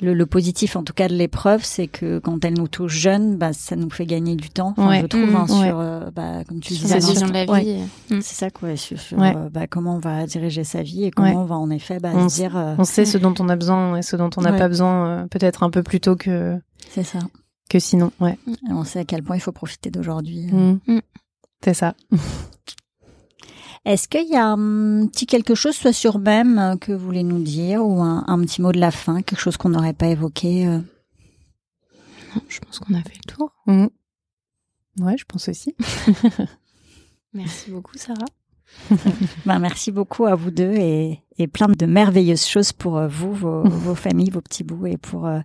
le, 0.00 0.12
le 0.14 0.26
positif, 0.26 0.74
en 0.76 0.82
tout 0.82 0.92
cas, 0.92 1.08
de 1.08 1.14
l'épreuve, 1.14 1.64
c'est 1.64 1.86
que 1.86 2.18
quand 2.18 2.44
elle 2.44 2.54
nous 2.54 2.68
touche 2.68 2.92
jeune, 2.92 3.36
bah, 3.36 3.52
ça 3.52 3.76
nous 3.76 3.90
fait 3.90 4.06
gagner 4.06 4.34
du 4.36 4.50
temps. 4.50 4.74
Enfin, 4.76 4.88
Ouais. 4.88 5.00
je 5.00 5.06
trouve, 5.06 5.30
Mmh, 5.30 5.36
hein, 5.36 5.46
ouais. 5.48 5.68
sur, 5.68 5.78
euh, 5.78 6.10
bah, 6.14 6.44
comme 6.48 6.60
tu 6.60 6.74
Sur 6.74 6.86
disais, 6.86 6.98
vision 6.98 7.26
de 7.28 7.32
la 7.32 7.44
Ouais. 7.44 7.62
vie. 7.62 7.76
Mm. 8.10 8.20
C'est 8.20 8.34
ça, 8.34 8.50
quoi. 8.50 8.76
Sur, 8.76 8.98
sur, 8.98 9.18
Ouais. 9.18 9.32
euh, 9.36 9.48
bah, 9.50 9.66
comment 9.68 9.94
on 9.96 10.00
va 10.00 10.26
diriger 10.26 10.64
sa 10.64 10.82
vie 10.82 11.04
et 11.04 11.10
comment 11.12 11.28
Ouais. 11.30 11.36
on 11.36 11.44
va 11.44 11.56
en 11.56 11.70
effet 11.70 11.98
bah, 12.00 12.10
On 12.14 12.28
se 12.28 12.34
dire. 12.36 12.56
euh, 12.56 12.74
On 12.78 12.84
sait 12.84 13.04
ce 13.04 13.16
dont 13.18 13.34
on 13.38 13.48
a 13.48 13.56
besoin 13.56 13.96
et 13.96 14.02
ce 14.02 14.16
dont 14.16 14.30
on 14.36 14.40
n'a 14.42 14.52
Ouais. 14.52 14.58
pas 14.58 14.68
besoin, 14.68 15.06
euh, 15.06 15.26
peut-être 15.26 15.62
un 15.62 15.70
peu 15.70 15.82
plus 15.82 16.00
tôt 16.00 16.16
que, 16.16 16.58
c'est 16.90 17.04
ça. 17.04 17.18
Que 17.70 17.78
sinon. 17.78 18.12
Ouais. 18.20 18.38
Et 18.48 18.72
on 18.72 18.84
sait 18.84 18.98
à 18.98 19.04
quel 19.06 19.22
point 19.22 19.36
il 19.36 19.40
faut 19.40 19.52
profiter 19.52 19.90
d'aujourd'hui. 19.90 20.50
euh. 20.52 20.74
Mm. 20.74 20.80
Mm. 20.96 21.00
C'est 21.64 21.74
ça. 21.74 21.94
Est-ce 23.86 24.08
qu'il 24.08 24.28
y 24.28 24.36
a 24.36 24.44
un 24.46 25.06
petit 25.06 25.24
quelque 25.26 25.54
chose, 25.54 25.74
soit 25.74 25.92
sur 25.94 26.18
même, 26.18 26.58
euh, 26.58 26.76
que 26.76 26.92
vous 26.92 27.04
voulez 27.04 27.22
nous 27.22 27.42
dire, 27.42 27.82
ou 27.86 28.02
un, 28.02 28.24
un 28.26 28.38
petit 28.42 28.60
mot 28.60 28.72
de 28.72 28.78
la 28.80 28.90
fin, 28.90 29.22
quelque 29.22 29.40
chose 29.40 29.56
qu'on 29.56 29.70
n'aurait 29.70 29.94
pas 29.94 30.08
évoqué 30.08 30.66
euh? 30.66 30.80
Non, 32.34 32.42
Je 32.48 32.58
pense 32.60 32.78
qu'on 32.78 32.92
a 32.94 33.02
fait 33.02 33.16
le 33.26 33.32
tour. 33.32 33.52
Mm. 33.66 33.86
Ouais, 35.00 35.16
je 35.16 35.24
pense 35.24 35.48
aussi. 35.48 35.74
Merci 37.32 37.70
beaucoup, 37.70 37.96
Sarah. 37.96 38.24
Ben, 39.46 39.58
merci 39.58 39.90
beaucoup 39.90 40.26
à 40.26 40.36
vous 40.36 40.52
deux 40.52 40.74
et, 40.74 41.20
et 41.38 41.48
plein 41.48 41.66
de 41.66 41.86
merveilleuses 41.86 42.46
choses 42.46 42.72
pour 42.72 42.98
euh, 42.98 43.08
vous, 43.08 43.32
vos, 43.32 43.62
vos 43.68 43.94
familles, 43.96 44.30
vos 44.30 44.40
petits 44.40 44.62
bouts 44.62 44.86
et 44.86 44.96
pour 44.96 45.26
euh, 45.26 45.40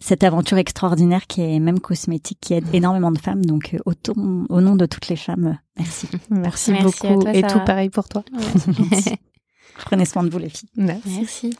cette 0.00 0.22
aventure 0.24 0.58
extraordinaire 0.58 1.26
qui 1.26 1.40
est 1.42 1.58
même 1.58 1.80
cosmétique, 1.80 2.38
qui 2.40 2.54
aide 2.54 2.64
énormément 2.72 3.10
de 3.10 3.18
femmes. 3.18 3.44
Donc, 3.44 3.74
euh, 3.74 3.78
au, 3.84 3.94
ton- 3.94 4.46
au 4.48 4.60
nom 4.60 4.76
de 4.76 4.86
toutes 4.86 5.08
les 5.08 5.16
femmes, 5.16 5.46
euh, 5.46 5.54
merci. 5.78 6.08
Merci, 6.30 6.72
beaucoup. 6.74 7.22
toi, 7.22 7.34
et 7.34 7.42
tout 7.42 7.60
pareil 7.66 7.90
pour 7.90 8.08
toi. 8.08 8.24
Prenez 9.84 10.04
soin 10.04 10.22
de 10.24 10.30
vous, 10.30 10.38
les 10.38 10.48
filles. 10.48 10.68
Merci. 10.76 11.08
Merci. 11.18 11.56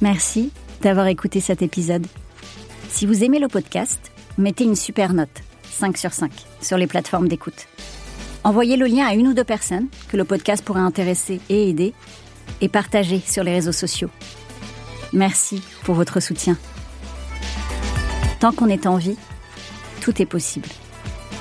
Merci 0.00 0.50
d'avoir 0.82 1.06
écouté 1.06 1.40
cet 1.40 1.62
épisode. 1.62 2.06
Si 2.88 3.06
vous 3.06 3.22
aimez 3.24 3.38
le 3.38 3.48
podcast, 3.48 4.10
mettez 4.36 4.64
une 4.64 4.74
super 4.76 5.12
note, 5.14 5.42
5 5.70 5.96
sur 5.96 6.12
5, 6.12 6.30
sur 6.60 6.76
les 6.76 6.86
plateformes 6.86 7.28
d'écoute. 7.28 7.66
Envoyez 8.44 8.76
le 8.76 8.86
lien 8.86 9.06
à 9.06 9.14
une 9.14 9.28
ou 9.28 9.34
deux 9.34 9.44
personnes 9.44 9.86
que 10.08 10.16
le 10.16 10.24
podcast 10.24 10.64
pourrait 10.64 10.80
intéresser 10.80 11.40
et 11.48 11.68
aider, 11.68 11.94
et 12.60 12.68
partagez 12.68 13.20
sur 13.24 13.44
les 13.44 13.52
réseaux 13.52 13.72
sociaux. 13.72 14.10
Merci 15.12 15.62
pour 15.84 15.94
votre 15.94 16.20
soutien. 16.20 16.56
Tant 18.40 18.52
qu'on 18.52 18.68
est 18.68 18.86
en 18.86 18.96
vie, 18.96 19.16
tout 20.00 20.20
est 20.20 20.26
possible. 20.26 20.68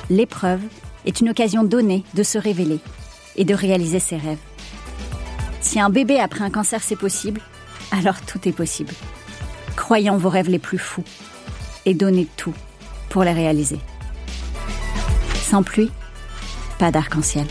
L'épreuve 0.09 0.61
est 1.05 1.19
une 1.21 1.29
occasion 1.29 1.63
donnée 1.63 2.03
de 2.13 2.21
se 2.21 2.37
révéler 2.37 2.79
et 3.35 3.45
de 3.45 3.55
réaliser 3.55 3.99
ses 3.99 4.17
rêves. 4.17 4.37
Si 5.61 5.79
un 5.79 5.89
bébé 5.89 6.19
après 6.19 6.43
un 6.43 6.51
cancer 6.51 6.83
c'est 6.83 6.95
possible, 6.95 7.41
alors 7.91 8.21
tout 8.21 8.47
est 8.47 8.51
possible. 8.51 8.93
Croyez 9.75 10.09
en 10.11 10.17
vos 10.17 10.29
rêves 10.29 10.49
les 10.49 10.59
plus 10.59 10.77
fous 10.77 11.03
et 11.85 11.95
donnez 11.95 12.27
tout 12.37 12.53
pour 13.09 13.23
les 13.23 13.31
réaliser. 13.31 13.79
Sans 15.49 15.63
pluie, 15.63 15.91
pas 16.81 16.89
d'arc-en-ciel. 16.89 17.45